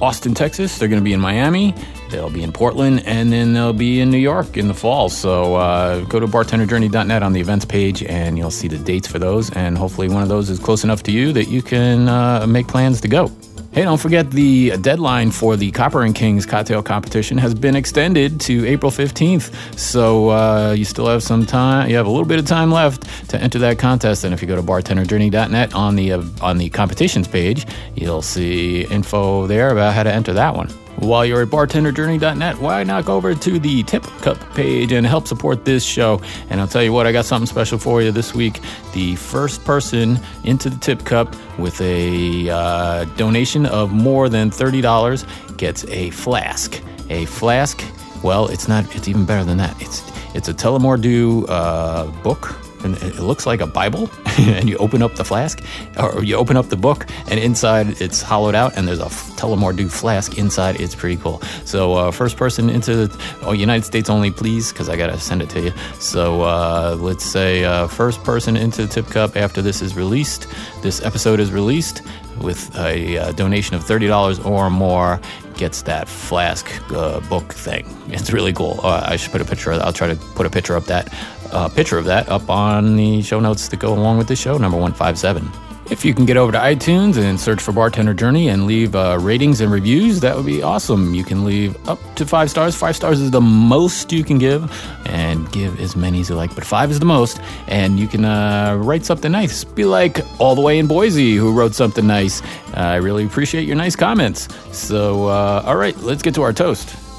Austin, 0.00 0.34
Texas. 0.34 0.78
They're 0.78 0.88
going 0.88 1.00
to 1.00 1.04
be 1.04 1.12
in 1.12 1.20
Miami. 1.20 1.74
They'll 2.10 2.30
be 2.30 2.42
in 2.42 2.52
Portland, 2.52 3.02
and 3.06 3.32
then 3.32 3.52
they'll 3.52 3.72
be 3.72 4.00
in 4.00 4.10
New 4.10 4.18
York 4.18 4.56
in 4.56 4.68
the 4.68 4.74
fall. 4.74 5.08
So 5.08 5.54
uh, 5.54 6.04
go 6.04 6.20
to 6.20 6.26
bartenderjourney.net 6.26 7.22
on 7.22 7.32
the 7.32 7.40
events 7.40 7.64
page, 7.64 8.02
and 8.02 8.36
you'll 8.36 8.50
see 8.50 8.68
the 8.68 8.78
dates 8.78 9.06
for 9.06 9.18
those. 9.18 9.50
And 9.50 9.78
hopefully, 9.78 10.08
one 10.08 10.22
of 10.22 10.28
those 10.28 10.50
is 10.50 10.58
close 10.58 10.84
enough 10.84 11.02
to 11.04 11.12
you 11.12 11.32
that 11.32 11.48
you 11.48 11.62
can 11.62 12.08
uh, 12.08 12.46
make 12.46 12.66
plans 12.66 13.00
to 13.02 13.08
go. 13.08 13.30
Hey, 13.72 13.84
don't 13.84 14.00
forget 14.00 14.32
the 14.32 14.76
deadline 14.78 15.30
for 15.30 15.56
the 15.56 15.70
Copper 15.70 16.02
and 16.02 16.12
Kings 16.12 16.44
cocktail 16.44 16.82
competition 16.82 17.38
has 17.38 17.54
been 17.54 17.76
extended 17.76 18.40
to 18.40 18.66
April 18.66 18.90
15th. 18.90 19.78
So 19.78 20.30
uh, 20.30 20.72
you 20.72 20.84
still 20.84 21.06
have 21.06 21.22
some 21.22 21.46
time. 21.46 21.88
You 21.88 21.94
have 21.94 22.06
a 22.06 22.10
little 22.10 22.26
bit 22.26 22.40
of 22.40 22.46
time 22.46 22.72
left 22.72 23.04
to 23.30 23.40
enter 23.40 23.60
that 23.60 23.78
contest. 23.78 24.24
And 24.24 24.34
if 24.34 24.42
you 24.42 24.48
go 24.48 24.56
to 24.56 24.62
bartenderjourney.net 24.62 25.72
on 25.72 25.94
the 25.94 26.14
uh, 26.14 26.24
on 26.40 26.58
the 26.58 26.68
competitions 26.70 27.28
page, 27.28 27.64
you'll 27.94 28.22
see 28.22 28.86
info 28.86 29.46
there 29.46 29.70
about 29.70 29.94
how 29.94 30.02
to 30.02 30.12
enter 30.12 30.32
that 30.32 30.56
one. 30.56 30.68
While 30.96 31.24
you're 31.24 31.42
at 31.42 31.48
bartenderjourney.net, 31.48 32.58
why 32.58 32.84
not 32.84 33.06
go 33.06 33.16
over 33.16 33.34
to 33.34 33.58
the 33.58 33.82
Tip 33.84 34.02
Cup 34.22 34.38
page 34.54 34.92
and 34.92 35.06
help 35.06 35.26
support 35.26 35.64
this 35.64 35.84
show? 35.84 36.20
And 36.50 36.60
I'll 36.60 36.68
tell 36.68 36.82
you 36.82 36.92
what, 36.92 37.06
I 37.06 37.12
got 37.12 37.24
something 37.24 37.46
special 37.46 37.78
for 37.78 38.02
you 38.02 38.12
this 38.12 38.34
week. 38.34 38.60
The 38.92 39.16
first 39.16 39.64
person 39.64 40.18
into 40.44 40.68
the 40.68 40.78
Tip 40.78 41.04
Cup 41.04 41.34
with 41.58 41.80
a 41.80 42.50
uh, 42.50 43.04
donation 43.16 43.66
of 43.66 43.92
more 43.92 44.28
than 44.28 44.50
$30 44.50 45.56
gets 45.56 45.84
a 45.86 46.10
flask. 46.10 46.82
A 47.08 47.24
flask, 47.26 47.82
well, 48.22 48.48
it's 48.48 48.68
not, 48.68 48.94
it's 48.94 49.08
even 49.08 49.24
better 49.24 49.44
than 49.44 49.58
that. 49.58 49.80
It's, 49.80 50.02
it's 50.34 50.48
a 50.48 50.54
Tullamore 50.54 51.00
Dew 51.00 51.46
uh, 51.48 52.06
book 52.22 52.56
and 52.84 52.96
it 53.02 53.18
looks 53.18 53.46
like 53.46 53.60
a 53.60 53.66
Bible, 53.66 54.10
and 54.38 54.68
you 54.68 54.76
open 54.78 55.02
up 55.02 55.14
the 55.14 55.24
flask, 55.24 55.62
or 55.98 56.22
you 56.22 56.36
open 56.36 56.56
up 56.56 56.68
the 56.68 56.76
book, 56.76 57.06
and 57.28 57.38
inside 57.40 58.00
it's 58.00 58.22
hollowed 58.22 58.54
out, 58.54 58.76
and 58.76 58.86
there's 58.86 59.00
a 59.00 59.10
Tullamore 59.38 59.76
Dew 59.76 59.88
flask 59.88 60.38
inside. 60.38 60.80
It's 60.80 60.94
pretty 60.94 61.16
cool. 61.16 61.40
So, 61.64 61.94
uh, 61.94 62.10
first 62.10 62.36
person 62.36 62.70
into 62.70 63.06
the 63.06 63.34
oh, 63.42 63.52
United 63.52 63.84
States 63.84 64.10
only, 64.10 64.30
please, 64.30 64.72
because 64.72 64.88
I 64.88 64.96
gotta 64.96 65.18
send 65.18 65.42
it 65.42 65.50
to 65.50 65.60
you. 65.60 65.72
So, 65.98 66.42
uh, 66.42 66.96
let's 66.98 67.24
say 67.24 67.64
uh, 67.64 67.86
first 67.86 68.22
person 68.24 68.56
into 68.56 68.82
the 68.86 68.88
tip 68.88 69.06
cup 69.06 69.36
after 69.36 69.62
this 69.62 69.82
is 69.82 69.94
released, 69.96 70.46
this 70.82 71.02
episode 71.02 71.40
is 71.40 71.50
released. 71.52 72.02
with 72.40 72.74
a 72.76 73.18
uh, 73.18 73.32
donation 73.32 73.76
of 73.76 73.84
$30 73.84 74.44
or 74.44 74.70
more 74.70 75.20
gets 75.56 75.82
that 75.82 76.08
flask 76.08 76.66
uh, 76.92 77.20
book 77.28 77.52
thing. 77.52 77.86
It's 78.08 78.32
really 78.32 78.52
cool. 78.52 78.80
Uh, 78.82 79.04
I 79.04 79.16
should 79.16 79.30
put 79.30 79.40
a 79.42 79.44
picture. 79.44 79.72
I'll 79.72 79.92
try 79.92 80.08
to 80.08 80.16
put 80.16 80.46
a 80.46 80.50
picture 80.50 80.74
of 80.74 80.86
that 80.86 81.12
uh, 81.52 81.68
picture 81.68 81.98
of 81.98 82.04
that 82.06 82.28
up 82.28 82.48
on 82.48 82.96
the 82.96 83.22
show 83.22 83.40
notes 83.40 83.68
that 83.68 83.80
go 83.80 83.92
along 83.92 84.18
with 84.18 84.28
the 84.28 84.36
show 84.36 84.58
number 84.58 84.76
157. 84.78 85.50
If 85.90 86.04
you 86.04 86.14
can 86.14 86.24
get 86.24 86.36
over 86.36 86.52
to 86.52 86.58
iTunes 86.58 87.18
and 87.18 87.38
search 87.38 87.60
for 87.60 87.72
Bartender 87.72 88.14
Journey 88.14 88.48
and 88.48 88.64
leave 88.64 88.94
uh, 88.94 89.18
ratings 89.20 89.60
and 89.60 89.72
reviews, 89.72 90.20
that 90.20 90.36
would 90.36 90.46
be 90.46 90.62
awesome. 90.62 91.14
You 91.14 91.24
can 91.24 91.44
leave 91.44 91.76
up 91.88 91.98
to 92.14 92.24
five 92.24 92.48
stars. 92.48 92.76
Five 92.76 92.94
stars 92.94 93.20
is 93.20 93.32
the 93.32 93.40
most 93.40 94.12
you 94.12 94.22
can 94.22 94.38
give, 94.38 94.70
and 95.06 95.50
give 95.50 95.80
as 95.80 95.96
many 95.96 96.20
as 96.20 96.28
you 96.28 96.36
like, 96.36 96.54
but 96.54 96.64
five 96.64 96.92
is 96.92 97.00
the 97.00 97.06
most. 97.06 97.40
And 97.66 97.98
you 97.98 98.06
can 98.06 98.24
uh, 98.24 98.76
write 98.76 99.04
something 99.04 99.32
nice. 99.32 99.64
Be 99.64 99.84
like 99.84 100.20
all 100.38 100.54
the 100.54 100.60
way 100.60 100.78
in 100.78 100.86
Boise, 100.86 101.34
who 101.34 101.52
wrote 101.52 101.74
something 101.74 102.06
nice. 102.06 102.40
I 102.74 102.94
really 102.96 103.24
appreciate 103.24 103.66
your 103.66 103.74
nice 103.74 103.96
comments. 103.96 104.46
So, 104.70 105.26
uh, 105.26 105.64
all 105.66 105.76
right, 105.76 105.96
let's 106.02 106.22
get 106.22 106.36
to 106.36 106.42
our 106.42 106.52
toast. 106.52 107.09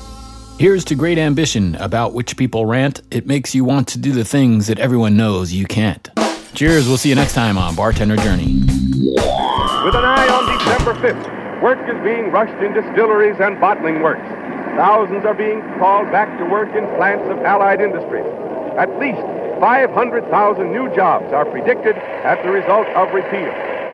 Here's 0.62 0.86
to 0.86 0.96
great 0.96 1.18
ambition 1.18 1.74
about 1.78 2.14
which 2.14 2.38
people 2.38 2.68
rant. 2.68 3.02
It 3.10 3.26
makes 3.26 3.56
you 3.56 3.66
want 3.66 3.88
to 3.88 3.98
do 3.98 4.12
the 4.12 4.24
things 4.24 4.68
that 4.68 4.78
everyone 4.78 5.18
knows 5.18 5.52
you 5.52 5.66
can't. 5.66 6.08
Cheers. 6.54 6.88
We'll 6.88 6.98
see 6.98 7.10
you 7.10 7.16
next 7.16 7.34
time 7.34 7.58
on 7.58 7.74
Bartender 7.74 8.16
Journey. 8.18 8.62
With 9.82 9.96
an 9.98 10.06
eye 10.06 10.30
on 10.30 10.60
December 10.60 10.94
5th, 11.02 11.64
work 11.64 11.80
is 11.90 11.98
being 12.04 12.30
rushed 12.30 12.54
in 12.64 12.74
distilleries 12.74 13.38
and 13.40 13.60
bottling 13.60 14.04
works. 14.04 14.22
Thousands 14.78 15.26
are 15.26 15.34
being 15.34 15.62
called 15.80 16.12
back 16.12 16.30
to 16.38 16.46
work 16.46 16.70
in 16.76 16.86
plants 16.96 17.26
of 17.32 17.40
allied 17.40 17.82
industries. 17.82 18.28
At 18.78 19.00
least 19.00 19.18
500,000 19.60 20.72
new 20.72 20.96
jobs 20.96 21.34
are 21.34 21.46
predicted 21.46 21.96
as 22.22 22.38
the 22.46 22.52
result 22.52 22.86
of 22.90 23.12
repeal. 23.16 23.50